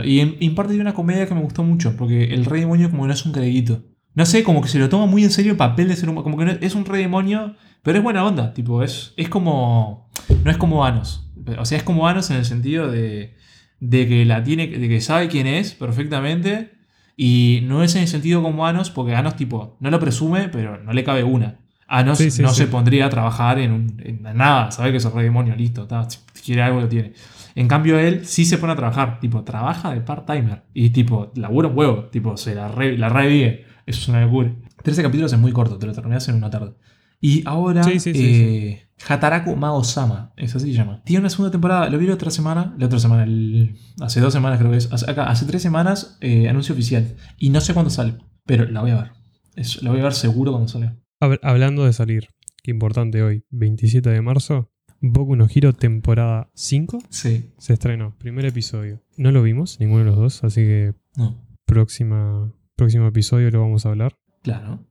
Y 0.04 0.20
en, 0.20 0.36
en 0.40 0.54
parte 0.54 0.74
de 0.74 0.80
una 0.80 0.94
comedia 0.94 1.26
que 1.26 1.34
me 1.34 1.40
gustó 1.42 1.62
mucho, 1.64 1.96
porque 1.96 2.32
el 2.34 2.44
rey 2.44 2.60
demonio 2.60 2.90
como 2.90 3.02
que 3.02 3.08
no 3.08 3.14
es 3.14 3.26
un 3.26 3.32
creguito. 3.32 3.82
No 4.14 4.26
sé, 4.26 4.42
como 4.42 4.60
que 4.60 4.68
se 4.68 4.78
lo 4.78 4.88
toma 4.88 5.06
muy 5.06 5.22
en 5.24 5.30
serio 5.30 5.52
el 5.52 5.56
papel 5.58 5.88
de 5.88 5.96
ser 5.96 6.08
un... 6.08 6.16
Como 6.16 6.36
que 6.36 6.44
no- 6.44 6.52
es 6.60 6.74
un 6.74 6.84
rey 6.84 7.02
demonio, 7.02 7.54
pero 7.82 7.98
es 7.98 8.04
buena 8.04 8.24
onda. 8.26 8.52
Tipo, 8.52 8.82
es, 8.82 9.14
es 9.16 9.28
como... 9.28 10.10
No 10.44 10.50
es 10.50 10.56
como 10.56 10.84
Anos. 10.84 11.29
O 11.58 11.64
sea, 11.64 11.78
es 11.78 11.84
como 11.84 12.06
Anos 12.08 12.30
en 12.30 12.36
el 12.36 12.44
sentido 12.44 12.90
de, 12.90 13.34
de 13.80 14.08
que 14.08 14.24
la 14.24 14.42
tiene... 14.42 14.66
De 14.68 14.88
que 14.88 15.00
sabe 15.00 15.28
quién 15.28 15.46
es 15.46 15.74
perfectamente. 15.74 16.72
Y 17.16 17.60
no 17.64 17.82
es 17.82 17.94
en 17.96 18.02
el 18.02 18.08
sentido 18.08 18.42
como 18.42 18.66
Anos, 18.66 18.90
porque 18.90 19.14
Anos, 19.14 19.36
tipo, 19.36 19.76
no 19.80 19.90
lo 19.90 20.00
presume, 20.00 20.48
pero 20.48 20.82
no 20.82 20.92
le 20.92 21.04
cabe 21.04 21.22
una. 21.24 21.58
Anos 21.86 22.18
Sí, 22.18 22.30
sí, 22.30 22.40
no 22.42 22.50
sí. 22.50 22.56
se 22.62 22.66
pondría 22.68 23.06
a 23.06 23.10
trabajar 23.10 23.58
en, 23.58 23.72
un- 23.72 24.02
en 24.04 24.22
nada. 24.36 24.70
Sabe 24.70 24.90
que 24.92 24.98
es 24.98 25.04
el 25.04 25.12
rey 25.12 25.24
demonio, 25.24 25.54
listo. 25.56 25.82
está, 25.82 26.08
si 26.08 26.18
quiere 26.44 26.62
algo 26.62 26.80
lo 26.80 26.88
tiene. 26.88 27.12
En 27.56 27.66
cambio, 27.68 27.98
él 27.98 28.24
sí 28.26 28.44
se 28.44 28.58
pone 28.58 28.72
a 28.72 28.76
trabajar. 28.76 29.18
Tipo, 29.20 29.42
trabaja 29.44 29.92
de 29.92 30.00
part-timer. 30.00 30.62
Y 30.72 30.90
tipo, 30.90 31.32
labura 31.34 31.68
un 31.68 31.76
huevo. 31.76 32.04
Tipo, 32.04 32.36
se 32.36 32.54
la, 32.54 32.68
re, 32.68 32.96
la 32.96 33.08
revive. 33.08 33.66
Eso 33.86 34.00
es 34.02 34.08
una 34.08 34.22
locura. 34.22 34.52
13 34.82 35.02
capítulos 35.02 35.32
es 35.32 35.38
muy 35.38 35.52
corto, 35.52 35.76
te 35.78 35.86
lo 35.86 35.92
terminas 35.92 36.26
en 36.28 36.36
una 36.36 36.48
tarde. 36.48 36.72
Y 37.20 37.42
ahora, 37.46 37.82
Sí, 37.84 38.00
sí, 38.00 38.14
sí, 38.14 38.20
eh, 38.22 38.86
Hataraku 39.08 39.54
Mao-sama, 39.56 40.32
es 40.36 40.54
así 40.56 40.72
se 40.72 40.78
llama. 40.78 41.02
Tiene 41.04 41.20
una 41.20 41.30
segunda 41.30 41.50
temporada, 41.50 41.88
lo 41.90 41.98
vi 41.98 42.06
la 42.06 42.14
otra 42.14 42.30
semana, 42.30 42.74
la 42.78 42.86
otra 42.86 42.98
semana, 42.98 43.24
el- 43.24 43.76
hace 44.00 44.20
dos 44.20 44.32
semanas 44.32 44.58
creo 44.58 44.70
que 44.70 44.78
es. 44.78 44.92
Hace, 44.92 45.10
acá, 45.10 45.24
hace 45.30 45.44
tres 45.46 45.60
semanas, 45.62 46.16
eh, 46.20 46.48
anuncio 46.48 46.74
oficial. 46.74 47.16
Y 47.38 47.50
no 47.50 47.60
sé 47.60 47.74
cuándo 47.74 47.90
sale, 47.90 48.14
pero 48.46 48.64
la 48.70 48.80
voy 48.80 48.90
a 48.92 48.96
ver. 49.02 49.10
Es- 49.56 49.82
la 49.82 49.90
voy 49.90 50.00
a 50.00 50.04
ver 50.04 50.14
seguro 50.14 50.52
cuando 50.52 50.68
sale. 50.68 50.92
Hab- 51.20 51.40
hablando 51.42 51.84
de 51.84 51.92
salir, 51.92 52.28
qué 52.62 52.70
importante 52.70 53.22
hoy, 53.22 53.44
27 53.50 54.08
de 54.10 54.22
marzo, 54.22 54.70
Boku 55.02 55.34
no 55.36 55.46
Hero 55.54 55.72
temporada 55.72 56.50
5 56.54 56.98
Sí, 57.08 57.50
se 57.58 57.72
estrenó, 57.72 58.16
primer 58.18 58.44
episodio. 58.44 59.02
No 59.16 59.30
lo 59.32 59.42
vimos, 59.42 59.78
ninguno 59.80 60.00
de 60.00 60.10
los 60.10 60.16
dos, 60.18 60.44
así 60.44 60.60
que 60.62 60.94
no, 61.16 61.38
próxima, 61.66 62.52
próximo 62.76 63.06
episodio 63.06 63.50
lo 63.50 63.60
vamos 63.60 63.86
a 63.86 63.90
hablar. 63.90 64.16
claro. 64.42 64.86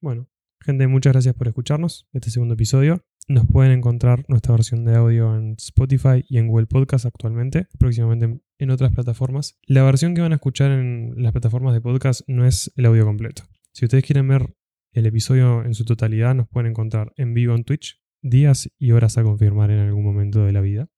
Bueno, 0.00 0.26
gente, 0.64 0.86
muchas 0.86 1.12
gracias 1.12 1.34
por 1.34 1.48
escucharnos 1.48 2.08
este 2.12 2.30
segundo 2.30 2.54
episodio. 2.54 3.04
Nos 3.28 3.46
pueden 3.46 3.72
encontrar 3.72 4.24
nuestra 4.28 4.52
versión 4.54 4.84
de 4.84 4.94
audio 4.96 5.34
en 5.36 5.52
Spotify 5.58 6.24
y 6.28 6.38
en 6.38 6.48
Google 6.48 6.66
Podcast 6.66 7.06
actualmente, 7.06 7.68
próximamente 7.78 8.40
en- 8.58 8.70
otras 8.70 8.92
plataformas. 8.92 9.58
La 9.66 9.82
versión 9.82 10.14
que 10.14 10.20
van 10.22 10.32
a 10.32 10.36
escuchar 10.36 10.70
en 10.72 11.14
las 11.16 11.32
plataformas 11.32 11.74
de 11.74 11.80
podcast 11.80 12.22
no 12.26 12.46
es 12.46 12.72
el 12.76 12.86
audio 12.86 13.04
completo. 13.04 13.42
Si 13.72 13.84
ustedes 13.84 14.04
quieren 14.04 14.26
ver 14.28 14.54
el 14.92 15.06
episodio 15.06 15.64
en 15.64 15.74
su 15.74 15.84
totalidad, 15.84 16.34
nos 16.34 16.48
pueden 16.48 16.70
encontrar 16.70 17.12
en 17.16 17.34
vivo 17.34 17.54
en 17.54 17.64
Twitch, 17.64 18.00
días 18.22 18.70
y 18.78 18.92
horas 18.92 19.18
a 19.18 19.22
confirmar 19.22 19.70
en 19.70 19.80
algún 19.80 20.04
momento 20.04 20.44
de 20.44 20.52
la 20.52 20.60
vida. 20.60 20.88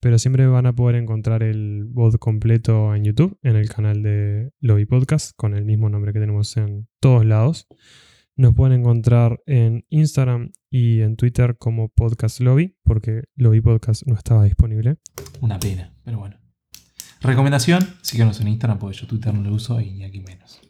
Pero 0.00 0.18
siempre 0.18 0.46
van 0.46 0.66
a 0.66 0.74
poder 0.74 0.96
encontrar 0.96 1.42
el 1.42 1.84
VOD 1.86 2.16
completo 2.16 2.94
en 2.94 3.04
YouTube, 3.04 3.38
en 3.42 3.56
el 3.56 3.70
canal 3.70 4.02
de 4.02 4.50
Lobby 4.60 4.84
Podcast, 4.84 5.32
con 5.36 5.54
el 5.54 5.64
mismo 5.64 5.88
nombre 5.88 6.12
que 6.12 6.20
tenemos 6.20 6.56
en 6.58 6.88
todos 7.00 7.24
lados. 7.24 7.66
Nos 8.36 8.52
pueden 8.52 8.80
encontrar 8.80 9.40
en 9.46 9.86
Instagram 9.90 10.50
y 10.68 11.02
en 11.02 11.14
Twitter 11.14 11.56
como 11.56 11.88
Podcast 11.88 12.40
Lobby, 12.40 12.76
porque 12.82 13.24
Lobby 13.36 13.60
Podcast 13.60 14.02
no 14.06 14.16
estaba 14.16 14.42
disponible. 14.42 14.96
Una 15.40 15.60
pena, 15.60 15.94
pero 16.02 16.18
bueno. 16.18 16.36
Recomendación, 17.20 17.86
síganos 18.02 18.40
en 18.40 18.48
Instagram, 18.48 18.80
porque 18.80 18.96
yo 18.96 19.06
Twitter 19.06 19.32
no 19.32 19.42
lo 19.42 19.54
uso 19.54 19.80
y 19.80 19.92
ni 19.92 20.02
aquí 20.02 20.20
menos. 20.20 20.60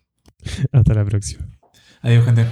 Hasta 0.73 0.93
la 0.93 1.07
próxima. 1.07 1.49
Adiós, 2.03 2.27
gente. 2.27 2.45